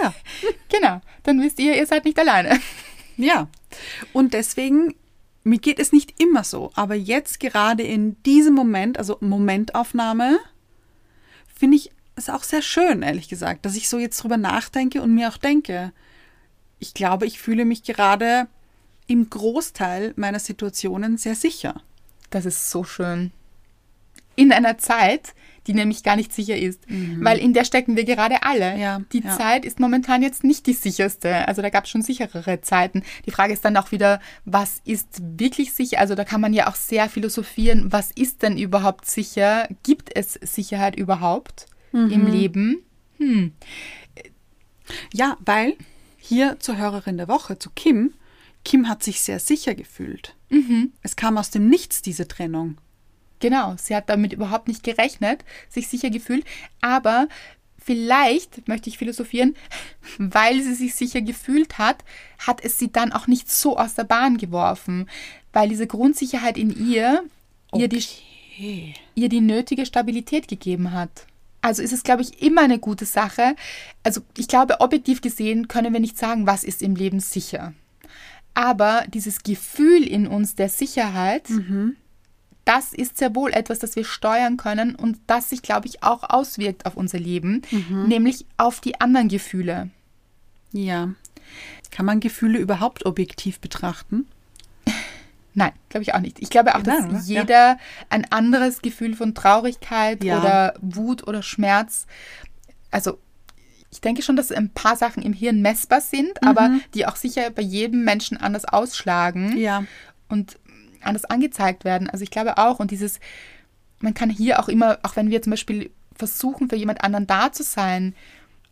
Ja. 0.00 0.14
genau, 0.70 1.00
dann 1.24 1.40
wisst 1.42 1.58
ihr, 1.58 1.76
ihr 1.76 1.86
seid 1.86 2.04
nicht 2.04 2.18
alleine. 2.18 2.60
Ja. 3.16 3.48
Und 4.12 4.34
deswegen, 4.34 4.94
mir 5.42 5.58
geht 5.58 5.78
es 5.80 5.92
nicht 5.92 6.20
immer 6.20 6.44
so, 6.44 6.70
aber 6.74 6.94
jetzt 6.94 7.40
gerade 7.40 7.82
in 7.82 8.22
diesem 8.22 8.54
Moment, 8.54 8.98
also 8.98 9.18
Momentaufnahme, 9.20 10.38
finde 11.58 11.76
ich 11.76 11.90
es 12.16 12.28
auch 12.28 12.42
sehr 12.42 12.62
schön, 12.62 13.02
ehrlich 13.02 13.28
gesagt, 13.28 13.66
dass 13.66 13.76
ich 13.76 13.88
so 13.88 13.98
jetzt 13.98 14.22
drüber 14.22 14.36
nachdenke 14.36 15.02
und 15.02 15.14
mir 15.14 15.28
auch 15.28 15.36
denke, 15.36 15.92
ich 16.78 16.94
glaube, 16.94 17.26
ich 17.26 17.38
fühle 17.38 17.64
mich 17.64 17.82
gerade 17.82 18.46
im 19.06 19.28
Großteil 19.28 20.12
meiner 20.16 20.38
Situationen 20.38 21.16
sehr 21.16 21.34
sicher. 21.34 21.82
Das 22.30 22.46
ist 22.46 22.70
so 22.70 22.84
schön. 22.84 23.32
In 24.36 24.52
einer 24.52 24.78
Zeit, 24.78 25.34
die 25.66 25.74
nämlich 25.74 26.02
gar 26.02 26.16
nicht 26.16 26.32
sicher 26.32 26.56
ist, 26.56 26.82
weil 27.20 27.38
in 27.38 27.54
der 27.54 27.64
stecken 27.64 27.96
wir 27.96 28.04
gerade 28.04 28.42
alle. 28.42 28.76
Ja, 28.78 29.00
die 29.12 29.22
ja. 29.22 29.36
Zeit 29.36 29.64
ist 29.64 29.80
momentan 29.80 30.22
jetzt 30.22 30.44
nicht 30.44 30.66
die 30.66 30.72
sicherste. 30.72 31.48
Also 31.48 31.62
da 31.62 31.70
gab 31.70 31.84
es 31.84 31.90
schon 31.90 32.02
sicherere 32.02 32.60
Zeiten. 32.60 33.02
Die 33.24 33.30
Frage 33.30 33.52
ist 33.52 33.64
dann 33.64 33.76
auch 33.76 33.92
wieder, 33.92 34.20
was 34.44 34.82
ist 34.84 35.22
wirklich 35.22 35.72
sicher? 35.72 36.00
Also 36.00 36.14
da 36.14 36.24
kann 36.24 36.40
man 36.40 36.52
ja 36.52 36.68
auch 36.68 36.74
sehr 36.74 37.08
philosophieren, 37.08 37.92
was 37.92 38.10
ist 38.10 38.42
denn 38.42 38.58
überhaupt 38.58 39.06
sicher? 39.06 39.68
Gibt 39.84 40.14
es 40.14 40.34
Sicherheit 40.42 40.96
überhaupt 40.96 41.66
im 41.94 42.26
Leben? 42.26 42.82
Ja, 45.12 45.36
weil 45.44 45.76
hier 46.18 46.58
zur 46.60 46.76
Hörerin 46.76 47.16
der 47.16 47.28
Woche, 47.28 47.58
zu 47.58 47.70
Kim, 47.70 48.12
Kim 48.64 48.88
hat 48.88 49.02
sich 49.02 49.20
sehr 49.20 49.38
sicher 49.38 49.74
gefühlt. 49.74 50.34
Es 51.02 51.16
kam 51.16 51.36
aus 51.38 51.50
dem 51.50 51.68
Nichts, 51.68 52.02
diese 52.02 52.28
Trennung. 52.28 52.78
Genau, 53.40 53.74
sie 53.78 53.94
hat 53.94 54.08
damit 54.08 54.32
überhaupt 54.32 54.68
nicht 54.68 54.82
gerechnet, 54.84 55.44
sich 55.68 55.88
sicher 55.88 56.08
gefühlt, 56.10 56.44
aber 56.80 57.28
vielleicht, 57.78 58.66
möchte 58.68 58.88
ich 58.88 58.96
philosophieren, 58.96 59.54
weil 60.18 60.62
sie 60.62 60.74
sich 60.74 60.94
sicher 60.94 61.20
gefühlt 61.20 61.76
hat, 61.78 62.04
hat 62.38 62.64
es 62.64 62.78
sie 62.78 62.90
dann 62.90 63.12
auch 63.12 63.26
nicht 63.26 63.50
so 63.50 63.76
aus 63.76 63.94
der 63.94 64.04
Bahn 64.04 64.38
geworfen, 64.38 65.08
weil 65.52 65.68
diese 65.68 65.86
Grundsicherheit 65.86 66.56
in 66.56 66.70
ihr 66.88 67.24
ihr, 67.74 67.88
die, 67.88 67.96
Okay. 67.96 68.94
ihr 69.14 69.28
die 69.28 69.40
nötige 69.40 69.84
Stabilität 69.84 70.48
gegeben 70.48 70.92
hat. 70.92 71.26
Also 71.64 71.82
ist 71.82 71.94
es, 71.94 72.02
glaube 72.02 72.20
ich, 72.20 72.42
immer 72.42 72.60
eine 72.60 72.78
gute 72.78 73.06
Sache. 73.06 73.56
Also 74.02 74.20
ich 74.36 74.48
glaube, 74.48 74.82
objektiv 74.82 75.22
gesehen 75.22 75.66
können 75.66 75.94
wir 75.94 76.00
nicht 76.00 76.18
sagen, 76.18 76.46
was 76.46 76.62
ist 76.62 76.82
im 76.82 76.94
Leben 76.94 77.20
sicher. 77.20 77.72
Aber 78.52 79.04
dieses 79.08 79.42
Gefühl 79.42 80.06
in 80.06 80.26
uns 80.26 80.56
der 80.56 80.68
Sicherheit, 80.68 81.48
das 82.66 82.92
ist 82.92 83.16
sehr 83.16 83.34
wohl 83.34 83.50
etwas, 83.50 83.78
das 83.78 83.96
wir 83.96 84.04
steuern 84.04 84.58
können 84.58 84.94
und 84.94 85.16
das 85.26 85.48
sich, 85.48 85.62
glaube 85.62 85.88
ich, 85.88 86.02
auch 86.02 86.28
auswirkt 86.28 86.84
auf 86.84 86.98
unser 86.98 87.18
Leben, 87.18 87.62
nämlich 88.06 88.44
auf 88.58 88.80
die 88.80 89.00
anderen 89.00 89.28
Gefühle. 89.28 89.88
Ja. 90.70 91.14
Kann 91.90 92.04
man 92.04 92.20
Gefühle 92.20 92.58
überhaupt 92.58 93.06
objektiv 93.06 93.58
betrachten? 93.58 94.26
Nein, 95.54 95.72
glaube 95.88 96.02
ich 96.02 96.14
auch 96.14 96.20
nicht. 96.20 96.40
Ich 96.40 96.50
glaube 96.50 96.74
auch, 96.74 96.82
dass 96.82 97.00
Nein, 97.00 97.10
oder? 97.10 97.18
Ja. 97.20 97.40
jeder 97.40 97.78
ein 98.10 98.30
anderes 98.32 98.82
Gefühl 98.82 99.14
von 99.14 99.34
Traurigkeit 99.34 100.22
Ja. 100.24 100.40
oder 100.40 100.74
Wut 100.80 101.26
oder 101.26 101.42
Schmerz, 101.42 102.06
also 102.90 103.18
ich 103.90 104.00
denke 104.00 104.22
schon, 104.22 104.34
dass 104.34 104.50
ein 104.50 104.70
paar 104.70 104.96
Sachen 104.96 105.22
im 105.22 105.32
Hirn 105.32 105.62
messbar 105.62 106.00
sind, 106.00 106.42
aber 106.44 106.80
die 106.94 107.06
auch 107.06 107.14
sicher 107.14 107.50
bei 107.50 107.62
jedem 107.62 108.02
Menschen 108.02 108.36
anders 108.36 108.64
ausschlagen 108.64 109.56
Ja. 109.56 109.84
und 110.28 110.58
anders 111.00 111.24
angezeigt 111.24 111.84
werden. 111.84 112.10
Also 112.10 112.24
ich 112.24 112.30
glaube 112.32 112.58
auch, 112.58 112.80
und 112.80 112.90
dieses, 112.90 113.20
man 114.00 114.12
kann 114.14 114.30
hier 114.30 114.58
auch 114.58 114.68
immer, 114.68 114.98
auch 115.04 115.14
wenn 115.14 115.30
wir 115.30 115.42
zum 115.42 115.50
Beispiel 115.52 115.90
versuchen, 116.16 116.68
für 116.68 116.76
jemand 116.76 117.04
anderen 117.04 117.28
da 117.28 117.52
zu 117.52 117.62
sein, 117.62 118.14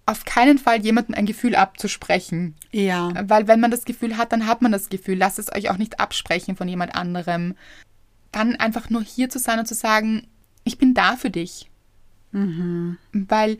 auf 0.06 0.24
keinen 0.24 0.58
Fall 0.58 0.80
jemandem 0.82 1.14
ein 1.14 1.26
Gefühl 1.26 1.54
abzusprechen. 1.54 2.54
Ja. 2.72 3.12
Weil 3.28 3.46
wenn 3.46 3.60
man 3.60 3.70
das 3.70 3.84
Gefühl 3.84 4.16
hat, 4.16 4.32
dann 4.32 4.46
hat 4.46 4.60
man 4.62 4.72
das 4.72 4.88
Gefühl. 4.88 5.16
Lasst 5.16 5.38
es 5.38 5.52
euch 5.52 5.70
auch 5.70 5.78
nicht 5.78 6.00
absprechen 6.00 6.56
von 6.56 6.68
jemand 6.68 6.94
anderem. 6.94 7.54
Dann 8.32 8.56
einfach 8.56 8.90
nur 8.90 9.02
hier 9.02 9.30
zu 9.30 9.38
sein 9.38 9.58
und 9.58 9.66
zu 9.66 9.74
sagen, 9.74 10.26
ich 10.64 10.78
bin 10.78 10.94
da 10.94 11.16
für 11.16 11.30
dich. 11.30 11.70
Weil 13.12 13.58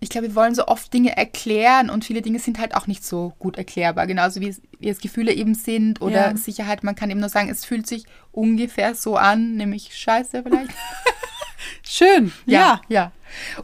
ich 0.00 0.10
glaube, 0.10 0.28
wir 0.28 0.34
wollen 0.34 0.54
so 0.54 0.66
oft 0.66 0.92
Dinge 0.92 1.16
erklären 1.16 1.90
und 1.90 2.04
viele 2.04 2.22
Dinge 2.22 2.38
sind 2.38 2.58
halt 2.58 2.74
auch 2.74 2.86
nicht 2.86 3.04
so 3.04 3.34
gut 3.38 3.56
erklärbar. 3.56 4.06
Genauso 4.06 4.40
wie 4.40 4.48
es, 4.48 4.60
wie 4.78 4.88
es 4.88 5.00
Gefühle 5.00 5.32
eben 5.32 5.54
sind 5.54 6.00
oder 6.00 6.30
Ja. 6.30 6.36
Sicherheit. 6.36 6.84
Man 6.84 6.94
kann 6.94 7.10
eben 7.10 7.20
nur 7.20 7.28
sagen, 7.28 7.48
es 7.48 7.64
fühlt 7.64 7.86
sich 7.86 8.04
ungefähr 8.30 8.94
so 8.94 9.16
an, 9.16 9.56
nämlich 9.56 9.96
scheiße 9.96 10.42
vielleicht. 10.42 10.70
Schön. 11.82 12.32
Ja. 12.46 12.80
ja. 12.88 13.12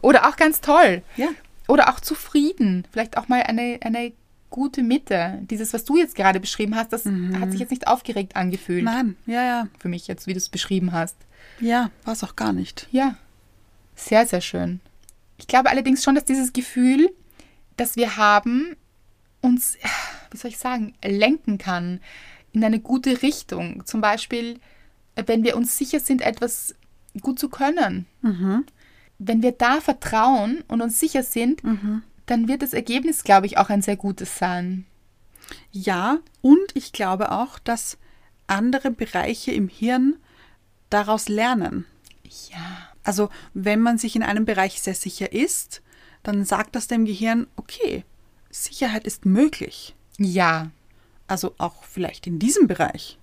Oder 0.01 0.27
auch 0.27 0.35
ganz 0.35 0.59
toll. 0.61 1.03
Ja. 1.15 1.29
Oder 1.67 1.89
auch 1.89 1.99
zufrieden. 1.99 2.87
Vielleicht 2.91 3.17
auch 3.17 3.27
mal 3.27 3.41
eine, 3.43 3.79
eine 3.81 4.13
gute 4.49 4.83
Mitte. 4.83 5.39
Dieses, 5.49 5.73
was 5.73 5.83
du 5.83 5.97
jetzt 5.97 6.15
gerade 6.15 6.39
beschrieben 6.39 6.75
hast, 6.75 6.93
das 6.93 7.05
hat 7.05 7.51
sich 7.51 7.59
jetzt 7.59 7.71
nicht 7.71 7.87
aufgeregt 7.87 8.35
angefühlt. 8.35 8.83
Nein. 8.83 9.15
Ja, 9.25 9.43
ja. 9.43 9.67
Für 9.79 9.89
mich 9.89 10.07
jetzt, 10.07 10.27
wie 10.27 10.33
du 10.33 10.37
es 10.37 10.49
beschrieben 10.49 10.91
hast. 10.91 11.17
Ja, 11.59 11.89
war 12.03 12.13
es 12.13 12.23
auch 12.23 12.35
gar 12.35 12.53
nicht. 12.53 12.87
Ja. 12.91 13.15
Sehr, 13.95 14.25
sehr 14.25 14.41
schön. 14.41 14.79
Ich 15.37 15.47
glaube 15.47 15.69
allerdings 15.69 16.03
schon, 16.03 16.15
dass 16.15 16.25
dieses 16.25 16.53
Gefühl, 16.53 17.09
das 17.77 17.95
wir 17.95 18.17
haben, 18.17 18.75
uns, 19.41 19.77
wie 20.31 20.37
soll 20.37 20.51
ich 20.51 20.57
sagen, 20.57 20.93
lenken 21.03 21.57
kann 21.57 21.99
in 22.53 22.63
eine 22.63 22.79
gute 22.79 23.21
Richtung. 23.21 23.85
Zum 23.85 24.01
Beispiel, 24.01 24.59
wenn 25.15 25.43
wir 25.43 25.57
uns 25.57 25.77
sicher 25.77 25.99
sind, 25.99 26.21
etwas 26.21 26.75
gut 27.21 27.39
zu 27.39 27.49
können. 27.49 28.05
Wenn 29.17 29.41
wir 29.41 29.51
da 29.51 29.81
vertrauen 29.81 30.63
und 30.67 30.81
uns 30.81 30.99
sicher 30.99 31.23
sind, 31.23 31.61
dann 32.25 32.47
wird 32.47 32.61
das 32.61 32.73
Ergebnis, 32.73 33.23
glaube 33.23 33.45
ich, 33.45 33.57
auch 33.57 33.69
ein 33.69 33.81
sehr 33.81 33.95
gutes 33.95 34.37
sein. 34.37 34.85
Ja, 35.71 36.19
und 36.41 36.75
ich 36.75 36.91
glaube 36.91 37.31
auch, 37.31 37.59
dass 37.59 37.97
andere 38.47 38.91
Bereiche 38.91 39.51
im 39.51 39.67
Hirn 39.67 40.15
daraus 40.89 41.29
lernen. 41.29 41.85
Ja. 42.51 42.89
Also, 43.03 43.29
wenn 43.53 43.81
man 43.81 43.97
sich 43.97 44.15
in 44.15 44.23
einem 44.23 44.45
Bereich 44.45 44.81
sehr 44.81 44.95
sicher 44.95 45.31
ist, 45.31 45.81
dann 46.23 46.43
sagt 46.43 46.75
das 46.75 46.87
dem 46.87 47.05
Gehirn, 47.05 47.47
okay, 47.55 48.03
Sicherheit 48.49 49.05
ist 49.05 49.25
möglich. 49.25 49.95
Ja. 50.17 50.71
Also 51.27 51.53
auch 51.57 51.83
vielleicht 51.83 52.27
in 52.27 52.39
diesem 52.39 52.67
Bereich. 52.67 53.19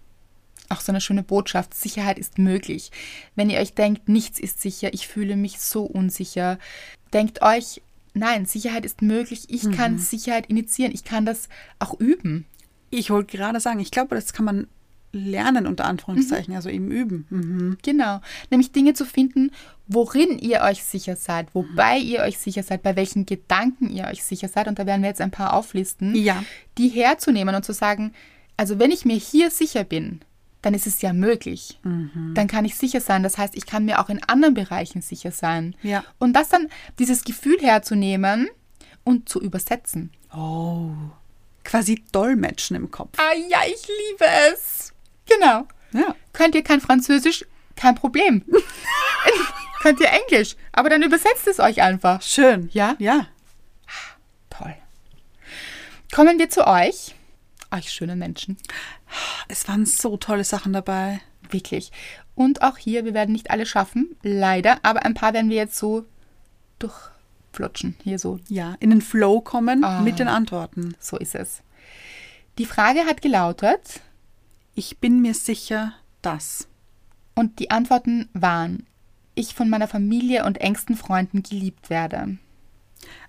Auch 0.69 0.81
so 0.81 0.93
eine 0.93 1.01
schöne 1.01 1.23
Botschaft. 1.23 1.75
Sicherheit 1.75 2.19
ist 2.19 2.39
möglich. 2.39 2.91
Wenn 3.35 3.51
ihr 3.51 3.59
euch 3.59 3.75
denkt, 3.75 4.09
nichts 4.09 4.39
ist 4.39 4.63
sicher, 4.63 4.95
ich 4.95 5.07
fühle 5.07 5.37
mich 5.37 5.61
so 5.61 5.85
unsicher, 5.85 6.59
denkt 7.13 7.43
euch, 7.43 7.83
nein, 8.15 8.47
Sicherheit 8.47 8.85
ist 8.85 9.03
möglich. 9.03 9.45
Ich 9.49 9.71
kann 9.71 9.99
Sicherheit 9.99 10.47
initiieren. 10.47 10.93
Ich 10.93 11.05
kann 11.05 11.27
das 11.27 11.49
auch 11.79 11.99
üben. 11.99 12.47
Ich 12.91 13.11
wollte 13.11 13.37
gerade 13.37 13.61
sagen, 13.61 13.81
ich 13.81 13.91
glaube, 13.91 14.15
das 14.15 14.33
kann 14.33 14.45
man 14.45 14.67
lernen, 15.13 15.67
unter 15.67 15.85
Anführungszeichen, 15.85 16.55
also 16.55 16.69
eben 16.69 16.91
üben. 16.91 17.27
Mhm. 17.29 17.79
Genau. 17.83 18.21
Nämlich 18.51 18.73
Dinge 18.73 18.95
zu 18.95 19.05
finden, 19.05 19.51
worin 19.87 20.39
ihr 20.39 20.63
euch 20.63 20.83
sicher 20.83 21.17
seid, 21.17 21.55
wobei 21.55 21.99
ihr 21.99 22.21
euch 22.21 22.39
sicher 22.39 22.63
seid, 22.63 22.83
bei 22.83 22.97
welchen 22.97 23.27
Gedanken 23.27 23.91
ihr 23.91 24.05
euch 24.05 24.25
sicher 24.25 24.49
seid. 24.49 24.69
Und 24.69 24.79
da 24.79 24.87
werden 24.87 25.03
wir 25.03 25.09
jetzt 25.09 25.21
ein 25.21 25.31
paar 25.31 25.53
auflisten. 25.53 26.15
Ja. 26.15 26.43
Die 26.79 26.89
herzunehmen 26.89 27.55
und 27.55 27.65
zu 27.65 27.73
sagen, 27.73 28.13
also 28.57 28.79
wenn 28.79 28.91
ich 28.91 29.05
mir 29.05 29.17
hier 29.17 29.51
sicher 29.51 29.85
bin, 29.85 30.21
dann 30.63 30.75
ist 30.75 30.87
es 30.87 31.03
ja 31.03 31.13
möglich. 31.13 31.81
Dann 31.83 32.47
kann 32.47 32.65
ich 32.65 32.77
sicher 32.77 33.01
sein. 33.01 33.23
Das 33.25 33.37
heißt, 33.37 33.57
ich 33.57 33.67
kann 33.67 33.85
mir 33.85 34.01
auch 34.01 34.09
in 34.09 34.23
anderen 34.23 34.55
Bereichen 34.55 35.03
sicher 35.03 35.33
sein. 35.33 35.75
Ja. 35.83 36.05
Und 36.19 36.35
das 36.35 36.49
dann, 36.49 36.69
dieses 37.01 37.25
Gefühl 37.25 37.59
herzunehmen 37.61 38.49
und 39.03 39.29
zu 39.29 39.41
übersetzen. 39.41 40.13
Oh. 40.35 40.93
Quasi 41.65 42.05
Dolmetschen 42.13 42.77
im 42.77 42.91
Kopf. 42.91 43.19
Ah 43.19 43.35
ja, 43.49 43.59
ich 43.67 43.87
liebe 43.89 44.25
es. 44.53 44.93
Genau. 45.27 45.67
Ja. 45.93 46.15
Könnt 46.33 46.55
ihr 46.55 46.63
kein 46.63 46.81
Französisch? 46.81 47.45
Kein 47.75 47.97
Problem. 47.97 48.45
Könnt 49.83 49.99
ihr 50.01 50.11
Englisch? 50.11 50.55
Aber 50.71 50.91
dann 50.91 51.03
übersetzt 51.03 51.49
es 51.49 51.59
euch 51.59 51.83
einfach. 51.83 52.23
Schön. 52.23 52.71
Ja? 52.73 52.95
Ja. 52.99 53.27
Toll. 54.49 54.77
Kommen 56.15 56.39
wir 56.39 56.49
zu 56.49 56.67
euch. 56.67 57.15
Euch 57.73 57.91
schönen 57.91 58.19
Menschen. 58.19 58.59
Es 59.49 59.69
waren 59.69 59.87
so 59.87 60.17
tolle 60.17 60.45
Sachen 60.45 60.73
dabei. 60.73 61.21
Wirklich. 61.51 61.93
Und 62.35 62.63
auch 62.63 62.79
hier, 62.79 63.05
wir 63.05 63.13
werden 63.15 63.33
nicht 63.33 63.51
alle 63.51 63.67
schaffen, 63.67 64.17
leider, 64.23 64.79
aber 64.83 65.05
ein 65.05 65.15
paar 65.15 65.35
werden 65.35 65.51
wir 65.51 65.57
jetzt 65.57 65.77
so 65.77 66.07
durchflutschen. 66.79 67.97
Hier 68.03 68.19
so. 68.19 68.39
Ja, 68.49 68.77
in 68.81 68.91
den 68.91 69.03
Flow 69.03 69.41
kommen 69.41 69.85
Ah. 69.85 70.01
mit 70.01 70.19
den 70.19 70.29
Antworten. 70.29 70.95
So 70.99 71.17
ist 71.19 71.35
es. 71.35 71.63
Die 72.59 72.67
Frage 72.67 73.01
hat 73.07 73.23
gelautet 73.23 74.01
Ich 74.75 74.99
bin 74.99 75.21
mir 75.21 75.35
sicher, 75.35 75.93
dass. 76.23 76.69
und 77.35 77.59
die 77.59 77.71
Antworten 77.71 78.29
waren, 78.35 78.87
ich 79.35 79.55
von 79.55 79.69
meiner 79.71 79.89
Familie 79.89 80.45
und 80.45 80.59
engsten 80.59 80.97
Freunden 80.97 81.43
geliebt 81.43 81.89
werde, 81.91 82.37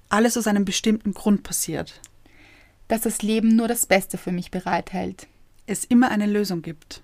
Alles 0.10 0.38
aus 0.38 0.48
einem 0.48 0.64
bestimmten 0.66 1.14
Grund 1.14 1.44
passiert. 1.44 2.00
dass 2.90 3.02
das 3.02 3.22
Leben 3.22 3.56
nur 3.56 3.68
das 3.68 3.86
Beste 3.86 4.18
für 4.18 4.32
mich 4.32 4.52
bereithält, 4.52 5.28
Es 5.66 5.84
immer 5.86 6.10
eine 6.12 6.26
Lösung 6.26 6.62
gibt. 6.62 7.02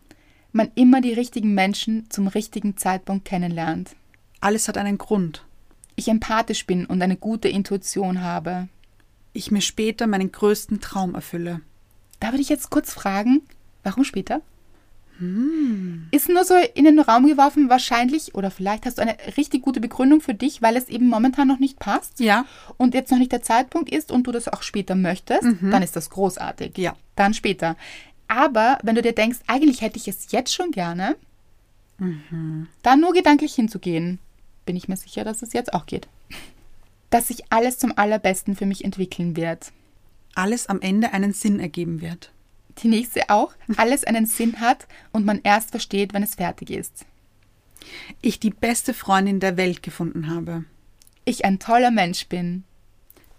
man 0.51 0.71
immer 0.75 0.99
die 0.99 1.13
richtigen 1.13 1.53
Menschen 1.53 2.09
zum 2.09 2.27
richtigen 2.27 2.75
Zeitpunkt 2.75 3.23
kennenlernt, 3.25 3.95
Alles 4.41 4.67
hat 4.67 4.77
einen 4.77 4.97
Grund. 4.97 5.45
ich 5.95 6.07
empathisch 6.07 6.65
bin 6.65 6.85
und 6.85 7.01
eine 7.01 7.17
gute 7.17 7.49
Intuition 7.49 8.21
habe. 8.21 8.67
Ich 9.33 9.51
mir 9.51 9.61
später 9.61 10.07
meinen 10.07 10.31
größten 10.31 10.79
Traum 10.81 11.13
erfülle. 11.13 11.61
Da 12.19 12.27
würde 12.31 12.41
ich 12.41 12.49
jetzt 12.49 12.69
kurz 12.71 12.93
fragen, 12.93 13.41
warum 13.83 14.03
später? 14.03 14.41
Ist 16.11 16.29
nur 16.29 16.45
so 16.45 16.53
in 16.75 16.85
den 16.85 16.97
Raum 16.99 17.27
geworfen, 17.27 17.67
wahrscheinlich, 17.69 18.33
oder 18.35 18.49
vielleicht 18.51 18.85
hast 18.85 18.97
du 18.97 19.01
eine 19.01 19.17
richtig 19.35 19.61
gute 19.63 19.81
Begründung 19.81 20.21
für 20.21 20.33
dich, 20.33 20.61
weil 20.61 20.77
es 20.77 20.87
eben 20.87 21.07
momentan 21.09 21.47
noch 21.49 21.59
nicht 21.59 21.77
passt 21.77 22.21
Ja. 22.21 22.45
und 22.77 22.93
jetzt 22.93 23.11
noch 23.11 23.17
nicht 23.19 23.33
der 23.33 23.41
Zeitpunkt 23.43 23.91
ist 23.91 24.11
und 24.13 24.23
du 24.27 24.31
das 24.31 24.47
auch 24.47 24.63
später 24.63 24.95
möchtest, 24.95 25.43
dann 25.61 25.83
ist 25.83 25.97
das 25.97 26.09
großartig. 26.09 26.77
Ja. 26.77 26.95
Dann 27.17 27.33
später. 27.33 27.75
Aber 28.29 28.77
wenn 28.83 28.95
du 28.95 29.01
dir 29.01 29.13
denkst, 29.13 29.39
eigentlich 29.47 29.81
hätte 29.81 29.97
ich 29.97 30.07
es 30.07 30.31
jetzt 30.31 30.53
schon 30.53 30.71
gerne, 30.71 31.17
dann 32.83 33.01
nur 33.01 33.11
gedanklich 33.11 33.55
hinzugehen, 33.55 34.19
bin 34.65 34.75
ich 34.75 34.87
mir 34.87 34.95
sicher, 34.95 35.25
dass 35.25 35.41
es 35.41 35.51
jetzt 35.51 35.73
auch 35.73 35.87
geht. 35.87 36.07
Dass 37.09 37.27
sich 37.27 37.51
alles 37.51 37.79
zum 37.79 37.97
Allerbesten 37.97 38.55
für 38.55 38.67
mich 38.67 38.85
entwickeln 38.85 39.35
wird. 39.35 39.71
Alles 40.35 40.67
am 40.67 40.79
Ende 40.79 41.11
einen 41.11 41.33
Sinn 41.33 41.59
ergeben 41.59 42.01
wird. 42.01 42.31
Die 42.83 42.87
nächste 42.87 43.31
auch, 43.31 43.51
alles 43.77 44.03
einen 44.03 44.27
Sinn 44.27 44.61
hat 44.61 44.87
und 45.11 45.25
man 45.25 45.41
erst 45.43 45.71
versteht, 45.71 46.13
wenn 46.13 46.21
es 46.21 46.35
fertig 46.35 46.69
ist. 46.69 47.07
Ich 48.21 48.39
die 48.39 48.51
beste 48.51 48.93
Freundin 48.93 49.39
der 49.39 49.57
Welt 49.57 49.81
gefunden 49.81 50.29
habe. 50.29 50.65
Ich 51.25 51.45
ein 51.45 51.57
toller 51.57 51.89
Mensch 51.89 52.27
bin. 52.27 52.63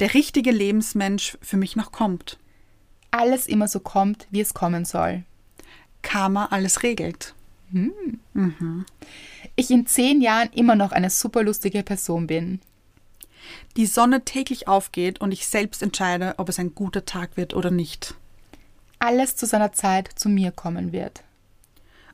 Der 0.00 0.14
richtige 0.14 0.50
Lebensmensch 0.50 1.38
für 1.40 1.56
mich 1.56 1.76
noch 1.76 1.92
kommt. 1.92 2.39
Alles 3.10 3.46
immer 3.46 3.68
so 3.68 3.80
kommt, 3.80 4.26
wie 4.30 4.40
es 4.40 4.54
kommen 4.54 4.84
soll. 4.84 5.24
Karma 6.02 6.46
alles 6.46 6.82
regelt. 6.82 7.34
Ich 9.56 9.70
in 9.70 9.86
zehn 9.86 10.20
Jahren 10.20 10.50
immer 10.52 10.74
noch 10.74 10.92
eine 10.92 11.10
super 11.10 11.42
lustige 11.42 11.82
Person 11.82 12.26
bin. 12.26 12.60
Die 13.76 13.86
Sonne 13.86 14.24
täglich 14.24 14.68
aufgeht 14.68 15.20
und 15.20 15.32
ich 15.32 15.46
selbst 15.46 15.82
entscheide, 15.82 16.34
ob 16.38 16.48
es 16.48 16.58
ein 16.58 16.74
guter 16.74 17.04
Tag 17.04 17.36
wird 17.36 17.54
oder 17.54 17.70
nicht. 17.70 18.14
Alles 18.98 19.36
zu 19.36 19.46
seiner 19.46 19.72
Zeit 19.72 20.10
zu 20.14 20.28
mir 20.28 20.52
kommen 20.52 20.92
wird. 20.92 21.22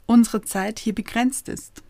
Unsere 0.06 0.42
Zeit 0.42 0.78
hier 0.78 0.94
begrenzt 0.94 1.48
ist. 1.48 1.82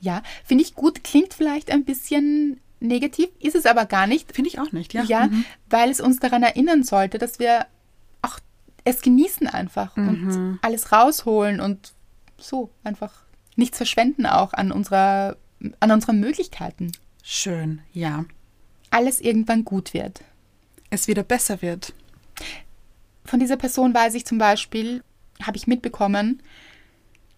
Ja, 0.00 0.22
finde 0.44 0.64
ich 0.64 0.74
gut, 0.74 1.04
klingt 1.04 1.34
vielleicht 1.34 1.70
ein 1.70 1.84
bisschen 1.84 2.60
negativ, 2.80 3.28
ist 3.40 3.56
es 3.56 3.66
aber 3.66 3.84
gar 3.84 4.06
nicht. 4.06 4.32
Finde 4.34 4.48
ich 4.48 4.58
auch 4.60 4.72
nicht, 4.72 4.94
ja. 4.94 5.02
Ja, 5.04 5.26
Mhm. 5.26 5.44
weil 5.68 5.90
es 5.90 6.00
uns 6.00 6.18
daran 6.18 6.42
erinnern 6.42 6.82
sollte, 6.84 7.18
dass 7.18 7.38
wir 7.38 7.66
es 8.88 9.02
genießen 9.02 9.46
einfach 9.46 9.96
Mhm. 9.96 10.08
und 10.08 10.58
alles 10.62 10.92
rausholen 10.92 11.60
und 11.60 11.92
so 12.38 12.70
einfach 12.84 13.12
nichts 13.56 13.76
verschwenden 13.76 14.26
auch 14.26 14.52
an 14.52 14.72
unserer 14.72 15.36
an 15.80 15.90
unseren 15.90 16.20
Möglichkeiten. 16.20 16.92
Schön, 17.22 17.80
ja. 17.92 18.24
Alles 18.90 19.20
irgendwann 19.20 19.64
gut 19.64 19.92
wird. 19.92 20.22
Es 20.88 21.08
wieder 21.08 21.24
besser 21.24 21.60
wird. 21.62 21.92
Von 23.24 23.40
dieser 23.40 23.56
Person 23.56 23.92
weiß 23.92 24.14
ich 24.14 24.24
zum 24.24 24.38
Beispiel, 24.38 25.02
habe 25.42 25.56
ich 25.56 25.66
mitbekommen, 25.66 26.40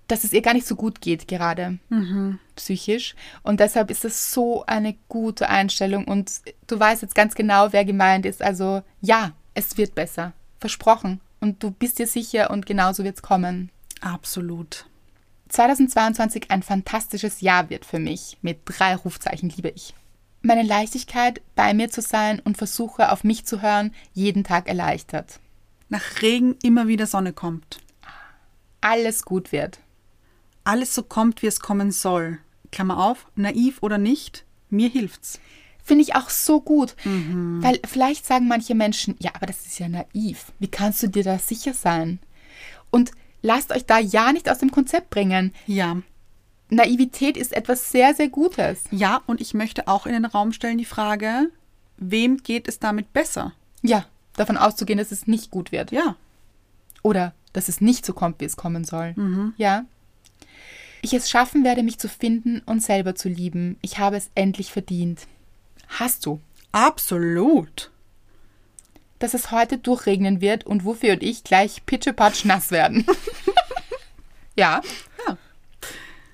dass 0.07 0.23
es 0.25 0.33
ihr 0.35 0.43
gar 0.43 0.53
nicht 0.55 0.67
so 0.67 0.77
gut 0.77 1.01
geht 1.01 1.27
gerade 1.29 1.79
psychisch. 2.57 3.15
Und 3.43 3.59
deshalb 3.61 3.91
ist 3.91 4.05
es 4.05 4.33
so 4.33 4.65
eine 4.67 4.97
gute 5.09 5.49
Einstellung. 5.49 6.05
Und 6.07 6.31
du 6.67 6.79
weißt 6.79 7.01
jetzt 7.03 7.15
ganz 7.15 7.35
genau, 7.35 7.73
wer 7.73 7.85
gemeint 7.87 8.27
ist. 8.27 8.43
Also 8.43 8.83
ja, 9.01 9.33
es 9.55 9.79
wird 9.79 9.95
besser. 9.95 10.35
Versprochen. 10.59 11.21
Und 11.41 11.63
du 11.63 11.71
bist 11.71 11.99
dir 11.99 12.07
sicher 12.07 12.51
und 12.51 12.67
genauso 12.67 13.03
wird 13.05 13.17
es 13.17 13.23
kommen. 13.23 13.71
Absolut. 14.01 14.87
2022 15.49 16.51
ein 16.51 16.63
fantastisches 16.63 17.41
Jahr 17.41 17.71
wird 17.71 17.85
für 17.85 17.99
mich. 17.99 18.39
Mit 18.43 18.61
drei 18.65 18.95
Rufzeichen 18.95 19.49
liebe 19.51 19.71
ich. 19.71 19.95
Meine 20.43 20.63
Leichtigkeit, 20.63 21.43
bei 21.55 21.75
mir 21.75 21.91
zu 21.91 22.01
sein 22.01 22.41
und 22.41 22.57
versuche 22.57 23.11
auf 23.13 23.25
mich 23.25 23.45
zu 23.45 23.61
hören, 23.61 23.95
jeden 24.15 24.45
Tag 24.45 24.69
erleichtert. 24.69 25.41
Nach 25.89 26.23
Regen 26.23 26.57
immer 26.63 26.89
wieder 26.89 27.07
Sonne 27.07 27.33
kommt. 27.33 27.81
Alles 28.81 29.25
gut 29.25 29.53
wird. 29.53 29.81
Alles 30.65 30.95
so 30.95 31.03
kommt, 31.03 31.43
wie 31.43 31.47
es 31.47 31.61
kommen 31.61 31.91
soll. 31.91 32.39
Klammer 32.71 32.99
auf, 32.99 33.27
naiv 33.35 33.79
oder 33.83 33.99
nicht, 33.99 34.45
mir 34.71 34.89
hilft's. 34.89 35.41
Finde 35.91 36.05
ich 36.05 36.15
auch 36.15 36.31
so 36.31 36.61
gut. 36.61 36.95
Weil 37.05 37.81
vielleicht 37.85 38.25
sagen 38.25 38.47
manche 38.47 38.77
Menschen, 38.77 39.17
ja, 39.19 39.33
aber 39.35 39.47
das 39.47 39.67
ist 39.67 39.81
ja 39.81 39.89
naiv. 39.89 40.53
Wie 40.61 40.69
kannst 40.69 41.03
du 41.03 41.09
dir 41.09 41.25
da 41.25 41.37
sicher 41.37 41.75
sein? 41.75 42.21
Und 42.91 43.11
lasst 43.43 43.73
euch 43.73 43.87
da 43.87 43.99
ja 43.99 44.33
nicht 44.33 44.49
aus 44.49 44.59
dem 44.59 44.71
Konzept 44.71 45.11
bringen. 45.11 45.53
Ja. 45.67 45.97
Naivität 46.69 47.37
ist 47.37 47.53
etwas 47.53 47.91
sehr, 47.91 48.15
sehr 48.15 48.29
Gutes. 48.29 48.85
Ja, 48.93 49.21
und 49.27 49.41
ich 49.41 49.53
möchte 49.53 49.89
auch 49.89 50.07
in 50.07 50.13
den 50.13 50.27
Raum 50.27 50.53
stellen 50.53 50.79
die 50.79 50.85
Frage, 50.85 51.51
wem 51.97 52.37
geht 52.37 52.69
es 52.69 52.79
damit 52.79 53.13
besser? 53.13 53.53
Ja, 53.83 54.07
davon 54.37 54.59
auszugehen, 54.59 55.01
dass 55.01 55.11
es 55.11 55.27
nicht 55.27 55.51
gut 55.51 55.73
wird. 55.73 55.91
Ja. 55.91 56.15
Oder 57.03 57.35
dass 57.53 57.69
es 57.69 57.81
nicht 57.81 58.07
so 58.07 58.13
kommt, 58.13 58.41
wie 58.41 58.45
es 58.45 58.57
kommen 58.57 58.85
soll. 58.85 59.17
Ja. 59.57 59.87
Ich 61.03 61.15
es 61.15 61.29
schaffen 61.29 61.65
werde, 61.65 61.83
mich 61.83 61.99
zu 61.99 62.09
finden 62.09 62.63
und 62.65 62.81
selber 62.81 63.17
zu 63.17 63.29
lieben. 63.29 63.77
Ich 63.83 63.99
habe 63.99 64.17
es 64.17 64.31
endlich 64.37 64.71
verdient. 64.71 65.27
Hast 65.99 66.25
du. 66.27 66.41
Absolut. 66.73 67.91
Dass 69.19 69.35
es 69.35 69.51
heute 69.51 69.77
durchregnen 69.79 70.41
wird 70.41 70.65
und 70.65 70.85
Wuffi 70.85 71.11
und 71.11 71.23
ich 71.23 71.45
gleich 71.45 71.85
pitschepatsch 71.85 72.45
nass 72.45 72.71
werden. 72.71 73.05
ja. 74.57 74.81
Ja. 75.27 75.37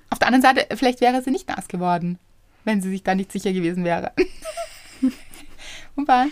Auf 0.09 0.19
der 0.19 0.27
anderen 0.27 0.41
Seite, 0.43 0.75
vielleicht 0.77 1.01
wäre 1.01 1.21
sie 1.21 1.31
nicht 1.31 1.49
nass 1.49 1.67
geworden, 1.67 2.17
wenn 2.63 2.81
sie 2.81 2.89
sich 2.89 3.03
da 3.03 3.13
nicht 3.15 3.31
sicher 3.31 3.51
gewesen 3.51 3.83
wäre. 3.83 4.13
Wobei, 5.95 6.27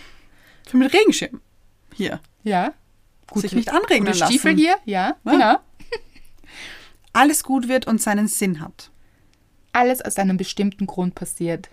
Für 0.68 0.78
mit 0.78 0.94
Regenschirm. 0.94 1.42
Hier. 1.94 2.20
ja. 2.44 2.74
Sich 3.34 3.54
nicht 3.54 3.74
anregnen 3.74 4.14
gute 4.14 4.24
Stiefel 4.26 4.52
lassen. 4.52 4.60
hier, 4.64 4.78
ja, 4.86 5.18
Ja. 5.26 5.32
genau. 5.32 5.58
Alles 7.12 7.44
gut 7.44 7.68
wird 7.68 7.88
und 7.88 8.00
seinen 8.02 8.28
Sinn 8.28 8.62
hat. 8.62 8.92
Alles 9.74 10.02
aus 10.02 10.18
einem 10.18 10.38
bestimmten 10.38 10.86
Grund 10.86 11.16
passiert. 11.16 11.70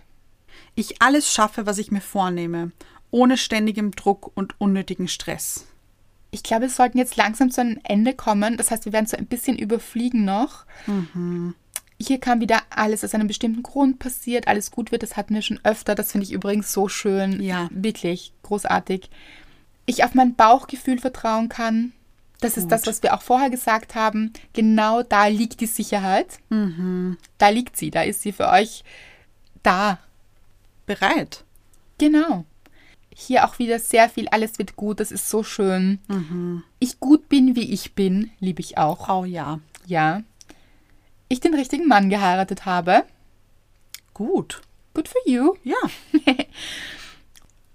Ich 0.74 1.02
alles 1.02 1.32
schaffe, 1.32 1.66
was 1.66 1.78
ich 1.78 1.90
mir 1.90 2.00
vornehme, 2.00 2.72
ohne 3.10 3.36
ständigem 3.36 3.90
Druck 3.90 4.30
und 4.34 4.58
unnötigen 4.58 5.08
Stress. 5.08 5.66
Ich 6.30 6.42
glaube, 6.42 6.62
wir 6.62 6.70
sollten 6.70 6.96
jetzt 6.96 7.16
langsam 7.16 7.50
zu 7.50 7.60
einem 7.60 7.78
Ende 7.84 8.14
kommen. 8.14 8.56
Das 8.56 8.70
heißt, 8.70 8.86
wir 8.86 8.94
werden 8.94 9.06
so 9.06 9.18
ein 9.18 9.26
bisschen 9.26 9.58
überfliegen 9.58 10.24
noch. 10.24 10.64
Hier 12.00 12.18
kam 12.20 12.40
wieder 12.40 12.62
alles 12.70 13.04
aus 13.04 13.14
einem 13.14 13.28
bestimmten 13.28 13.62
Grund 13.62 13.98
passiert, 13.98 14.48
alles 14.48 14.70
gut 14.70 14.92
wird. 14.92 15.02
Das 15.02 15.16
hatten 15.16 15.34
wir 15.34 15.42
schon 15.42 15.60
öfter. 15.62 15.94
Das 15.94 16.10
finde 16.10 16.26
ich 16.26 16.32
übrigens 16.32 16.72
so 16.72 16.88
schön. 16.88 17.42
Ja. 17.42 17.68
Wirklich 17.70 18.32
großartig. 18.42 19.10
Ich 19.84 20.04
auf 20.04 20.14
mein 20.14 20.34
Bauchgefühl 20.34 20.98
vertrauen 20.98 21.50
kann. 21.50 21.92
Das 22.40 22.56
ist 22.56 22.68
das, 22.68 22.86
was 22.86 23.02
wir 23.02 23.14
auch 23.14 23.22
vorher 23.22 23.50
gesagt 23.50 23.94
haben. 23.94 24.32
Genau 24.54 25.02
da 25.02 25.26
liegt 25.26 25.60
die 25.60 25.66
Sicherheit. 25.66 26.38
Da 27.36 27.48
liegt 27.50 27.76
sie. 27.76 27.90
Da 27.90 28.02
ist 28.02 28.22
sie 28.22 28.32
für 28.32 28.48
euch 28.48 28.84
da. 29.62 29.98
Bereit. 30.86 31.44
Genau. 31.98 32.44
Hier 33.14 33.46
auch 33.46 33.58
wieder 33.58 33.78
sehr 33.78 34.08
viel, 34.08 34.28
alles 34.28 34.58
wird 34.58 34.76
gut, 34.76 34.98
das 34.98 35.12
ist 35.12 35.28
so 35.28 35.42
schön. 35.42 35.98
Ich 36.78 36.98
gut 36.98 37.28
bin, 37.28 37.54
wie 37.54 37.72
ich 37.72 37.94
bin, 37.94 38.30
liebe 38.40 38.60
ich 38.60 38.78
auch. 38.78 39.08
Oh 39.08 39.24
ja. 39.24 39.60
Ja. 39.86 40.22
Ich 41.28 41.40
den 41.40 41.54
richtigen 41.54 41.86
Mann 41.86 42.10
geheiratet 42.10 42.64
habe. 42.64 43.04
Gut. 44.14 44.62
Good 44.94 45.08
for 45.08 45.20
you. 45.26 45.54
Ja. 45.64 45.76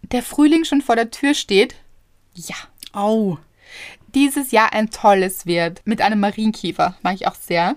Der 0.04 0.24
Frühling 0.24 0.64
schon 0.64 0.82
vor 0.82 0.96
der 0.96 1.12
Tür 1.12 1.34
steht. 1.34 1.76
Ja. 2.34 2.56
Au. 2.94 3.40
Dieses 4.16 4.52
Jahr 4.52 4.74
ein 4.74 4.90
tolles 4.90 5.46
wird. 5.46 5.82
Mit 5.86 6.02
einem 6.02 6.20
Marienkiefer. 6.20 6.98
Mag 7.02 7.16
ich 7.16 7.28
auch 7.28 7.36
sehr. 7.36 7.76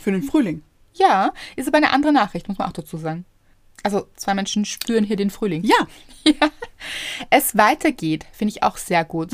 Für 0.00 0.12
den 0.12 0.22
Frühling. 0.22 0.62
Ja, 0.94 1.32
ist 1.56 1.68
aber 1.68 1.78
eine 1.78 1.90
andere 1.90 2.12
Nachricht, 2.12 2.48
muss 2.48 2.58
man 2.58 2.68
auch 2.68 2.72
dazu 2.72 2.98
sagen. 2.98 3.24
Also, 3.82 4.08
zwei 4.16 4.34
Menschen 4.34 4.64
spüren 4.64 5.04
hier 5.04 5.16
den 5.16 5.30
Frühling. 5.30 5.64
Ja. 5.64 5.86
Es 7.30 7.56
weitergeht, 7.56 8.26
finde 8.32 8.50
ich 8.50 8.62
auch 8.64 8.76
sehr 8.76 9.04
gut. 9.04 9.32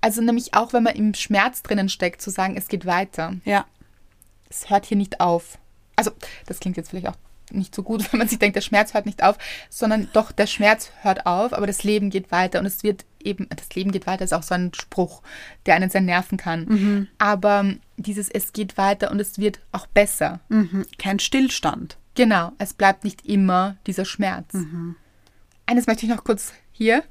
Also 0.00 0.20
nämlich 0.20 0.54
auch, 0.54 0.72
wenn 0.72 0.82
man 0.82 0.96
im 0.96 1.14
Schmerz 1.14 1.62
drinnen 1.62 1.88
steckt, 1.88 2.20
zu 2.20 2.30
sagen, 2.30 2.56
es 2.56 2.66
geht 2.68 2.86
weiter. 2.86 3.34
Ja. 3.44 3.66
Es 4.48 4.68
hört 4.68 4.86
hier 4.86 4.96
nicht 4.96 5.20
auf. 5.20 5.58
Also, 5.94 6.10
das 6.46 6.58
klingt 6.58 6.76
jetzt 6.76 6.90
vielleicht 6.90 7.08
auch 7.08 7.16
nicht 7.52 7.74
so 7.74 7.82
gut, 7.82 8.04
wenn 8.12 8.18
man 8.18 8.28
sich 8.28 8.38
denkt, 8.38 8.56
der 8.56 8.62
Schmerz 8.62 8.94
hört 8.94 9.06
nicht 9.06 9.22
auf, 9.22 9.38
sondern 9.70 10.08
doch, 10.12 10.32
der 10.32 10.46
Schmerz 10.46 10.90
hört 11.02 11.26
auf, 11.26 11.52
aber 11.52 11.66
das 11.66 11.84
Leben 11.84 12.10
geht 12.10 12.32
weiter 12.32 12.58
und 12.58 12.66
es 12.66 12.82
wird 12.82 13.04
eben, 13.22 13.48
das 13.54 13.74
Leben 13.74 13.92
geht 13.92 14.06
weiter 14.06 14.24
ist 14.24 14.34
auch 14.34 14.42
so 14.42 14.54
ein 14.54 14.72
Spruch, 14.74 15.22
der 15.66 15.74
einen 15.74 15.90
sehr 15.90 16.00
nerven 16.00 16.38
kann. 16.38 17.08
Aber 17.18 17.74
dieses 17.96 18.28
Es 18.28 18.52
geht 18.52 18.78
weiter 18.78 19.10
und 19.10 19.20
es 19.20 19.38
wird 19.38 19.60
auch 19.72 19.86
besser. 19.86 20.40
Mhm. 20.48 20.86
Kein 20.98 21.18
Stillstand. 21.18 21.96
Genau, 22.16 22.52
es 22.58 22.74
bleibt 22.74 23.04
nicht 23.04 23.26
immer 23.26 23.76
dieser 23.86 24.04
Schmerz. 24.04 24.54
Eines 25.66 25.86
möchte 25.86 26.06
ich 26.06 26.12
noch 26.12 26.24
kurz 26.24 26.52
hier. 26.72 27.04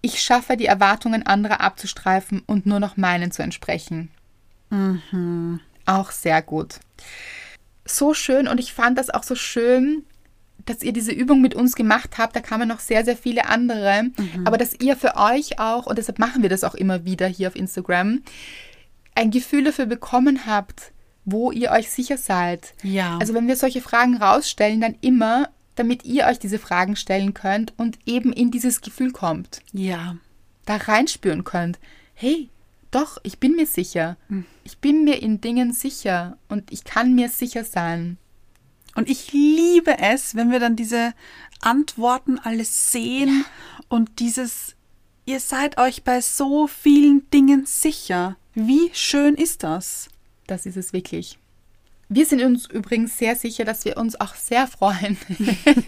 Ich 0.00 0.20
schaffe 0.20 0.56
die 0.56 0.66
Erwartungen 0.66 1.24
anderer 1.24 1.60
abzustreifen 1.60 2.42
und 2.46 2.66
nur 2.66 2.80
noch 2.80 2.96
meinen 2.96 3.30
zu 3.30 3.42
entsprechen. 3.42 4.10
Auch 5.86 6.10
sehr 6.10 6.42
gut. 6.42 6.80
So 7.84 8.12
schön 8.14 8.48
und 8.48 8.60
ich 8.60 8.74
fand 8.74 8.98
das 8.98 9.10
auch 9.10 9.22
so 9.22 9.34
schön, 9.34 10.04
dass 10.66 10.82
ihr 10.82 10.92
diese 10.92 11.12
Übung 11.12 11.40
mit 11.40 11.54
uns 11.54 11.74
gemacht 11.74 12.18
habt. 12.18 12.36
Da 12.36 12.40
kamen 12.40 12.68
noch 12.68 12.80
sehr, 12.80 13.04
sehr 13.04 13.16
viele 13.16 13.46
andere. 13.46 14.10
Aber 14.44 14.58
dass 14.58 14.74
ihr 14.78 14.96
für 14.96 15.16
euch 15.16 15.58
auch, 15.58 15.86
und 15.86 15.96
deshalb 15.98 16.18
machen 16.18 16.42
wir 16.42 16.50
das 16.50 16.64
auch 16.64 16.74
immer 16.74 17.04
wieder 17.04 17.26
hier 17.26 17.48
auf 17.48 17.56
Instagram, 17.56 18.22
ein 19.14 19.30
Gefühl 19.30 19.64
dafür 19.64 19.86
bekommen 19.86 20.46
habt, 20.46 20.92
wo 21.30 21.50
ihr 21.52 21.70
euch 21.70 21.90
sicher 21.90 22.16
seid. 22.16 22.74
Ja. 22.82 23.18
Also 23.18 23.34
wenn 23.34 23.48
wir 23.48 23.56
solche 23.56 23.80
Fragen 23.80 24.16
rausstellen, 24.16 24.80
dann 24.80 24.96
immer, 25.00 25.48
damit 25.74 26.04
ihr 26.04 26.26
euch 26.26 26.38
diese 26.38 26.58
Fragen 26.58 26.96
stellen 26.96 27.34
könnt 27.34 27.72
und 27.76 27.98
eben 28.06 28.32
in 28.32 28.50
dieses 28.50 28.80
Gefühl 28.80 29.12
kommt, 29.12 29.60
Ja. 29.72 30.16
da 30.64 30.76
reinspüren 30.76 31.44
könnt. 31.44 31.78
Hey, 32.14 32.48
doch, 32.90 33.18
ich 33.22 33.38
bin 33.38 33.54
mir 33.56 33.66
sicher. 33.66 34.16
Ich 34.64 34.78
bin 34.78 35.04
mir 35.04 35.20
in 35.22 35.40
Dingen 35.40 35.72
sicher 35.72 36.38
und 36.48 36.72
ich 36.72 36.84
kann 36.84 37.14
mir 37.14 37.28
sicher 37.28 37.64
sein. 37.64 38.16
Und 38.94 39.08
ich 39.10 39.32
liebe 39.32 39.98
es, 39.98 40.34
wenn 40.34 40.50
wir 40.50 40.58
dann 40.58 40.74
diese 40.74 41.12
Antworten 41.60 42.38
alles 42.38 42.90
sehen 42.90 43.44
und 43.88 44.18
dieses, 44.20 44.74
ihr 45.26 45.38
seid 45.40 45.78
euch 45.78 46.02
bei 46.02 46.20
so 46.20 46.66
vielen 46.66 47.28
Dingen 47.30 47.66
sicher. 47.66 48.36
Wie 48.54 48.90
schön 48.94 49.34
ist 49.34 49.62
das? 49.62 50.08
Das 50.48 50.66
ist 50.66 50.76
es 50.76 50.92
wirklich. 50.92 51.38
Wir 52.10 52.24
sind 52.24 52.42
uns 52.42 52.64
übrigens 52.64 53.18
sehr 53.18 53.36
sicher, 53.36 53.66
dass 53.66 53.84
wir 53.84 53.98
uns 53.98 54.18
auch 54.18 54.34
sehr 54.34 54.66
freuen 54.66 55.18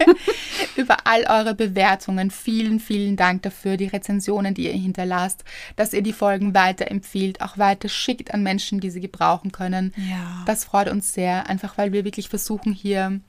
über 0.75 1.07
all 1.07 1.25
eure 1.27 1.55
Bewertungen. 1.55 2.29
Vielen, 2.29 2.79
vielen 2.79 3.15
Dank 3.15 3.41
dafür, 3.41 3.75
die 3.75 3.87
Rezensionen, 3.87 4.53
die 4.53 4.67
ihr 4.67 4.73
hinterlasst, 4.73 5.43
dass 5.77 5.93
ihr 5.93 6.03
die 6.03 6.13
Folgen 6.13 6.53
weiterempfiehlt, 6.53 7.41
auch 7.41 7.57
weiter 7.57 7.89
schickt 7.89 8.35
an 8.35 8.43
Menschen, 8.43 8.79
die 8.79 8.91
sie 8.91 9.01
gebrauchen 9.01 9.51
können. 9.51 9.95
Ja. 9.97 10.43
Das 10.45 10.63
freut 10.63 10.89
uns 10.89 11.11
sehr, 11.11 11.49
einfach 11.49 11.79
weil 11.79 11.91
wir 11.91 12.05
wirklich 12.05 12.29
versuchen, 12.29 12.71
hier 12.71 13.19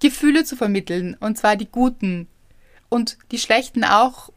Gefühle 0.00 0.44
zu 0.44 0.56
vermitteln, 0.56 1.16
und 1.20 1.38
zwar 1.38 1.56
die 1.56 1.70
guten 1.70 2.26
und 2.90 3.16
die 3.30 3.38
schlechten 3.38 3.82
auch 3.82 4.30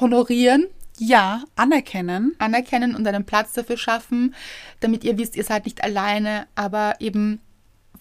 honorieren, 0.00 0.66
Ja, 1.02 1.42
anerkennen. 1.56 2.34
anerkennen 2.38 2.94
und 2.94 3.06
einen 3.06 3.24
Platz 3.24 3.54
dafür 3.54 3.78
schaffen, 3.78 4.34
damit 4.80 5.02
ihr 5.02 5.16
wisst, 5.16 5.34
ihr 5.34 5.44
seid 5.44 5.64
nicht 5.64 5.82
alleine, 5.82 6.46
aber 6.54 6.96
eben 7.00 7.40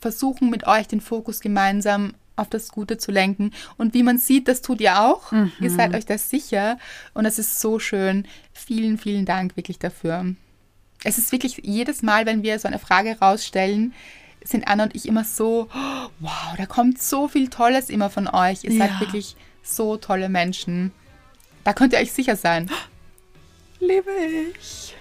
versuchen 0.01 0.49
mit 0.49 0.67
euch 0.67 0.87
den 0.87 0.99
Fokus 0.99 1.39
gemeinsam 1.39 2.13
auf 2.35 2.49
das 2.49 2.69
Gute 2.69 2.97
zu 2.97 3.11
lenken. 3.11 3.51
Und 3.77 3.93
wie 3.93 4.03
man 4.03 4.17
sieht, 4.17 4.47
das 4.49 4.61
tut 4.61 4.81
ihr 4.81 4.99
auch. 5.01 5.31
Ihr 5.61 5.69
seid 5.71 5.93
euch 5.95 6.05
das 6.05 6.29
sicher 6.29 6.77
und 7.13 7.25
es 7.25 7.39
ist 7.39 7.59
so 7.61 7.79
schön. 7.79 8.25
Vielen, 8.53 8.97
vielen 8.97 9.25
Dank 9.25 9.55
wirklich 9.55 9.79
dafür. 9.79 10.35
Es 11.05 11.17
ist 11.17 11.31
wirklich 11.31 11.61
jedes 11.63 12.01
Mal, 12.01 12.25
wenn 12.25 12.43
wir 12.43 12.59
so 12.59 12.67
eine 12.67 12.79
Frage 12.79 13.17
rausstellen, 13.19 13.93
sind 14.43 14.67
Anna 14.67 14.83
und 14.83 14.95
ich 14.95 15.07
immer 15.07 15.23
so, 15.23 15.69
oh, 15.73 16.09
wow, 16.19 16.55
da 16.57 16.65
kommt 16.65 17.01
so 17.01 17.27
viel 17.29 17.49
Tolles 17.49 17.89
immer 17.89 18.09
von 18.09 18.27
euch. 18.27 18.63
Ihr 18.65 18.77
seid 18.77 18.91
Ja. 18.91 18.99
wirklich 18.99 19.35
so 19.63 19.95
tolle 19.97 20.27
Menschen. 20.29 20.91
Da 21.65 21.73
könnt 21.73 21.91
ihr 21.91 21.99
euch 21.99 22.13
sicher 22.13 22.37
sein 22.37 22.71
liebe 23.79 24.11
ich. 24.59 24.95